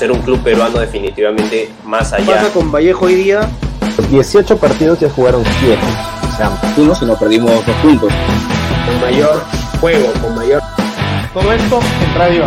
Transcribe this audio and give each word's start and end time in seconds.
ser 0.00 0.10
un 0.10 0.22
club 0.22 0.42
peruano 0.42 0.78
definitivamente 0.78 1.68
más 1.84 2.14
allá. 2.14 2.24
¿Qué 2.24 2.32
pasa 2.32 2.52
con 2.54 2.72
Vallejo 2.72 3.04
hoy 3.04 3.16
día? 3.16 3.50
18 4.10 4.56
partidos 4.56 4.98
ya 4.98 5.10
jugaron 5.10 5.44
7. 5.60 5.78
O 6.32 6.36
sea, 6.38 6.50
uno 6.78 6.94
si 6.94 7.04
no 7.04 7.18
perdimos 7.18 7.50
dos 7.66 7.76
puntos. 7.82 8.10
Con 8.86 9.00
mayor 9.02 9.44
juego, 9.78 10.10
con 10.22 10.34
mayor... 10.34 10.62
Todo 11.34 11.52
esto 11.52 11.80
en 11.80 12.18
Radio 12.18 12.44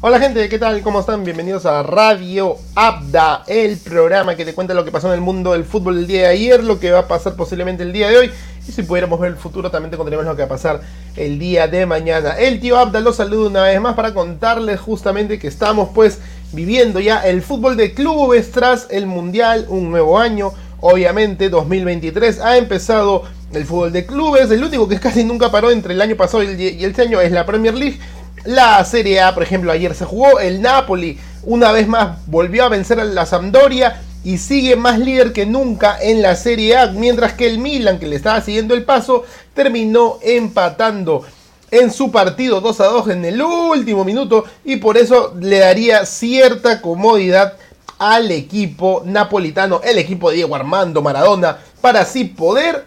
Hola 0.00 0.20
gente, 0.20 0.48
¿qué 0.48 0.60
tal? 0.60 0.80
¿Cómo 0.82 1.00
están? 1.00 1.24
Bienvenidos 1.24 1.66
a 1.66 1.82
Radio 1.82 2.56
Abda, 2.76 3.42
el 3.48 3.78
programa 3.78 4.36
que 4.36 4.44
te 4.44 4.54
cuenta 4.54 4.72
lo 4.72 4.84
que 4.84 4.92
pasó 4.92 5.08
en 5.08 5.14
el 5.14 5.20
mundo 5.20 5.54
del 5.54 5.64
fútbol 5.64 5.98
el 5.98 6.06
día 6.06 6.20
de 6.20 6.26
ayer, 6.28 6.62
lo 6.62 6.78
que 6.78 6.92
va 6.92 7.00
a 7.00 7.08
pasar 7.08 7.34
posiblemente 7.34 7.82
el 7.82 7.92
día 7.92 8.08
de 8.08 8.16
hoy 8.16 8.30
y 8.68 8.70
si 8.70 8.84
pudiéramos 8.84 9.18
ver 9.18 9.32
el 9.32 9.36
futuro 9.36 9.72
también 9.72 9.90
te 9.90 9.96
contaremos 9.96 10.24
lo 10.24 10.36
que 10.36 10.42
va 10.42 10.46
a 10.46 10.50
pasar 10.50 10.82
el 11.16 11.40
día 11.40 11.66
de 11.66 11.84
mañana. 11.84 12.38
El 12.38 12.60
tío 12.60 12.78
Abda 12.78 13.00
los 13.00 13.16
saluda 13.16 13.48
una 13.48 13.64
vez 13.64 13.80
más 13.80 13.96
para 13.96 14.14
contarles 14.14 14.78
justamente 14.78 15.40
que 15.40 15.48
estamos 15.48 15.88
pues 15.92 16.20
viviendo 16.52 17.00
ya 17.00 17.26
el 17.26 17.42
fútbol 17.42 17.76
de 17.76 17.92
clubes 17.92 18.52
tras 18.52 18.86
el 18.90 19.06
Mundial, 19.06 19.66
un 19.68 19.90
nuevo 19.90 20.20
año, 20.20 20.52
obviamente 20.78 21.50
2023 21.50 22.38
ha 22.38 22.56
empezado 22.56 23.24
el 23.52 23.64
fútbol 23.64 23.92
de 23.92 24.06
clubes, 24.06 24.48
el 24.52 24.62
único 24.62 24.86
que 24.86 25.00
casi 25.00 25.24
nunca 25.24 25.50
paró 25.50 25.72
entre 25.72 25.94
el 25.94 26.00
año 26.00 26.14
pasado 26.14 26.44
y 26.44 26.84
este 26.84 27.02
año 27.02 27.20
es 27.20 27.32
la 27.32 27.44
Premier 27.44 27.74
League 27.74 27.98
la 28.44 28.84
Serie 28.84 29.20
A, 29.20 29.34
por 29.34 29.42
ejemplo, 29.42 29.72
ayer 29.72 29.94
se 29.94 30.04
jugó. 30.04 30.40
El 30.40 30.62
Napoli 30.62 31.18
una 31.44 31.72
vez 31.72 31.88
más 31.88 32.18
volvió 32.26 32.64
a 32.64 32.68
vencer 32.68 33.00
a 33.00 33.04
la 33.04 33.26
Sampdoria 33.26 34.02
y 34.24 34.38
sigue 34.38 34.76
más 34.76 34.98
líder 34.98 35.32
que 35.32 35.46
nunca 35.46 35.98
en 36.00 36.22
la 36.22 36.36
Serie 36.36 36.76
A, 36.76 36.86
mientras 36.88 37.34
que 37.34 37.46
el 37.46 37.58
Milan, 37.58 37.98
que 37.98 38.06
le 38.06 38.16
estaba 38.16 38.40
siguiendo 38.40 38.74
el 38.74 38.84
paso, 38.84 39.24
terminó 39.54 40.18
empatando 40.22 41.24
en 41.70 41.92
su 41.92 42.10
partido 42.10 42.60
2 42.60 42.80
a 42.80 42.86
2 42.86 43.08
en 43.08 43.24
el 43.24 43.42
último 43.42 44.04
minuto 44.04 44.44
y 44.64 44.76
por 44.76 44.96
eso 44.96 45.34
le 45.40 45.58
daría 45.58 46.06
cierta 46.06 46.80
comodidad 46.80 47.54
al 47.98 48.30
equipo 48.30 49.02
napolitano, 49.04 49.80
el 49.82 49.98
equipo 49.98 50.30
de 50.30 50.36
Diego 50.36 50.54
Armando 50.54 51.02
Maradona, 51.02 51.58
para 51.80 52.00
así 52.00 52.24
poder 52.24 52.86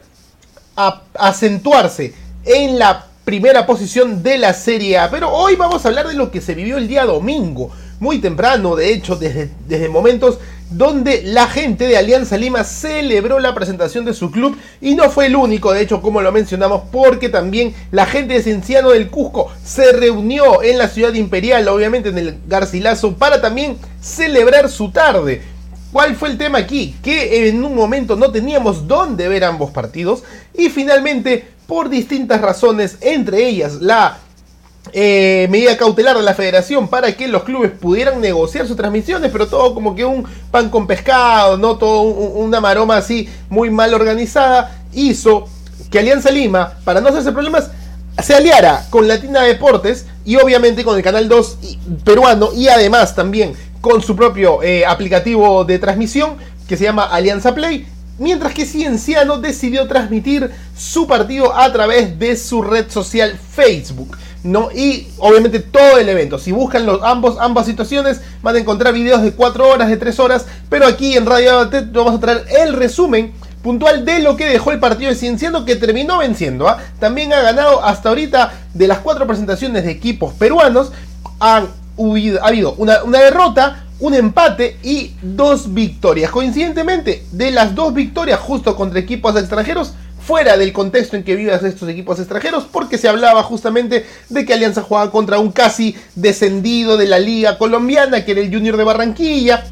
acentuarse 1.13 2.13
en 2.45 2.79
la 2.79 3.07
primera 3.23 3.65
posición 3.65 4.23
de 4.23 4.37
la 4.37 4.53
Serie 4.53 4.97
A. 4.97 5.09
Pero 5.09 5.29
hoy 5.29 5.55
vamos 5.55 5.85
a 5.85 5.89
hablar 5.89 6.07
de 6.07 6.13
lo 6.13 6.31
que 6.31 6.41
se 6.41 6.55
vivió 6.55 6.77
el 6.77 6.87
día 6.87 7.05
domingo, 7.05 7.71
muy 7.99 8.19
temprano, 8.19 8.75
de 8.75 8.93
hecho, 8.93 9.15
desde, 9.15 9.49
desde 9.67 9.89
momentos 9.89 10.39
donde 10.71 11.21
la 11.23 11.47
gente 11.47 11.85
de 11.85 11.97
Alianza 11.97 12.37
Lima 12.37 12.63
celebró 12.63 13.39
la 13.39 13.53
presentación 13.53 14.05
de 14.05 14.13
su 14.13 14.31
club 14.31 14.57
y 14.79 14.95
no 14.95 15.11
fue 15.11 15.25
el 15.25 15.35
único, 15.35 15.73
de 15.73 15.81
hecho, 15.81 16.01
como 16.01 16.21
lo 16.21 16.31
mencionamos, 16.31 16.83
porque 16.91 17.27
también 17.27 17.75
la 17.91 18.05
gente 18.05 18.33
de 18.33 18.41
Cienciano 18.41 18.91
del 18.91 19.09
Cusco 19.09 19.51
se 19.63 19.91
reunió 19.91 20.63
en 20.63 20.77
la 20.77 20.87
ciudad 20.87 21.13
imperial, 21.13 21.67
obviamente 21.67 22.09
en 22.09 22.17
el 22.17 22.37
Garcilaso, 22.47 23.15
para 23.15 23.41
también 23.41 23.77
celebrar 24.01 24.69
su 24.69 24.91
tarde. 24.91 25.41
¿Cuál 25.91 26.15
fue 26.15 26.29
el 26.29 26.37
tema 26.37 26.59
aquí? 26.59 26.95
Que 27.03 27.49
en 27.49 27.65
un 27.65 27.75
momento 27.75 28.15
no 28.15 28.31
teníamos 28.31 28.87
dónde 28.87 29.27
ver 29.27 29.43
ambos 29.43 29.71
partidos 29.71 30.23
y 30.57 30.69
finalmente 30.69 31.49
por 31.71 31.87
distintas 31.87 32.41
razones, 32.41 32.97
entre 32.99 33.47
ellas 33.47 33.75
la 33.75 34.17
eh, 34.91 35.47
medida 35.49 35.77
cautelar 35.77 36.17
de 36.17 36.21
la 36.21 36.33
federación 36.33 36.89
para 36.89 37.15
que 37.15 37.29
los 37.29 37.43
clubes 37.43 37.71
pudieran 37.71 38.19
negociar 38.19 38.67
sus 38.67 38.75
transmisiones, 38.75 39.31
pero 39.31 39.47
todo 39.47 39.73
como 39.73 39.95
que 39.95 40.03
un 40.03 40.25
pan 40.51 40.69
con 40.69 40.85
pescado, 40.85 41.57
no 41.57 41.77
todo 41.77 42.01
una 42.01 42.59
maroma 42.59 42.97
así 42.97 43.29
muy 43.47 43.69
mal 43.69 43.93
organizada, 43.93 44.81
hizo 44.91 45.47
que 45.89 45.99
Alianza 45.99 46.29
Lima, 46.29 46.73
para 46.83 46.99
no 46.99 47.07
hacerse 47.07 47.31
problemas, 47.31 47.71
se 48.21 48.35
aliara 48.35 48.85
con 48.89 49.07
Latina 49.07 49.41
Deportes 49.43 50.07
y 50.25 50.35
obviamente 50.35 50.83
con 50.83 50.97
el 50.97 51.03
Canal 51.03 51.29
2 51.29 51.57
peruano 52.03 52.49
y 52.53 52.67
además 52.67 53.15
también 53.15 53.53
con 53.79 54.01
su 54.01 54.17
propio 54.17 54.61
eh, 54.61 54.85
aplicativo 54.85 55.63
de 55.63 55.79
transmisión 55.79 56.35
que 56.67 56.75
se 56.75 56.83
llama 56.83 57.05
Alianza 57.05 57.55
Play 57.55 57.87
mientras 58.21 58.53
que 58.53 58.67
Cienciano 58.67 59.39
decidió 59.39 59.87
transmitir 59.87 60.51
su 60.77 61.07
partido 61.07 61.55
a 61.55 61.71
través 61.73 62.19
de 62.19 62.37
su 62.37 62.61
red 62.61 62.89
social 62.89 63.37
Facebook. 63.53 64.15
¿no? 64.43 64.71
Y 64.71 65.07
obviamente 65.17 65.59
todo 65.59 65.97
el 65.97 66.07
evento. 66.07 66.37
Si 66.37 66.51
buscan 66.51 66.85
los, 66.85 67.01
ambos, 67.01 67.37
ambas 67.39 67.65
situaciones, 67.65 68.21
van 68.43 68.55
a 68.55 68.59
encontrar 68.59 68.93
videos 68.93 69.23
de 69.23 69.31
4 69.31 69.67
horas, 69.67 69.89
de 69.89 69.97
3 69.97 70.19
horas. 70.19 70.45
Pero 70.69 70.85
aquí 70.85 71.17
en 71.17 71.25
Radio 71.25 71.67
vamos 71.91 72.15
a 72.15 72.19
traer 72.19 72.45
el 72.59 72.73
resumen 72.73 73.33
puntual 73.63 74.05
de 74.05 74.19
lo 74.19 74.37
que 74.37 74.45
dejó 74.45 74.71
el 74.71 74.79
partido 74.79 75.09
de 75.09 75.15
Cienciano 75.15 75.65
que 75.65 75.75
terminó 75.75 76.19
venciendo. 76.19 76.67
¿ah? 76.67 76.77
También 76.99 77.33
ha 77.33 77.41
ganado 77.41 77.83
hasta 77.83 78.09
ahorita 78.09 78.53
de 78.73 78.87
las 78.87 78.99
4 78.99 79.25
presentaciones 79.25 79.83
de 79.83 79.91
equipos 79.91 80.31
peruanos. 80.33 80.91
Ha 81.39 81.63
habido 81.97 82.75
una 82.77 83.19
derrota, 83.19 83.85
un 84.01 84.15
empate 84.15 84.77
y 84.83 85.13
dos 85.21 85.73
victorias. 85.73 86.31
Coincidentemente, 86.31 87.23
de 87.31 87.51
las 87.51 87.73
dos 87.73 87.93
victorias 87.93 88.39
justo 88.39 88.75
contra 88.75 88.99
equipos 88.99 89.35
extranjeros, 89.37 89.93
fuera 90.25 90.57
del 90.57 90.73
contexto 90.73 91.15
en 91.15 91.23
que 91.23 91.35
viven 91.35 91.53
estos 91.65 91.87
equipos 91.89 92.19
extranjeros, 92.19 92.65
porque 92.71 92.97
se 92.97 93.07
hablaba 93.07 93.43
justamente 93.43 94.05
de 94.29 94.45
que 94.45 94.53
Alianza 94.53 94.81
jugaba 94.81 95.11
contra 95.11 95.39
un 95.39 95.51
casi 95.51 95.95
descendido 96.15 96.97
de 96.97 97.07
la 97.07 97.19
liga 97.19 97.57
colombiana, 97.57 98.25
que 98.25 98.33
era 98.33 98.41
el 98.41 98.53
Junior 98.53 98.77
de 98.77 98.83
Barranquilla, 98.83 99.63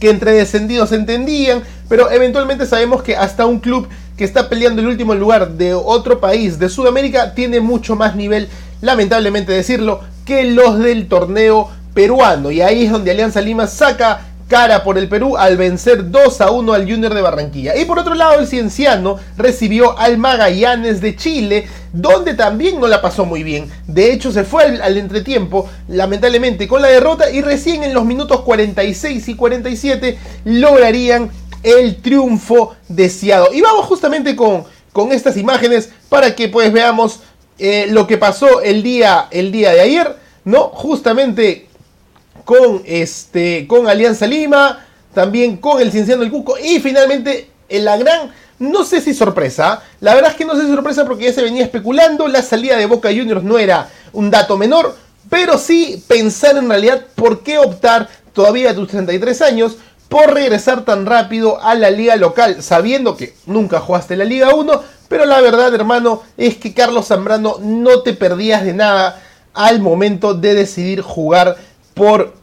que 0.00 0.10
entre 0.10 0.32
descendidos 0.32 0.92
entendían, 0.92 1.62
pero 1.88 2.10
eventualmente 2.10 2.66
sabemos 2.66 3.02
que 3.02 3.16
hasta 3.16 3.46
un 3.46 3.60
club 3.60 3.88
que 4.16 4.24
está 4.24 4.48
peleando 4.48 4.80
el 4.80 4.88
último 4.88 5.14
lugar 5.14 5.52
de 5.52 5.74
otro 5.74 6.20
país 6.20 6.58
de 6.58 6.68
Sudamérica 6.68 7.34
tiene 7.34 7.60
mucho 7.60 7.96
más 7.96 8.16
nivel, 8.16 8.48
lamentablemente 8.80 9.52
decirlo, 9.52 10.00
que 10.24 10.44
los 10.44 10.78
del 10.78 11.06
torneo 11.08 11.70
peruano. 11.96 12.50
Y 12.52 12.60
ahí 12.60 12.84
es 12.84 12.92
donde 12.92 13.10
Alianza 13.10 13.40
Lima 13.40 13.66
saca 13.66 14.20
cara 14.48 14.84
por 14.84 14.98
el 14.98 15.08
Perú 15.08 15.36
al 15.36 15.56
vencer 15.56 16.10
2 16.10 16.40
a 16.42 16.50
1 16.50 16.72
al 16.74 16.88
Junior 16.88 17.14
de 17.14 17.22
Barranquilla. 17.22 17.74
Y 17.74 17.86
por 17.86 17.98
otro 17.98 18.14
lado, 18.14 18.38
el 18.38 18.46
Cienciano 18.46 19.18
recibió 19.36 19.98
al 19.98 20.18
Magallanes 20.18 21.00
de 21.00 21.16
Chile, 21.16 21.66
donde 21.94 22.34
también 22.34 22.78
no 22.78 22.86
la 22.86 23.00
pasó 23.00 23.24
muy 23.24 23.42
bien. 23.42 23.68
De 23.86 24.12
hecho, 24.12 24.30
se 24.30 24.44
fue 24.44 24.64
al, 24.64 24.96
entretiempo, 24.98 25.68
lamentablemente, 25.88 26.68
con 26.68 26.82
la 26.82 26.88
derrota 26.88 27.30
y 27.30 27.40
recién 27.40 27.82
en 27.82 27.94
los 27.94 28.04
minutos 28.04 28.42
46 28.42 29.26
y 29.28 29.34
47 29.34 30.18
lograrían 30.44 31.30
el 31.62 31.96
triunfo 31.96 32.76
deseado. 32.88 33.48
Y 33.54 33.62
vamos 33.62 33.86
justamente 33.86 34.36
con, 34.36 34.64
con 34.92 35.12
estas 35.12 35.38
imágenes 35.38 35.88
para 36.10 36.36
que 36.36 36.50
pues 36.50 36.70
veamos 36.72 37.20
eh, 37.58 37.86
lo 37.88 38.06
que 38.06 38.18
pasó 38.18 38.60
el 38.60 38.82
día, 38.82 39.28
el 39.30 39.50
día 39.50 39.72
de 39.72 39.80
ayer, 39.80 40.16
¿no? 40.44 40.68
Justamente 40.68 41.66
con, 42.44 42.82
este, 42.84 43.66
con 43.66 43.88
Alianza 43.88 44.26
Lima, 44.26 44.86
también 45.14 45.56
con 45.56 45.80
el 45.80 45.90
Cienciano 45.90 46.22
del 46.22 46.30
Cuco 46.30 46.56
y 46.58 46.78
finalmente 46.80 47.50
en 47.68 47.84
la 47.84 47.96
gran, 47.96 48.32
no 48.58 48.84
sé 48.84 49.00
si 49.00 49.14
sorpresa, 49.14 49.82
la 50.00 50.14
verdad 50.14 50.32
es 50.32 50.36
que 50.36 50.44
no 50.44 50.54
sé 50.54 50.62
si 50.62 50.68
sorpresa 50.68 51.04
porque 51.04 51.24
ya 51.24 51.32
se 51.32 51.42
venía 51.42 51.64
especulando, 51.64 52.28
la 52.28 52.42
salida 52.42 52.76
de 52.76 52.86
Boca 52.86 53.08
Juniors 53.08 53.42
no 53.42 53.58
era 53.58 53.88
un 54.12 54.30
dato 54.30 54.56
menor, 54.56 54.94
pero 55.28 55.58
sí 55.58 56.02
pensar 56.06 56.56
en 56.56 56.68
realidad 56.68 57.06
por 57.14 57.42
qué 57.42 57.58
optar 57.58 58.08
todavía 58.32 58.70
a 58.70 58.74
tus 58.74 58.88
33 58.88 59.42
años 59.42 59.76
por 60.08 60.32
regresar 60.32 60.84
tan 60.84 61.06
rápido 61.06 61.60
a 61.60 61.74
la 61.74 61.90
liga 61.90 62.16
local, 62.16 62.62
sabiendo 62.62 63.16
que 63.16 63.34
nunca 63.46 63.80
jugaste 63.80 64.16
la 64.16 64.24
Liga 64.24 64.54
1, 64.54 64.82
pero 65.08 65.24
la 65.24 65.40
verdad, 65.40 65.74
hermano, 65.74 66.22
es 66.36 66.56
que 66.56 66.74
Carlos 66.74 67.06
Zambrano 67.06 67.56
no 67.60 68.02
te 68.02 68.12
perdías 68.12 68.64
de 68.64 68.72
nada 68.72 69.20
al 69.54 69.80
momento 69.80 70.34
de 70.34 70.54
decidir 70.54 71.00
jugar 71.00 71.56
por, 71.96 72.34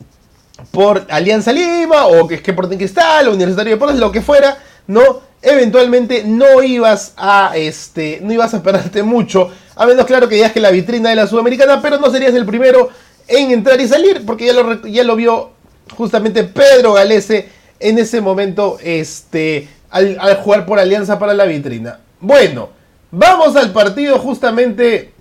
por 0.71 1.05
Alianza 1.09 1.51
Lima 1.53 2.07
o 2.07 2.27
que 2.27 2.35
es 2.35 2.41
que 2.41 2.53
por 2.53 2.67
Cristal 2.67 3.27
o 3.27 3.33
Universitario 3.33 3.69
de 3.69 3.75
Deportes, 3.75 3.99
lo 3.99 4.11
que 4.11 4.23
fuera, 4.23 4.57
¿no? 4.87 5.21
Eventualmente 5.43 6.23
no 6.25 6.63
ibas 6.63 7.13
a 7.17 7.53
este, 7.55 8.19
no 8.23 8.33
ibas 8.33 8.55
a 8.55 8.63
perderte 8.63 9.03
mucho, 9.03 9.51
a 9.75 9.85
menos 9.85 10.07
claro 10.07 10.27
que 10.27 10.35
digas 10.35 10.53
que 10.53 10.59
la 10.59 10.71
vitrina 10.71 11.11
de 11.11 11.15
la 11.15 11.27
Sudamericana, 11.27 11.83
pero 11.83 11.99
no 11.99 12.09
serías 12.09 12.33
el 12.33 12.47
primero 12.47 12.89
en 13.27 13.51
entrar 13.51 13.79
y 13.79 13.87
salir, 13.87 14.25
porque 14.25 14.47
ya 14.47 14.53
lo, 14.53 14.87
ya 14.87 15.03
lo 15.03 15.15
vio 15.15 15.51
justamente 15.95 16.43
Pedro 16.45 16.93
Galese 16.93 17.47
en 17.79 17.99
ese 17.99 18.21
momento 18.21 18.79
este, 18.81 19.67
al 19.91 20.35
jugar 20.37 20.65
por 20.65 20.79
Alianza 20.79 21.19
para 21.19 21.35
la 21.35 21.45
vitrina. 21.45 21.99
Bueno, 22.19 22.69
vamos 23.11 23.55
al 23.55 23.71
partido 23.71 24.17
justamente, 24.17 25.13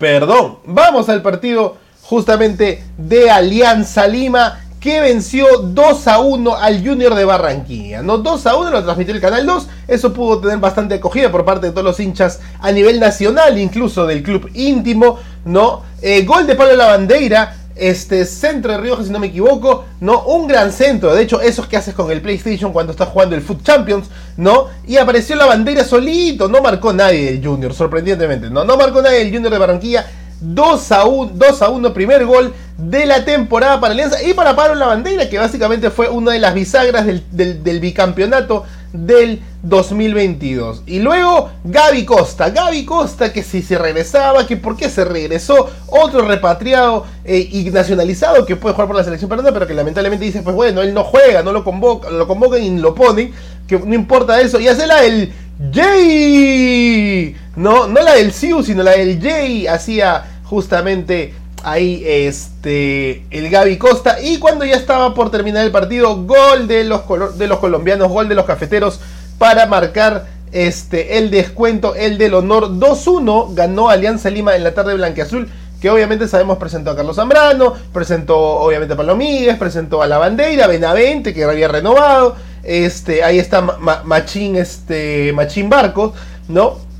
perdón, 0.00 0.58
vamos 0.64 1.08
al 1.08 1.22
partido 1.22 1.76
justamente 2.10 2.82
de 2.98 3.30
Alianza 3.30 4.08
Lima 4.08 4.58
que 4.80 5.00
venció 5.00 5.46
2 5.62 6.08
a 6.08 6.18
1 6.18 6.56
al 6.56 6.84
Junior 6.84 7.14
de 7.14 7.24
Barranquilla. 7.24 8.02
No 8.02 8.18
2 8.18 8.46
a 8.46 8.56
1 8.56 8.70
lo 8.70 8.82
transmitió 8.82 9.14
el 9.14 9.20
Canal 9.20 9.46
2. 9.46 9.68
Eso 9.86 10.12
pudo 10.12 10.40
tener 10.40 10.58
bastante 10.58 10.96
acogida 10.96 11.30
por 11.30 11.44
parte 11.44 11.66
de 11.66 11.72
todos 11.72 11.84
los 11.84 12.00
hinchas 12.00 12.40
a 12.58 12.72
nivel 12.72 12.98
nacional, 12.98 13.56
incluso 13.58 14.06
del 14.06 14.24
club 14.24 14.50
íntimo. 14.54 15.20
¿no? 15.44 15.82
Eh, 16.02 16.24
gol 16.24 16.48
de 16.48 16.56
Pablo 16.56 16.74
Lavandeira. 16.74 17.56
Este 17.76 18.26
centro 18.26 18.72
de 18.72 18.78
Rioja, 18.78 19.04
si 19.04 19.10
no 19.10 19.18
me 19.18 19.28
equivoco, 19.28 19.86
¿no? 20.00 20.24
Un 20.24 20.46
gran 20.46 20.70
centro, 20.70 21.14
de 21.14 21.22
hecho, 21.22 21.40
esos 21.40 21.66
que 21.66 21.78
haces 21.78 21.94
con 21.94 22.10
el 22.10 22.20
PlayStation 22.20 22.74
cuando 22.74 22.92
estás 22.92 23.08
jugando 23.08 23.34
el 23.34 23.40
Foot 23.40 23.62
Champions, 23.62 24.10
¿no? 24.36 24.66
Y 24.86 24.98
apareció 24.98 25.34
la 25.34 25.46
bandera 25.46 25.82
solito, 25.82 26.46
no 26.46 26.60
marcó 26.60 26.92
nadie 26.92 27.30
el 27.30 27.46
Junior, 27.46 27.72
sorprendentemente, 27.72 28.50
¿no? 28.50 28.64
No 28.64 28.76
marcó 28.76 29.00
nadie 29.00 29.22
el 29.22 29.32
Junior 29.32 29.50
de 29.50 29.58
Barranquilla, 29.58 30.04
2 30.40 30.92
a 30.92 31.04
1, 31.04 31.32
2 31.34 31.62
a 31.62 31.68
1, 31.68 31.92
primer 31.92 32.24
gol 32.24 32.52
de 32.78 33.04
la 33.04 33.24
temporada 33.24 33.78
para 33.78 33.92
Alianza 33.92 34.22
y 34.22 34.32
para 34.32 34.56
Pablo 34.56 34.74
Lavandera, 34.74 35.28
que 35.28 35.38
básicamente 35.38 35.90
fue 35.90 36.08
una 36.08 36.32
de 36.32 36.38
las 36.38 36.54
bisagras 36.54 37.04
del, 37.04 37.22
del, 37.62 37.80
bicampeonato 37.80 38.64
del 38.92 39.42
2022. 39.62 40.84
Y 40.86 41.00
luego 41.00 41.50
Gaby 41.64 42.06
Costa, 42.06 42.48
Gaby 42.48 42.86
Costa 42.86 43.32
que 43.32 43.42
si 43.42 43.60
se 43.60 43.76
regresaba, 43.76 44.46
que 44.46 44.56
por 44.56 44.76
qué 44.76 44.88
se 44.88 45.04
regresó, 45.04 45.68
otro 45.88 46.26
repatriado 46.26 47.04
eh, 47.24 47.46
y 47.50 47.64
nacionalizado 47.70 48.46
que 48.46 48.56
puede 48.56 48.74
jugar 48.74 48.88
por 48.88 48.96
la 48.96 49.04
selección 49.04 49.28
peruana, 49.28 49.52
pero 49.52 49.66
que 49.66 49.74
lamentablemente 49.74 50.24
dice, 50.24 50.40
pues 50.40 50.56
bueno, 50.56 50.80
él 50.80 50.94
no 50.94 51.04
juega, 51.04 51.42
no 51.42 51.52
lo 51.52 51.62
convoca, 51.64 52.08
lo 52.08 52.26
convocan 52.26 52.62
y 52.62 52.78
lo 52.78 52.94
ponen, 52.94 53.32
que 53.66 53.78
no 53.78 53.94
importa 53.94 54.40
eso, 54.40 54.58
y 54.58 54.68
hace 54.68 54.86
la 54.86 55.02
del 55.02 55.32
Jay, 55.72 57.36
no, 57.56 57.86
no 57.86 58.02
la 58.02 58.14
del 58.14 58.32
Siu, 58.32 58.62
sino 58.62 58.82
la 58.82 58.92
del 58.92 59.20
Jay, 59.20 59.66
hacía 59.66 60.40
justamente 60.44 61.34
ahí 61.62 62.02
este 62.06 63.24
el 63.30 63.50
Gaby 63.50 63.76
Costa. 63.76 64.22
Y 64.22 64.38
cuando 64.38 64.64
ya 64.64 64.76
estaba 64.76 65.14
por 65.14 65.30
terminar 65.30 65.64
el 65.64 65.70
partido 65.70 66.24
gol 66.24 66.66
de 66.66 66.84
los, 66.84 67.02
de 67.38 67.46
los 67.46 67.58
colombianos 67.58 68.08
gol 68.08 68.28
de 68.28 68.34
los 68.34 68.46
cafeteros 68.46 69.00
para 69.38 69.66
marcar 69.66 70.26
este 70.52 71.18
el 71.18 71.30
descuento 71.30 71.94
el 71.94 72.18
del 72.18 72.34
honor 72.34 72.70
2-1 72.70 73.54
ganó 73.54 73.88
Alianza 73.88 74.30
Lima 74.30 74.56
en 74.56 74.64
la 74.64 74.74
tarde 74.74 74.94
blanqueazul 74.94 75.48
que 75.80 75.88
obviamente 75.88 76.26
sabemos 76.26 76.58
presentó 76.58 76.90
a 76.90 76.96
Carlos 76.96 77.14
Zambrano 77.14 77.74
presentó 77.92 78.36
obviamente 78.36 78.94
a 78.94 78.96
Palomíguez 78.96 79.56
presentó 79.56 80.02
a 80.02 80.08
la 80.08 80.18
bandera 80.18 80.66
Benavente 80.66 81.32
que 81.32 81.44
había 81.44 81.68
renovado 81.68 82.34
este 82.62 83.22
ahí 83.22 83.38
está 83.38 83.60
Machín 83.60 84.56
este 84.56 85.32
Machín 85.32 85.70
Barcos 85.70 86.12
no 86.48 86.90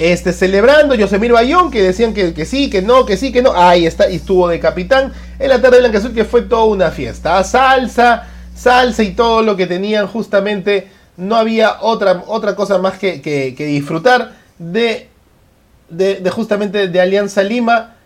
este, 0.00 0.32
celebrando 0.32 0.94
Yosemir 0.94 1.30
Bayón, 1.30 1.70
que 1.70 1.82
decían 1.82 2.14
que, 2.14 2.32
que, 2.32 2.46
sí, 2.46 2.70
que 2.70 2.80
no, 2.80 3.04
que 3.04 3.18
sí, 3.18 3.32
que 3.32 3.42
no. 3.42 3.52
Ahí 3.54 3.84
está, 3.84 4.08
y 4.08 4.16
estuvo 4.16 4.48
de 4.48 4.58
capitán 4.58 5.12
en 5.38 5.50
la 5.50 5.60
tarde 5.60 5.78
blanca 5.78 5.98
azul, 5.98 6.14
que 6.14 6.24
fue 6.24 6.40
toda 6.40 6.64
una 6.64 6.90
fiesta. 6.90 7.44
Salsa, 7.44 8.26
salsa 8.54 9.02
y 9.02 9.10
todo 9.10 9.42
lo 9.42 9.56
que 9.56 9.66
tenían 9.66 10.06
justamente. 10.06 10.88
No 11.18 11.36
había 11.36 11.82
otra, 11.82 12.24
otra 12.28 12.56
cosa 12.56 12.78
más 12.78 12.98
que, 12.98 13.20
que, 13.20 13.52
disfrutar 13.66 14.32
de, 14.58 15.10
de, 15.90 16.30
justamente 16.30 16.88
de 16.88 17.00
Alianza 17.00 17.42
Lima, 17.42 17.96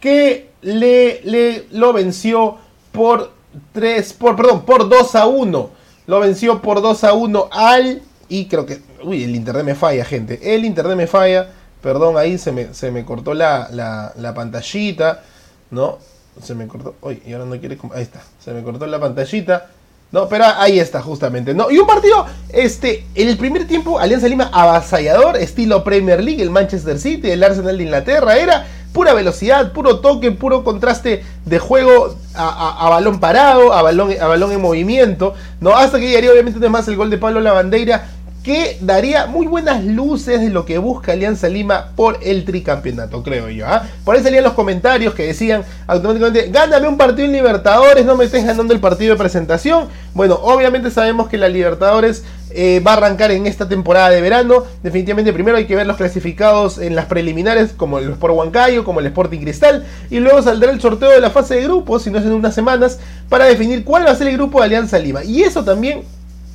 que 0.00 0.50
le, 0.62 1.20
le 1.22 1.66
lo 1.70 1.92
venció 1.92 2.58
por 2.90 3.30
3, 3.72 4.14
por, 4.14 4.34
perdón, 4.34 4.64
por 4.64 4.88
2 4.88 5.14
a 5.14 5.26
1. 5.26 5.70
Lo 6.06 6.20
venció 6.20 6.62
por 6.62 6.80
2 6.82 7.04
a 7.04 7.12
1 7.12 7.48
al 7.50 8.02
y 8.28 8.46
creo 8.46 8.66
que. 8.66 8.80
Uy, 9.02 9.24
el 9.24 9.34
internet 9.34 9.64
me 9.64 9.74
falla, 9.74 10.04
gente. 10.04 10.54
El 10.54 10.64
internet 10.64 10.96
me 10.96 11.06
falla. 11.06 11.48
Perdón, 11.82 12.16
ahí 12.16 12.38
se 12.38 12.52
me, 12.52 12.74
se 12.74 12.90
me 12.90 13.04
cortó 13.04 13.34
la, 13.34 13.68
la, 14.16 14.34
pantallita. 14.34 15.22
¿No? 15.70 15.98
Se 16.42 16.54
me 16.54 16.66
cortó. 16.66 16.94
Uy, 17.02 17.22
y 17.26 17.32
ahora 17.32 17.44
no 17.44 17.58
quiere. 17.58 17.78
Ahí 17.94 18.02
está. 18.02 18.22
Se 18.44 18.52
me 18.52 18.62
cortó 18.62 18.86
la 18.86 18.98
pantallita. 18.98 19.70
No, 20.12 20.28
pero 20.28 20.44
ahí 20.56 20.78
está, 20.78 21.02
justamente. 21.02 21.52
¿no? 21.52 21.70
Y 21.70 21.78
un 21.78 21.86
partido, 21.86 22.26
este, 22.50 23.06
en 23.14 23.28
el 23.28 23.36
primer 23.36 23.66
tiempo, 23.66 23.98
Alianza 23.98 24.28
Lima 24.28 24.50
avasallador, 24.52 25.36
estilo 25.36 25.82
Premier 25.82 26.22
League, 26.22 26.42
el 26.42 26.50
Manchester 26.50 26.98
City, 26.98 27.30
el 27.30 27.42
Arsenal 27.42 27.76
de 27.76 27.84
Inglaterra. 27.84 28.36
Era 28.36 28.66
pura 28.92 29.12
velocidad, 29.12 29.72
puro 29.72 29.98
toque, 29.98 30.30
puro 30.32 30.64
contraste 30.64 31.24
de 31.44 31.58
juego 31.58 32.16
a, 32.34 32.88
balón 32.88 33.20
parado, 33.20 33.72
a 33.72 33.82
balón, 33.82 34.14
a 34.18 34.26
balón 34.26 34.52
en 34.52 34.60
movimiento. 34.60 35.34
¿no? 35.60 35.76
Hasta 35.76 35.98
que 35.98 36.06
llegaría, 36.06 36.30
obviamente, 36.30 36.58
además 36.60 36.86
el 36.88 36.96
gol 36.96 37.10
de 37.10 37.18
Pablo 37.18 37.40
Lavandeira 37.40 38.06
que 38.46 38.78
daría 38.80 39.26
muy 39.26 39.48
buenas 39.48 39.84
luces 39.84 40.40
de 40.40 40.50
lo 40.50 40.64
que 40.64 40.78
busca 40.78 41.10
Alianza 41.10 41.48
Lima 41.48 41.90
por 41.96 42.20
el 42.22 42.44
tricampeonato, 42.44 43.24
creo 43.24 43.48
yo. 43.48 43.66
¿ah? 43.66 43.88
Por 44.04 44.14
ahí 44.14 44.22
salían 44.22 44.44
los 44.44 44.52
comentarios 44.52 45.14
que 45.14 45.24
decían 45.24 45.64
automáticamente, 45.88 46.48
gáname 46.52 46.86
un 46.86 46.96
partido 46.96 47.26
en 47.26 47.32
Libertadores, 47.32 48.06
no 48.06 48.14
me 48.14 48.24
estés 48.24 48.46
ganando 48.46 48.72
el 48.72 48.78
partido 48.78 49.14
de 49.14 49.18
presentación. 49.18 49.88
Bueno, 50.14 50.38
obviamente 50.40 50.92
sabemos 50.92 51.26
que 51.26 51.38
la 51.38 51.48
Libertadores 51.48 52.22
eh, 52.50 52.80
va 52.86 52.92
a 52.92 52.96
arrancar 52.98 53.32
en 53.32 53.48
esta 53.48 53.68
temporada 53.68 54.10
de 54.10 54.20
verano. 54.20 54.62
Definitivamente 54.80 55.32
primero 55.32 55.56
hay 55.56 55.66
que 55.66 55.74
ver 55.74 55.88
los 55.88 55.96
clasificados 55.96 56.78
en 56.78 56.94
las 56.94 57.06
preliminares, 57.06 57.72
como 57.72 57.98
el 57.98 58.12
Sport 58.12 58.32
Huancayo, 58.32 58.84
como 58.84 59.00
el 59.00 59.06
Sporting 59.06 59.40
Cristal, 59.40 59.84
y 60.08 60.20
luego 60.20 60.40
saldrá 60.40 60.70
el 60.70 60.80
sorteo 60.80 61.10
de 61.10 61.20
la 61.20 61.30
fase 61.30 61.56
de 61.56 61.64
grupos, 61.64 62.04
si 62.04 62.12
no 62.12 62.18
es 62.20 62.24
en 62.24 62.30
unas 62.30 62.54
semanas, 62.54 63.00
para 63.28 63.46
definir 63.46 63.82
cuál 63.82 64.06
va 64.06 64.12
a 64.12 64.14
ser 64.14 64.28
el 64.28 64.36
grupo 64.36 64.60
de 64.60 64.66
Alianza 64.66 65.00
Lima. 65.00 65.24
Y 65.24 65.42
eso 65.42 65.64
también, 65.64 66.02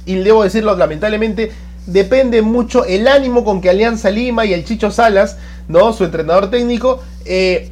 y 0.06 0.16
debo 0.16 0.42
decirlo 0.42 0.74
lamentablemente, 0.78 1.52
depende 1.86 2.42
mucho 2.42 2.86
el 2.86 3.08
ánimo 3.08 3.44
con 3.44 3.62
que 3.62 3.70
Alianza 3.70 4.10
Lima 4.10 4.46
y 4.46 4.54
el 4.54 4.66
Chicho 4.66 4.92
Salas, 4.92 5.38
¿no? 5.68 5.94
su 5.94 6.04
entrenador 6.04 6.50
técnico, 6.50 7.02
eh, 7.26 7.72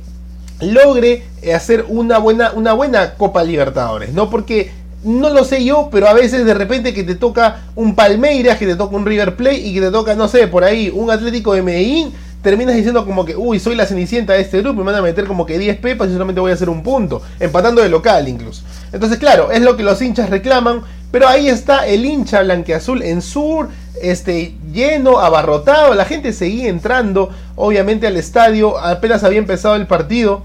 logre 0.62 1.24
hacer 1.54 1.86
una 1.88 2.18
buena, 2.18 2.52
una 2.52 2.74
buena 2.74 3.14
Copa 3.14 3.44
Libertadores, 3.44 4.14
¿no? 4.14 4.30
Porque 4.30 4.72
no 5.04 5.30
lo 5.30 5.46
sé 5.46 5.64
yo, 5.64 5.90
pero 5.92 6.08
a 6.08 6.14
veces 6.14 6.46
de 6.46 6.54
repente 6.54 6.94
que 6.94 7.04
te 7.04 7.16
toca 7.16 7.62
un 7.76 7.96
Palmeiras, 7.96 8.58
que 8.58 8.66
te 8.66 8.76
toca 8.76 8.96
un 8.96 9.06
River 9.06 9.36
Plate 9.36 9.60
y 9.60 9.74
que 9.74 9.82
te 9.82 9.92
toca, 9.92 10.16
no 10.16 10.28
sé, 10.28 10.48
por 10.48 10.64
ahí 10.64 10.92
un 10.94 11.10
Atlético 11.10 11.54
de 11.54 11.62
Medellín, 11.62 12.12
terminas 12.42 12.76
diciendo 12.76 13.06
como 13.06 13.26
que, 13.26 13.36
uy, 13.36 13.60
soy 13.60 13.76
la 13.76 13.86
cenicienta 13.86 14.34
de 14.34 14.42
este 14.42 14.62
grupo 14.62 14.82
y 14.82 14.86
me 14.86 14.92
van 14.92 15.00
a 15.00 15.02
meter 15.02 15.26
como 15.26 15.46
que 15.46 15.58
10 15.58 15.78
pepas 15.78 16.10
y 16.10 16.14
solamente 16.14 16.42
voy 16.42 16.52
a 16.52 16.54
hacer 16.54 16.70
un 16.70 16.84
punto, 16.84 17.22
empatando 17.40 17.82
de 17.82 17.90
local 17.90 18.28
incluso. 18.28 18.64
Entonces, 18.92 19.20
claro, 19.20 19.52
es 19.52 19.62
lo 19.62 19.78
que 19.78 19.84
los 19.84 20.02
hinchas 20.02 20.30
reclaman, 20.30 20.82
pero 21.12 21.28
ahí 21.28 21.48
está 21.48 21.88
el 21.88 22.06
hincha 22.06 22.42
blanqueazul 22.44 23.02
en 23.04 23.22
sur, 23.22 23.70
este, 24.02 24.56
lleno, 24.72 25.20
abarrotado, 25.20 25.94
la 25.94 26.06
gente 26.06 26.34
seguía 26.34 26.70
entrando, 26.70 27.30
obviamente, 27.56 28.08
al 28.08 28.18
estadio, 28.18 28.78
apenas 28.78 29.24
había 29.24 29.40
empezado 29.40 29.76
el 29.76 29.88
partido, 29.88 30.44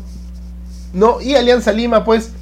¿no? 0.92 1.20
Y 1.20 1.34
Alianza 1.34 1.72
Lima, 1.72 2.04
pues, 2.04 2.32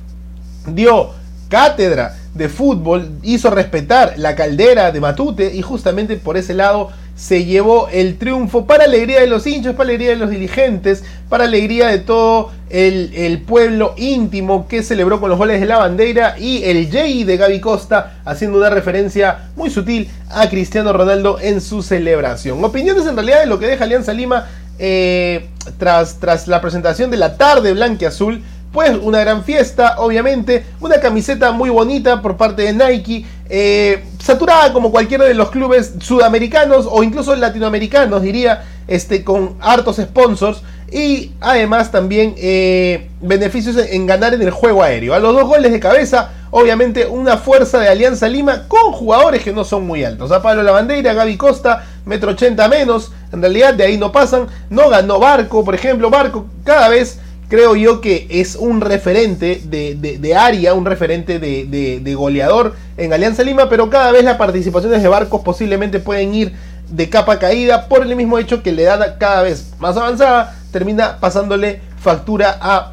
dio 0.67 1.11
cátedra 1.49 2.17
de 2.35 2.49
fútbol, 2.49 3.11
hizo 3.23 3.51
respetar 3.51 4.15
la 4.17 4.35
caldera 4.35 4.91
de 4.91 5.01
Matute 5.01 5.55
y 5.55 5.63
justamente 5.63 6.17
por 6.17 6.37
ese 6.37 6.55
lado 6.55 6.91
se 7.15 7.45
llevó 7.45 7.89
el 7.89 8.17
triunfo 8.19 8.67
para 8.67 8.85
alegría 8.85 9.21
de 9.21 9.27
los 9.27 9.47
hinchas, 9.47 9.75
para 9.75 9.89
alegría 9.89 10.11
de 10.11 10.17
los 10.17 10.31
dirigentes, 10.31 11.05
para 11.29 11.45
alegría 11.45 11.89
de 11.89 11.99
todo 11.99 12.51
el, 12.71 13.43
pueblo 13.47 13.95
íntimo 13.97 14.67
que 14.67 14.83
celebró 14.83 15.21
con 15.21 15.29
los 15.29 15.39
goles 15.39 15.61
de 15.61 15.67
la 15.67 15.79
bandera 15.79 16.39
y 16.39 16.65
el 16.65 16.91
Jay 16.91 17.25
de 17.25 17.37
Gaby 17.37 17.61
Costa 17.61 18.21
haciendo 18.25 18.59
una 18.59 18.71
referencia 18.71 19.51
muy 19.57 19.71
sutil 19.71 20.09
a 20.31 20.49
Cristiano 20.49 20.93
Ronaldo 20.93 21.39
en 21.41 21.61
su 21.61 21.83
celebración. 21.83 22.65
Opiniones 22.65 23.07
en 23.07 23.15
realidad 23.15 23.41
de 23.41 23.47
lo 23.47 23.59
que 23.59 23.67
deja 23.67 23.85
Alianza 23.85 24.13
Lima 24.13 24.49
eh, 24.79 25.49
tras, 25.79 26.19
tras 26.19 26.49
la 26.49 26.61
presentación 26.61 27.11
de 27.11 27.19
la 27.19 27.37
tarde 27.37 27.73
blanca 27.73 28.09
azul 28.09 28.43
pues 28.73 28.97
una 29.01 29.21
gran 29.21 29.45
fiesta, 29.45 29.97
obviamente, 29.99 30.65
una 30.81 30.99
camiseta 30.99 31.53
muy 31.53 31.71
bonita 31.71 32.23
por 32.23 32.37
parte 32.37 32.63
de 32.63 32.73
Nike, 32.73 33.27
eh, 33.49 34.05
saturada 34.19 34.73
como 34.73 34.91
cualquiera 34.91 35.25
de 35.25 35.35
los 35.35 35.51
clubes 35.51 35.95
sudamericanos 36.01 36.89
o 36.91 37.03
incluso 37.03 37.37
latinoamericanos, 37.37 38.23
diría, 38.23 38.65
este, 38.89 39.23
con 39.23 39.57
hartos 39.61 39.97
sponsors 39.97 40.63
y 40.93 41.33
además 41.41 41.91
también 41.91 42.35
eh, 42.37 43.09
beneficios 43.21 43.77
en 43.77 44.07
ganar 44.07 44.35
en 44.35 44.43
el 44.43 44.51
juego 44.51 44.83
aéreo. 44.83 45.15
A 45.15 45.19
los 45.19 45.35
dos 45.35 45.45
goles 45.45 45.73
de 45.73 45.81
cabeza, 45.81 46.31
obviamente 46.51 47.07
una 47.07 47.39
fuerza 47.39 47.79
de 47.79 47.89
Alianza 47.89 48.29
Lima 48.29 48.69
con 48.69 48.93
jugadores 48.93 49.43
que 49.43 49.53
no 49.53 49.65
son 49.65 49.87
muy 49.87 50.05
altos. 50.05 50.31
A 50.33 50.43
Pablo 50.43 50.63
Lavandeira, 50.63 51.15
Gaby 51.15 51.37
Costa, 51.37 51.85
metro 52.05 52.33
80 52.33 52.69
menos, 52.69 53.11
en 53.33 53.41
realidad 53.41 53.73
de 53.75 53.85
ahí 53.85 53.97
no 53.97 54.13
pasan. 54.13 54.47
No 54.69 54.91
ganó 54.91 55.19
Barco, 55.19 55.65
por 55.65 55.75
ejemplo, 55.75 56.11
Barco 56.11 56.47
cada 56.63 56.89
vez 56.91 57.19
creo 57.53 57.77
yo 57.77 58.01
que 58.01 58.27
es 58.31 58.57
un 58.57 58.81
referente 58.81 59.61
de, 59.63 60.35
área, 60.35 60.73
un 60.73 60.87
referente 60.87 61.39
de, 61.39 62.15
goleador 62.15 62.75
en 62.97 63.13
Alianza 63.13 63.43
Lima, 63.43 63.69
pero 63.69 63.91
cada 63.91 64.11
vez 64.11 64.25
las 64.25 64.39
participaciones 64.39 65.03
de 65.03 65.09
Barcos 65.09 65.43
posiblemente 65.43 66.01
pueden 66.01 66.35
ir 66.35 66.55
de 66.89 67.11
capa 67.11 67.39
caída 67.39 67.89
por 67.89 68.07
el 68.07 68.17
mismo 68.17 68.39
hecho 68.39 68.63
que 68.63 68.73
le 68.73 68.85
da 68.85 69.19
cada 69.19 69.43
vez 69.43 69.75
más 69.79 69.99
avanzada, 69.99 70.57
termina 70.71 71.19
pasándole 71.21 71.83
factura 71.99 72.57
a 72.59 72.93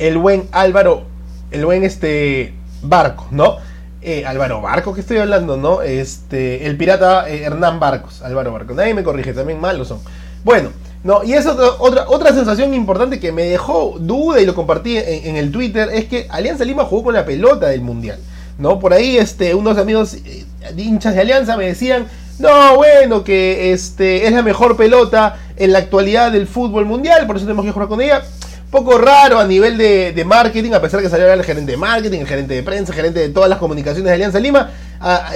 el 0.00 0.18
buen 0.18 0.48
Álvaro, 0.50 1.04
el 1.52 1.64
buen 1.64 1.84
este 1.84 2.52
Barco, 2.82 3.28
¿no? 3.30 3.58
Eh, 4.02 4.24
Álvaro 4.26 4.60
Barco, 4.60 4.92
que 4.92 5.02
estoy 5.02 5.18
hablando, 5.18 5.56
¿no? 5.56 5.82
Este, 5.82 6.66
el 6.66 6.76
pirata 6.76 7.30
eh, 7.30 7.44
Hernán 7.44 7.78
Barcos, 7.78 8.22
Álvaro 8.22 8.52
Barco, 8.52 8.74
nadie 8.74 8.92
me 8.92 9.04
corrige, 9.04 9.32
también 9.32 9.60
malos 9.60 9.86
son. 9.86 10.00
Bueno, 10.42 10.70
no, 11.04 11.22
y 11.22 11.34
es 11.34 11.46
otra, 11.46 12.06
otra, 12.08 12.32
sensación 12.32 12.72
importante 12.72 13.20
que 13.20 13.30
me 13.30 13.44
dejó 13.44 13.96
duda 14.00 14.40
y 14.40 14.46
lo 14.46 14.54
compartí 14.54 14.96
en, 14.96 15.36
el 15.36 15.52
Twitter, 15.52 15.90
es 15.92 16.06
que 16.06 16.26
Alianza 16.30 16.64
Lima 16.64 16.84
jugó 16.84 17.04
con 17.04 17.14
la 17.14 17.26
pelota 17.26 17.68
del 17.68 17.82
Mundial. 17.82 18.18
¿no? 18.58 18.78
Por 18.78 18.94
ahí 18.94 19.18
este, 19.18 19.54
unos 19.54 19.76
amigos 19.76 20.14
eh, 20.14 20.46
hinchas 20.76 21.14
de 21.14 21.20
Alianza 21.20 21.58
me 21.58 21.66
decían, 21.66 22.06
no, 22.38 22.76
bueno, 22.76 23.22
que 23.22 23.72
este, 23.72 24.26
es 24.26 24.32
la 24.32 24.42
mejor 24.42 24.78
pelota 24.78 25.36
en 25.56 25.72
la 25.72 25.80
actualidad 25.80 26.32
del 26.32 26.46
fútbol 26.46 26.86
mundial, 26.86 27.26
por 27.26 27.36
eso 27.36 27.44
tenemos 27.44 27.66
que 27.66 27.72
jugar 27.72 27.88
con 27.88 28.00
ella. 28.00 28.22
Poco 28.70 28.96
raro 28.96 29.38
a 29.38 29.46
nivel 29.46 29.76
de, 29.76 30.24
marketing, 30.26 30.72
a 30.72 30.80
pesar 30.80 31.02
que 31.02 31.10
salió 31.10 31.30
el 31.30 31.44
gerente 31.44 31.72
de 31.72 31.76
marketing, 31.76 32.20
el 32.20 32.26
gerente 32.26 32.54
de 32.54 32.62
prensa, 32.62 32.92
el 32.92 32.96
gerente 32.96 33.20
de 33.20 33.28
todas 33.28 33.48
las 33.48 33.58
comunicaciones 33.58 34.08
de 34.08 34.14
Alianza 34.14 34.40
Lima, 34.40 34.70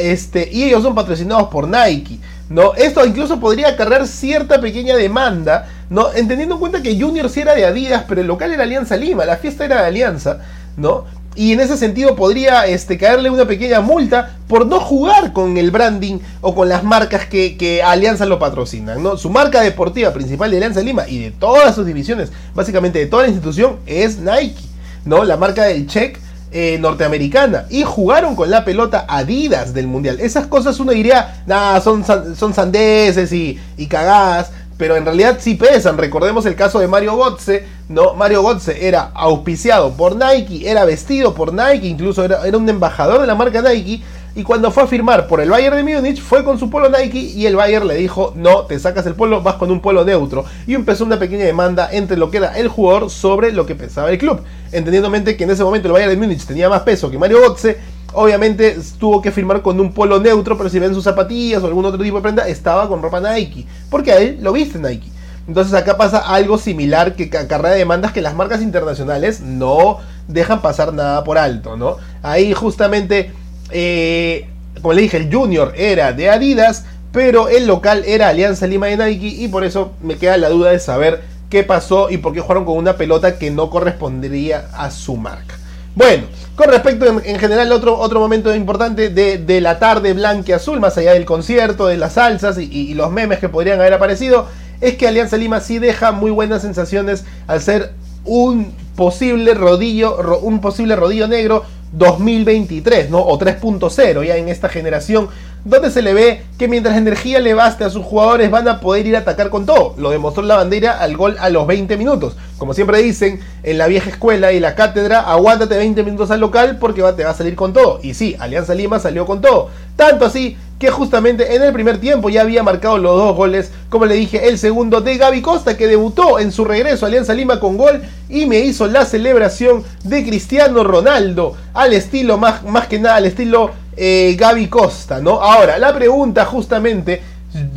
este, 0.01 0.49
y 0.51 0.65
ellos 0.65 0.83
son 0.83 0.95
patrocinados 0.95 1.49
por 1.49 1.69
Nike. 1.69 2.19
¿No? 2.49 2.75
Esto 2.75 3.05
incluso 3.05 3.41
podría 3.41 3.69
acarrear 3.69 4.07
cierta 4.07 4.61
pequeña 4.61 4.97
demanda 4.97 5.67
¿no? 5.91 6.13
Entendiendo 6.13 6.57
en 6.57 6.61
cuenta 6.61 6.83
que 6.83 7.01
Junior 7.01 7.31
sí 7.31 7.41
era 7.41 7.55
de 7.55 7.65
Adidas, 7.65 8.05
pero 8.09 8.21
el 8.21 8.27
local 8.27 8.53
era 8.53 8.65
Alianza 8.65 8.97
Lima, 8.97 9.25
la 9.25 9.37
fiesta 9.37 9.65
era 9.65 9.83
de 9.83 9.89
Alianza, 9.89 10.41
¿no? 10.77 11.05
Y 11.35 11.53
en 11.53 11.61
ese 11.61 11.77
sentido 11.77 12.17
podría 12.17 12.67
este, 12.67 12.99
caerle 12.99 13.31
una 13.31 13.45
pequeña 13.45 13.81
multa 13.81 14.37
por 14.49 14.67
no 14.67 14.81
jugar 14.81 15.33
con 15.33 15.57
el 15.57 15.71
branding 15.71 16.19
o 16.41 16.53
con 16.55 16.69
las 16.69 16.83
marcas 16.83 17.27
que, 17.27 17.57
que 17.57 17.81
Alianza 17.81 18.27
lo 18.27 18.41
patrocinan. 18.41 19.01
¿no? 19.01 19.17
Su 19.17 19.31
marca 19.31 19.61
deportiva 19.61 20.13
principal 20.13 20.51
de 20.51 20.57
Alianza 20.57 20.81
Lima 20.81 21.07
y 21.07 21.21
de 21.21 21.31
todas 21.31 21.77
sus 21.77 21.87
divisiones, 21.87 22.33
básicamente 22.55 22.99
de 22.99 23.07
toda 23.07 23.23
la 23.23 23.29
institución, 23.29 23.77
es 23.87 24.19
Nike. 24.19 24.65
¿no? 25.05 25.23
La 25.23 25.37
marca 25.37 25.63
del 25.63 25.87
check 25.87 26.19
eh, 26.53 26.79
norteamericana. 26.81 27.67
Y 27.71 27.85
jugaron 27.85 28.35
con 28.35 28.51
la 28.51 28.65
pelota 28.65 29.07
Adidas 29.09 29.75
del 29.75 29.87
Mundial. 29.87 30.21
Esas 30.21 30.47
cosas 30.47 30.79
uno 30.81 30.93
diría, 30.93 31.43
nada, 31.47 31.81
son, 31.81 32.05
son 32.37 32.55
sandeces 32.55 33.33
y, 33.33 33.59
y 33.77 33.87
cagadas 33.87 34.51
pero 34.79 34.97
en 34.97 35.05
realidad 35.05 35.39
sí 35.41 35.57
pesan. 35.57 35.99
Recordemos 35.99 36.47
el 36.47 36.55
caso 36.55 36.79
de 36.79 36.87
Mario 36.87 37.19
Götze, 37.19 37.67
¿no? 37.89 38.15
Mario 38.15 38.43
Götze 38.45 38.87
era 38.87 39.11
auspiciado 39.13 39.93
por 39.93 40.15
Nike, 40.17 40.71
era 40.71 40.85
vestido 40.85 41.35
por 41.35 41.53
Nike, 41.53 41.89
incluso 41.89 42.25
era, 42.25 42.47
era, 42.47 42.57
un 42.57 42.69
embajador 42.69 43.21
de 43.21 43.27
la 43.27 43.35
marca 43.35 43.61
Nike. 43.61 44.03
Y 44.39 44.45
cuando 44.45 44.71
fue 44.71 44.85
a 44.85 44.87
firmar 44.87 45.27
por 45.27 45.41
el 45.41 45.51
Bayern 45.51 45.85
de 45.85 45.97
Múnich, 45.97 46.23
fue 46.23 46.45
con 46.45 46.61
su 46.61 46.71
polo 46.71 46.89
Nike 46.89 47.19
y 47.19 47.47
el 47.47 47.57
Bayern 47.57 47.89
le 47.89 47.97
dijo, 47.97 48.33
no, 48.37 48.67
te 48.67 48.79
sacas 48.79 49.05
el 49.07 49.15
polo, 49.15 49.43
vas 49.43 49.57
con 49.57 49.69
un 49.73 49.81
polo 49.81 50.05
neutro. 50.05 50.45
Y 50.65 50.77
empezó 50.77 51.05
una 51.05 51.19
pequeña 51.19 51.45
demanda 51.45 51.89
entre 51.91 52.17
lo 52.17 52.31
que 52.31 52.37
era 52.37 52.57
el 52.57 52.69
jugador 52.69 53.11
sobre 53.11 53.51
lo 53.51 53.67
que 53.67 53.75
pensaba 53.75 54.13
el 54.13 54.19
club. 54.19 54.43
Entendiéndome 54.71 55.25
que 55.25 55.43
en 55.43 55.51
ese 55.51 55.65
momento 55.65 55.89
el 55.89 55.93
Bayern 55.95 56.13
de 56.13 56.25
Múnich 56.25 56.47
tenía 56.47 56.69
más 56.69 56.83
peso 56.83 57.11
que 57.11 57.19
Mario 57.19 57.41
Götze 57.41 57.79
obviamente 58.13 58.79
tuvo 59.01 59.21
que 59.21 59.33
firmar 59.33 59.61
con 59.61 59.81
un 59.81 59.93
polo 59.93 60.21
neutro, 60.21 60.57
pero 60.57 60.71
si 60.71 60.79
ven 60.79 60.95
sus 60.95 61.03
zapatillas 61.03 61.61
o 61.65 61.67
algún 61.67 61.85
otro 61.85 62.01
tipo 62.01 62.19
de 62.19 62.23
prenda, 62.23 62.47
estaba 62.47 62.89
con 62.89 63.03
ropa 63.03 63.19
Nike, 63.19 63.67
porque 63.91 64.13
a 64.13 64.19
él 64.19 64.39
lo 64.41 64.53
viste 64.53 64.79
Nike. 64.79 65.11
Entonces 65.49 65.73
acá 65.73 65.97
pasa 65.97 66.19
algo 66.19 66.59
similar 66.59 67.17
que 67.17 67.29
carrera 67.29 67.71
de 67.71 67.79
demandas 67.79 68.13
que 68.13 68.21
las 68.21 68.37
marcas 68.37 68.61
internacionales 68.61 69.41
no 69.41 69.99
dejan 70.29 70.61
pasar 70.61 70.93
nada 70.93 71.25
por 71.25 71.39
alto, 71.39 71.77
¿no? 71.77 71.97
Ahí 72.23 72.53
justamente, 72.53 73.33
eh, 73.71 74.49
como 74.81 74.95
le 74.95 75.03
dije, 75.03 75.17
el 75.17 75.33
Junior 75.33 75.73
era 75.77 76.13
de 76.13 76.31
Adidas, 76.31 76.85
pero 77.13 77.49
el 77.49 77.67
local 77.67 78.05
era 78.07 78.29
Alianza 78.29 78.67
Lima 78.67 78.87
de 78.87 78.97
Nike 78.97 79.27
y 79.27 79.49
por 79.49 79.65
eso 79.65 79.93
me 80.03 80.17
queda 80.17 80.37
la 80.37 80.51
duda 80.51 80.71
de 80.71 80.79
saber 80.79 81.23
qué 81.51 81.65
pasó 81.65 82.11
y 82.11 82.19
por 82.19 82.33
qué 82.33 82.41
jugaron 82.41 82.65
con 82.65 82.77
una 82.77 82.97
pelota 82.97 83.39
que 83.39 83.51
no 83.51 83.71
correspondería 83.71 84.69
a 84.75 84.91
su 84.91 85.17
marca. 85.17 85.57
Bueno, 85.95 86.25
con 86.55 86.69
respecto 86.69 87.07
en, 87.07 87.39
general 87.39 87.73
otro, 87.73 87.99
otro 87.99 88.21
momento 88.21 88.55
importante 88.55 89.09
de, 89.09 89.61
la 89.61 89.79
tarde 89.79 90.13
blanca 90.13 90.57
azul, 90.57 90.79
más 90.79 90.97
allá 90.97 91.15
del 91.15 91.25
concierto, 91.25 91.87
de 91.87 91.97
las 91.97 92.13
salsas 92.13 92.59
y, 92.59 92.95
los 92.95 93.11
memes 93.11 93.39
que 93.39 93.49
podrían 93.49 93.81
haber 93.81 93.95
aparecido, 93.95 94.47
es 94.81 94.97
que 94.97 95.09
Alianza 95.09 95.37
Lima 95.37 95.61
sí 95.61 95.79
deja 95.79 96.13
muy 96.13 96.31
buenas 96.31 96.63
sensaciones 96.63 97.25
al 97.49 97.61
ser 97.63 97.95
un 98.25 98.73
posible 98.95 99.55
rodillo, 99.55 100.39
un 100.41 100.61
posible 100.61 100.95
rodillo 100.95 101.27
negro 101.27 101.65
2023, 101.93 103.11
¿no? 103.11 103.21
O 103.21 103.39
3.0 103.39 104.25
ya 104.25 104.37
en 104.37 104.49
esta 104.49 104.69
generación 104.69 105.29
donde 105.65 105.91
se 105.91 106.03
le 106.03 106.15
ve 106.15 106.43
que 106.59 106.69
mientras 106.69 106.97
energía 106.97 107.41
le 107.41 107.55
baste 107.55 107.85
a 107.85 107.91
sus 107.91 108.05
jugadores 108.05 108.51
van 108.51 108.69
a 108.69 108.81
poder 108.81 109.07
ir 109.07 109.17
a 109.17 109.21
atacar 109.21 109.51
con 109.51 109.67
todo. 109.67 109.95
Lo 109.99 110.11
demostró 110.11 110.43
la 110.43 110.57
bandera 110.57 110.99
al 110.99 111.17
gol 111.17 111.37
a 111.39 111.51
los 111.51 111.67
20 111.67 111.97
minutos. 111.97 112.37
Como 112.59 112.75
siempre 112.75 113.03
dicen 113.03 113.41
en 113.63 113.79
la 113.79 113.87
vieja 113.87 114.11
escuela 114.11 114.53
y 114.53 114.61
la 114.61 114.75
cátedra, 114.75 115.21
aguántate 115.21 115.77
20 115.77 116.03
minutos 116.05 116.31
al 116.31 116.41
local 116.41 116.79
porque 116.79 117.03
te 117.17 117.25
va 117.25 117.31
a 117.31 117.35
salir 117.35 117.55
con 117.55 117.73
todo. 117.73 118.01
Y 118.03 118.15
sí, 118.15 118.37
Alianza 118.39 118.75
Lima 118.75 118.99
salió 118.99 119.27
con 119.27 119.41
todo. 119.41 119.69
Tanto 119.97 120.25
así 120.25 120.57
que 120.79 120.91
justamente 120.91 121.57
en 121.57 121.63
el 121.63 121.73
primer 121.73 121.99
tiempo 121.99 122.31
ya 122.31 122.43
había 122.43 122.63
marcado 122.63 122.99
los 122.99 123.17
dos 123.17 123.35
goles, 123.35 123.73
como 123.89 124.07
le 124.07 124.15
dije, 124.15 124.49
el 124.49 124.59
segundo 124.59 125.01
de 125.01 125.17
Gaby 125.17 125.43
Costa 125.43 125.77
que 125.77 125.89
debutó 125.89 126.39
en 126.39 126.53
su 126.53 126.65
regreso 126.65 127.05
a 127.05 127.09
Alianza 127.09 127.35
Lima 127.35 127.59
con 127.59 127.77
gol 127.77 128.03
y 128.29 128.47
me 128.47 128.61
hizo 128.61 128.87
la 128.87 129.05
celebración 129.05 129.83
de 130.05 130.25
Cristiano 130.25 130.85
Ronaldo 130.85 131.57
al 131.75 131.93
estilo, 131.93 132.39
más, 132.39 132.63
más 132.65 132.87
que 132.87 133.01
nada 133.01 133.17
al 133.17 133.27
estilo 133.27 133.73
eh, 133.97 134.37
Gaby 134.39 134.69
Costa, 134.69 135.21
¿no? 135.21 135.43
Ahora, 135.43 135.79
la 135.79 135.93
pregunta 135.93 136.45
justamente, 136.45 137.21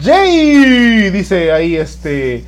Jay, 0.04 1.10
dice 1.10 1.52
ahí 1.52 1.78
este, 1.78 2.44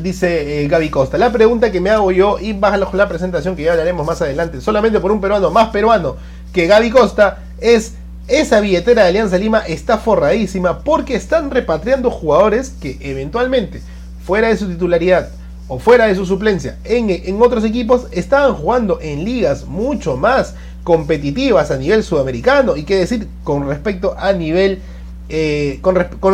dice 0.00 0.64
eh, 0.64 0.68
Gaby 0.68 0.88
Costa, 0.88 1.18
la 1.18 1.30
pregunta 1.30 1.70
que 1.70 1.80
me 1.80 1.90
hago 1.90 2.10
yo, 2.10 2.38
y 2.40 2.54
con 2.54 2.98
la 2.98 3.08
presentación 3.08 3.54
que 3.54 3.62
ya 3.62 3.72
hablaremos 3.72 4.04
más 4.04 4.20
adelante, 4.20 4.60
solamente 4.60 4.98
por 4.98 5.12
un 5.12 5.20
peruano 5.20 5.52
más 5.52 5.68
peruano 5.68 6.16
que 6.52 6.66
Gaby 6.66 6.90
Costa, 6.90 7.38
es 7.60 7.94
esa 8.28 8.60
billetera 8.60 9.02
de 9.02 9.08
Alianza 9.08 9.38
Lima 9.38 9.60
está 9.60 9.98
forradísima 9.98 10.80
porque 10.80 11.14
están 11.14 11.50
repatriando 11.50 12.10
jugadores 12.10 12.70
que 12.80 12.96
eventualmente, 13.00 13.82
fuera 14.24 14.48
de 14.48 14.56
su 14.56 14.66
titularidad 14.68 15.28
o 15.68 15.78
fuera 15.78 16.06
de 16.06 16.14
su 16.14 16.24
suplencia 16.24 16.78
en, 16.84 17.10
en 17.10 17.42
otros 17.42 17.64
equipos, 17.64 18.06
estaban 18.12 18.54
jugando 18.54 18.98
en 19.00 19.24
ligas 19.24 19.66
mucho 19.66 20.16
más 20.16 20.54
competitivas 20.84 21.70
a 21.70 21.76
nivel 21.76 22.02
sudamericano 22.02 22.76
y 22.76 22.84
qué 22.84 22.96
decir 22.96 23.28
con 23.42 23.66
respecto 23.66 24.14
a 24.18 24.32
nivel, 24.32 24.80
eh, 25.28 25.80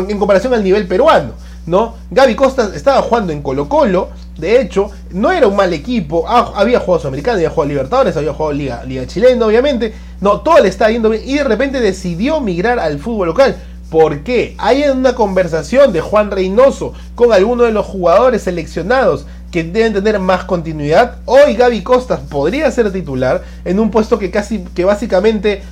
en 0.09 0.18
comparación 0.18 0.54
al 0.54 0.64
nivel 0.64 0.87
peruano. 0.87 1.32
¿no? 1.66 1.94
Gaby 2.11 2.35
Costa 2.35 2.70
estaba 2.75 3.02
jugando 3.02 3.32
en 3.32 3.42
Colo 3.42 3.68
Colo, 3.68 4.09
de 4.40 4.61
hecho, 4.61 4.90
no 5.11 5.30
era 5.30 5.47
un 5.47 5.56
mal 5.56 5.73
equipo, 5.73 6.25
ah, 6.26 6.52
había 6.56 6.80
jugado 6.80 7.00
Sudamericano, 7.00 7.37
había 7.37 7.50
jugado 7.50 7.68
Libertadores, 7.68 8.16
había 8.16 8.32
jugado 8.32 8.52
Liga, 8.52 8.85
Liga 8.85 9.06
Chilena, 9.06 9.47
obviamente, 9.47 9.94
no, 10.20 10.40
todo 10.40 10.61
le 10.61 10.68
estaba 10.68 10.90
yendo 10.90 11.11
bien 11.11 11.23
y 11.25 11.35
de 11.37 11.44
repente 11.44 11.80
decidió 11.80 12.40
migrar 12.40 12.78
al 12.78 12.99
fútbol 12.99 13.28
local. 13.28 13.56
¿Por 13.90 14.20
qué? 14.20 14.54
Hay 14.59 14.85
una 14.85 15.14
conversación 15.14 15.92
de 15.92 16.00
Juan 16.00 16.30
Reynoso 16.30 16.92
con 17.16 17.32
algunos 17.32 17.66
de 17.66 17.73
los 17.73 17.87
jugadores 17.87 18.42
seleccionados 18.42 19.26
que 19.50 19.64
deben 19.64 19.92
tener 19.92 20.20
más 20.20 20.44
continuidad. 20.44 21.16
Hoy 21.25 21.54
Gaby 21.54 21.82
Costas 21.82 22.20
podría 22.20 22.70
ser 22.70 22.92
titular 22.92 23.42
en 23.64 23.80
un 23.80 23.90
puesto 23.90 24.18
que 24.18 24.30
casi 24.30 24.61
que 24.75 24.85
básicamente 24.85 25.62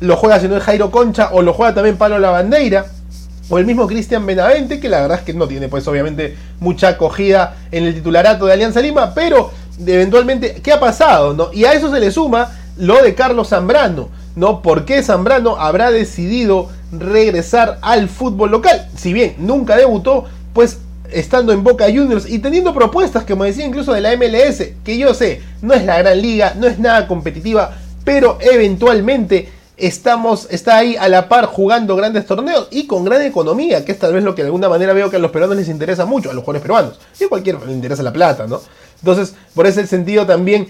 lo 0.00 0.16
juega 0.16 0.40
si 0.40 0.48
no 0.48 0.56
es 0.56 0.62
Jairo 0.62 0.90
Concha 0.90 1.30
o 1.32 1.42
lo 1.42 1.52
juega 1.52 1.74
también 1.74 1.98
Pablo 1.98 2.18
Lavandeira 2.18 2.86
o 3.48 3.58
el 3.58 3.66
mismo 3.66 3.86
Cristian 3.86 4.24
Benavente, 4.24 4.80
que 4.80 4.88
la 4.88 5.02
verdad 5.02 5.18
es 5.18 5.24
que 5.24 5.34
no 5.34 5.46
tiene 5.46 5.68
pues 5.68 5.86
obviamente 5.86 6.36
mucha 6.60 6.88
acogida 6.88 7.56
en 7.70 7.84
el 7.84 7.94
titularato 7.94 8.46
de 8.46 8.52
Alianza 8.54 8.80
Lima, 8.80 9.12
pero 9.14 9.50
eventualmente, 9.86 10.60
¿qué 10.62 10.72
ha 10.72 10.80
pasado? 10.80 11.34
No? 11.34 11.52
Y 11.52 11.64
a 11.64 11.72
eso 11.72 11.92
se 11.92 12.00
le 12.00 12.10
suma 12.10 12.50
lo 12.76 13.02
de 13.02 13.14
Carlos 13.14 13.48
Zambrano, 13.48 14.08
¿no? 14.36 14.62
¿Por 14.62 14.84
qué 14.84 15.02
Zambrano 15.02 15.56
habrá 15.56 15.90
decidido 15.90 16.68
regresar 16.92 17.78
al 17.82 18.08
fútbol 18.08 18.50
local? 18.50 18.88
Si 18.96 19.12
bien 19.12 19.34
nunca 19.38 19.76
debutó, 19.76 20.24
pues 20.52 20.78
estando 21.12 21.52
en 21.52 21.62
Boca 21.62 21.86
Juniors 21.86 22.28
y 22.28 22.38
teniendo 22.38 22.74
propuestas, 22.74 23.24
como 23.24 23.44
decía 23.44 23.66
incluso 23.66 23.92
de 23.92 24.00
la 24.00 24.16
MLS, 24.16 24.64
que 24.84 24.98
yo 24.98 25.14
sé, 25.14 25.42
no 25.62 25.74
es 25.74 25.84
la 25.84 25.98
gran 25.98 26.20
liga, 26.20 26.54
no 26.56 26.66
es 26.66 26.78
nada 26.78 27.06
competitiva, 27.06 27.76
pero 28.04 28.38
eventualmente 28.40 29.48
estamos, 29.76 30.46
está 30.50 30.76
ahí 30.76 30.96
a 30.96 31.08
la 31.08 31.28
par 31.28 31.46
jugando 31.46 31.96
grandes 31.96 32.26
torneos 32.26 32.68
y 32.70 32.86
con 32.86 33.04
gran 33.04 33.22
economía, 33.22 33.84
que 33.84 33.92
es 33.92 33.98
tal 33.98 34.12
vez 34.12 34.22
lo 34.22 34.34
que 34.34 34.42
de 34.42 34.48
alguna 34.48 34.68
manera 34.68 34.92
veo 34.92 35.10
que 35.10 35.16
a 35.16 35.20
los 35.20 35.30
peruanos 35.30 35.56
les 35.56 35.68
interesa 35.68 36.04
mucho, 36.04 36.30
a 36.30 36.34
los 36.34 36.44
jugadores 36.44 36.62
peruanos, 36.62 37.00
y 37.18 37.24
a 37.24 37.28
cualquiera 37.28 37.58
les 37.60 37.74
interesa 37.74 38.02
la 38.02 38.12
plata, 38.12 38.46
¿no? 38.46 38.60
Entonces, 39.00 39.34
por 39.54 39.66
ese 39.66 39.86
sentido 39.86 40.26
también, 40.26 40.68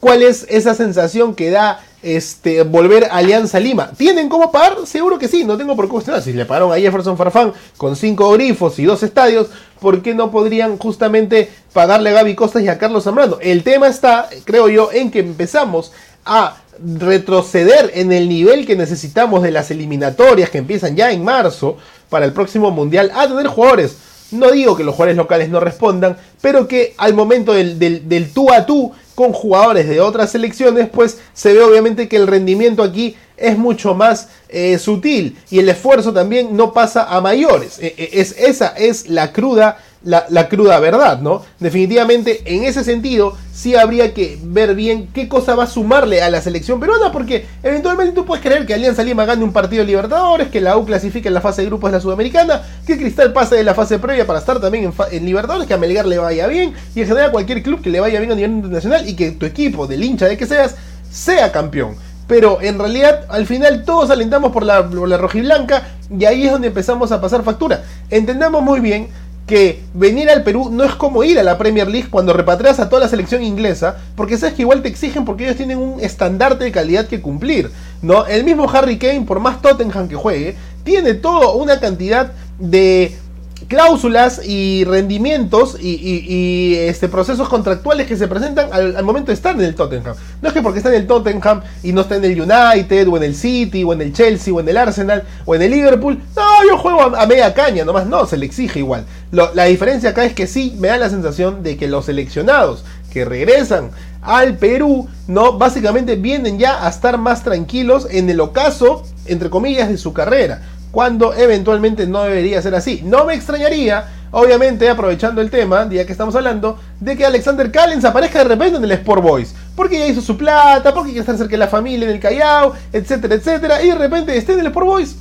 ¿cuál 0.00 0.22
es 0.22 0.46
esa 0.48 0.74
sensación 0.74 1.34
que 1.34 1.50
da 1.50 1.80
este, 2.04 2.62
volver 2.62 3.06
a 3.06 3.16
Alianza 3.16 3.58
Lima. 3.58 3.90
¿Tienen 3.96 4.28
cómo 4.28 4.52
pagar? 4.52 4.76
Seguro 4.86 5.18
que 5.18 5.26
sí, 5.26 5.42
no 5.44 5.56
tengo 5.56 5.74
por 5.74 5.86
qué 5.86 5.92
cuestionar. 5.92 6.22
Si 6.22 6.32
le 6.32 6.44
pagaron 6.44 6.70
a 6.70 6.76
Jefferson 6.76 7.16
Farfán 7.16 7.52
con 7.78 7.96
cinco 7.96 8.30
grifos 8.32 8.78
y 8.78 8.84
dos 8.84 9.02
estadios, 9.02 9.48
¿por 9.80 10.02
qué 10.02 10.14
no 10.14 10.30
podrían 10.30 10.76
justamente 10.76 11.50
pagarle 11.72 12.10
a 12.10 12.12
Gaby 12.12 12.34
Costas 12.34 12.62
y 12.62 12.68
a 12.68 12.78
Carlos 12.78 13.04
Zambrano? 13.04 13.38
El 13.40 13.64
tema 13.64 13.88
está, 13.88 14.28
creo 14.44 14.68
yo, 14.68 14.92
en 14.92 15.10
que 15.10 15.20
empezamos 15.20 15.92
a 16.26 16.58
retroceder 16.82 17.90
en 17.94 18.12
el 18.12 18.28
nivel 18.28 18.66
que 18.66 18.76
necesitamos 18.76 19.42
de 19.42 19.50
las 19.50 19.70
eliminatorias 19.70 20.50
que 20.50 20.58
empiezan 20.58 20.96
ya 20.96 21.10
en 21.12 21.24
marzo 21.24 21.76
para 22.08 22.26
el 22.26 22.32
próximo 22.32 22.70
mundial 22.70 23.10
a 23.14 23.26
tener 23.26 23.46
jugadores. 23.46 23.96
No 24.30 24.50
digo 24.50 24.76
que 24.76 24.84
los 24.84 24.94
jugadores 24.94 25.16
locales 25.16 25.48
no 25.48 25.60
respondan, 25.60 26.16
pero 26.40 26.66
que 26.66 26.94
al 26.96 27.14
momento 27.14 27.52
del, 27.52 27.78
del 27.78 28.32
tú 28.32 28.50
a 28.52 28.66
tú 28.66 28.92
con 29.14 29.32
jugadores 29.32 29.88
de 29.88 30.00
otras 30.00 30.32
selecciones, 30.32 30.88
pues 30.88 31.18
se 31.32 31.52
ve 31.52 31.62
obviamente 31.62 32.08
que 32.08 32.16
el 32.16 32.26
rendimiento 32.26 32.82
aquí 32.82 33.16
es 33.36 33.58
mucho 33.58 33.94
más 33.94 34.28
eh, 34.48 34.78
sutil 34.78 35.36
y 35.50 35.58
el 35.58 35.68
esfuerzo 35.68 36.12
también 36.12 36.56
no 36.56 36.72
pasa 36.72 37.04
a 37.04 37.20
mayores. 37.20 37.78
E, 37.78 37.94
e, 37.96 38.20
es, 38.20 38.34
esa 38.38 38.68
es 38.68 39.08
la 39.08 39.32
cruda 39.32 39.78
la, 40.04 40.48
cruda 40.48 40.78
verdad, 40.80 41.20
¿no? 41.20 41.42
Definitivamente, 41.58 42.42
en 42.44 42.64
ese 42.64 42.84
sentido, 42.84 43.36
sí 43.52 43.74
habría 43.74 44.12
que 44.12 44.38
ver 44.42 44.74
bien 44.74 45.08
qué 45.14 45.28
cosa 45.28 45.54
va 45.54 45.64
a 45.64 45.66
sumarle 45.66 46.22
a 46.22 46.30
la 46.30 46.42
selección 46.42 46.78
peruana, 46.78 47.10
porque 47.10 47.46
eventualmente 47.62 48.12
tú 48.14 48.24
puedes 48.24 48.44
creer 48.44 48.66
que 48.66 48.74
Alianza 48.74 49.02
Lima 49.02 49.24
gane 49.24 49.42
un 49.42 49.52
partido 49.52 49.80
de 49.80 49.86
Libertadores, 49.86 50.48
que 50.48 50.60
la 50.60 50.76
U 50.76 50.84
clasifique 50.84 51.28
en 51.28 51.34
la 51.34 51.40
fase 51.40 51.62
de 51.62 51.68
grupos 51.68 51.90
de 51.90 51.96
la 51.96 52.02
Sudamericana, 52.02 52.62
que 52.86 52.98
Cristal 52.98 53.32
pase 53.32 53.56
de 53.56 53.64
la 53.64 53.74
fase 53.74 53.98
previa 53.98 54.26
para 54.26 54.38
estar 54.38 54.60
también 54.60 54.92
en, 55.10 55.24
Libertadores, 55.24 55.66
que 55.66 55.74
a 55.74 55.78
Melgar 55.78 56.06
le 56.06 56.18
vaya 56.18 56.46
bien, 56.46 56.74
y 56.94 57.00
en 57.00 57.08
general 57.08 57.30
cualquier 57.30 57.62
club 57.62 57.80
que 57.80 57.90
le 57.90 58.00
vaya 58.00 58.20
bien 58.20 58.32
a 58.32 58.34
nivel 58.34 58.52
internacional, 58.52 59.08
y 59.08 59.16
que 59.16 59.32
tu 59.32 59.46
equipo, 59.46 59.86
del 59.86 60.04
hincha 60.04 60.26
de 60.26 60.36
que 60.36 60.46
seas, 60.46 60.76
sea 61.10 61.50
campeón. 61.50 61.96
Pero 62.26 62.60
en 62.62 62.78
realidad, 62.78 63.26
al 63.28 63.46
final 63.46 63.84
todos 63.84 64.10
alentamos 64.10 64.50
por 64.50 64.64
la, 64.64 64.88
por 64.88 65.08
la 65.08 65.18
rojiblanca 65.18 65.82
y 66.10 66.24
ahí 66.24 66.46
es 66.46 66.52
donde 66.52 66.68
empezamos 66.68 67.12
a 67.12 67.20
pasar 67.20 67.42
factura. 67.42 67.82
Entendamos 68.10 68.62
muy 68.62 68.80
bien 68.80 69.08
que 69.46 69.82
venir 69.92 70.30
al 70.30 70.42
Perú 70.42 70.70
no 70.70 70.84
es 70.84 70.94
como 70.94 71.22
ir 71.22 71.38
a 71.38 71.42
la 71.42 71.58
Premier 71.58 71.88
League 71.88 72.08
cuando 72.10 72.32
repatrias 72.32 72.80
a 72.80 72.88
toda 72.88 73.02
la 73.02 73.08
selección 73.08 73.42
inglesa, 73.42 73.96
porque 74.16 74.38
sabes 74.38 74.54
que 74.54 74.62
igual 74.62 74.82
te 74.82 74.88
exigen 74.88 75.24
porque 75.24 75.44
ellos 75.44 75.56
tienen 75.56 75.78
un 75.78 76.00
estandarte 76.00 76.64
de 76.64 76.72
calidad 76.72 77.06
que 77.06 77.20
cumplir, 77.20 77.70
¿no? 78.00 78.26
El 78.26 78.44
mismo 78.44 78.70
Harry 78.70 78.98
Kane, 78.98 79.22
por 79.22 79.40
más 79.40 79.60
Tottenham 79.60 80.08
que 80.08 80.16
juegue, 80.16 80.56
tiene 80.82 81.14
toda 81.14 81.52
una 81.52 81.78
cantidad 81.78 82.32
de 82.58 83.16
cláusulas 83.64 84.40
y 84.44 84.84
rendimientos 84.84 85.76
y, 85.80 86.74
este, 86.76 87.08
procesos 87.08 87.48
contractuales 87.48 88.06
que 88.06 88.16
se 88.16 88.28
presentan 88.28 88.68
al, 88.72 89.02
momento 89.04 89.28
de 89.28 89.34
estar 89.34 89.54
en 89.54 89.62
el 89.62 89.74
Tottenham. 89.74 90.14
No 90.42 90.48
es 90.48 90.54
que 90.54 90.62
porque 90.62 90.78
está 90.78 90.90
en 90.90 90.96
el 90.96 91.06
Tottenham 91.06 91.62
y 91.82 91.92
no 91.92 92.02
está 92.02 92.16
en 92.16 92.24
el 92.24 92.40
United 92.40 93.08
o 93.08 93.16
en 93.16 93.22
el 93.22 93.34
City 93.34 93.84
o 93.84 93.92
en 93.92 94.00
el 94.00 94.12
Chelsea 94.12 94.52
o 94.52 94.60
en 94.60 94.68
el 94.68 94.76
Arsenal 94.76 95.24
o 95.44 95.54
en 95.54 95.62
el 95.62 95.70
Liverpool. 95.70 96.20
No, 96.36 96.42
yo 96.68 96.78
juego 96.78 97.02
a, 97.02 97.26
media 97.26 97.52
caña, 97.54 97.84
nomás 97.84 98.06
no, 98.06 98.26
se 98.26 98.36
le 98.36 98.46
exige 98.46 98.80
igual. 98.80 99.04
la 99.32 99.64
diferencia 99.64 100.10
acá 100.10 100.24
es 100.24 100.34
que 100.34 100.46
sí 100.46 100.74
me 100.78 100.88
da 100.88 100.96
la 100.96 101.10
sensación 101.10 101.62
de 101.62 101.76
que 101.76 101.88
los 101.88 102.06
seleccionados 102.06 102.84
que 103.12 103.24
regresan 103.24 103.90
al 104.22 104.56
Perú, 104.56 105.06
no, 105.28 105.58
básicamente 105.58 106.16
vienen 106.16 106.58
ya 106.58 106.84
a 106.84 106.88
estar 106.88 107.18
más 107.18 107.44
tranquilos 107.44 108.08
en 108.10 108.28
el 108.30 108.40
ocaso, 108.40 109.04
entre 109.26 109.50
comillas, 109.50 109.88
de 109.88 109.98
su 109.98 110.12
carrera 110.12 110.62
cuando 110.94 111.34
eventualmente 111.34 112.06
no 112.06 112.22
debería 112.22 112.62
ser 112.62 112.76
así. 112.76 113.02
No 113.04 113.24
me 113.24 113.34
extrañaría, 113.34 114.04
obviamente 114.30 114.88
aprovechando 114.88 115.40
el 115.40 115.50
tema, 115.50 115.86
día 115.86 116.06
que 116.06 116.12
estamos 116.12 116.36
hablando, 116.36 116.78
de 117.00 117.16
que 117.16 117.26
Alexander 117.26 117.68
Callens 117.72 118.04
aparezca 118.04 118.38
de 118.38 118.44
repente 118.44 118.76
en 118.76 118.84
el 118.84 118.92
Sport 118.92 119.20
Boys, 119.20 119.56
porque 119.74 119.98
ya 119.98 120.06
hizo 120.06 120.20
su 120.20 120.36
plata, 120.36 120.94
porque 120.94 121.10
quiere 121.10 121.22
estar 121.22 121.36
cerca 121.36 121.50
de 121.50 121.58
la 121.58 121.66
familia 121.66 122.06
en 122.06 122.14
el 122.14 122.20
Callao, 122.20 122.74
etcétera, 122.92 123.34
etcétera, 123.34 123.82
y 123.82 123.88
de 123.88 123.96
repente 123.96 124.36
esté 124.36 124.52
en 124.52 124.60
el 124.60 124.66
Sport 124.66 124.86
Boys 124.86 125.16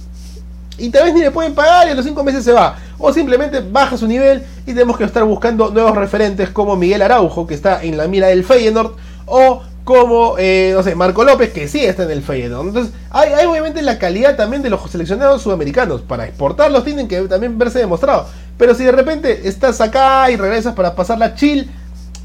y 0.77 0.89
tal 0.89 1.05
vez 1.05 1.15
ni 1.15 1.21
le 1.21 1.31
pueden 1.31 1.55
pagar 1.55 1.87
y 1.87 1.91
a 1.91 1.95
los 1.95 2.05
5 2.05 2.23
meses 2.23 2.43
se 2.43 2.51
va. 2.51 2.75
O 2.99 3.11
simplemente 3.11 3.59
baja 3.59 3.97
su 3.97 4.07
nivel 4.07 4.43
y 4.67 4.73
tenemos 4.73 4.95
que 4.95 5.05
estar 5.05 5.23
buscando 5.23 5.71
nuevos 5.71 5.95
referentes 5.95 6.49
como 6.49 6.75
Miguel 6.75 7.01
Araujo, 7.01 7.47
que 7.47 7.55
está 7.55 7.81
en 7.81 7.97
la 7.97 8.07
mira 8.07 8.27
del 8.27 8.43
Feyenoord, 8.43 8.91
o 9.25 9.63
como, 9.83 10.35
eh, 10.37 10.71
no 10.73 10.81
sé, 10.81 10.95
Marco 10.95 11.23
López, 11.23 11.51
que 11.51 11.67
sí 11.67 11.83
está 11.83 12.03
en 12.03 12.11
el 12.11 12.21
Feyenoord. 12.21 12.67
Entonces, 12.67 12.93
hay, 13.09 13.45
obviamente 13.45 13.81
la 13.81 13.99
calidad 13.99 14.35
también 14.35 14.61
de 14.61 14.69
los 14.69 14.89
seleccionados 14.89 15.41
sudamericanos. 15.41 16.01
Para 16.01 16.25
exportarlos 16.25 16.85
tienen 16.85 17.07
que 17.07 17.21
también 17.23 17.57
verse 17.57 17.79
demostrado. 17.79 18.27
Pero 18.57 18.75
si 18.75 18.85
de 18.85 18.91
repente 18.91 19.47
estás 19.47 19.81
acá 19.81 20.29
y 20.31 20.37
regresas 20.37 20.73
para 20.73 20.95
pasar 20.95 21.17
la 21.17 21.35
chill, 21.35 21.69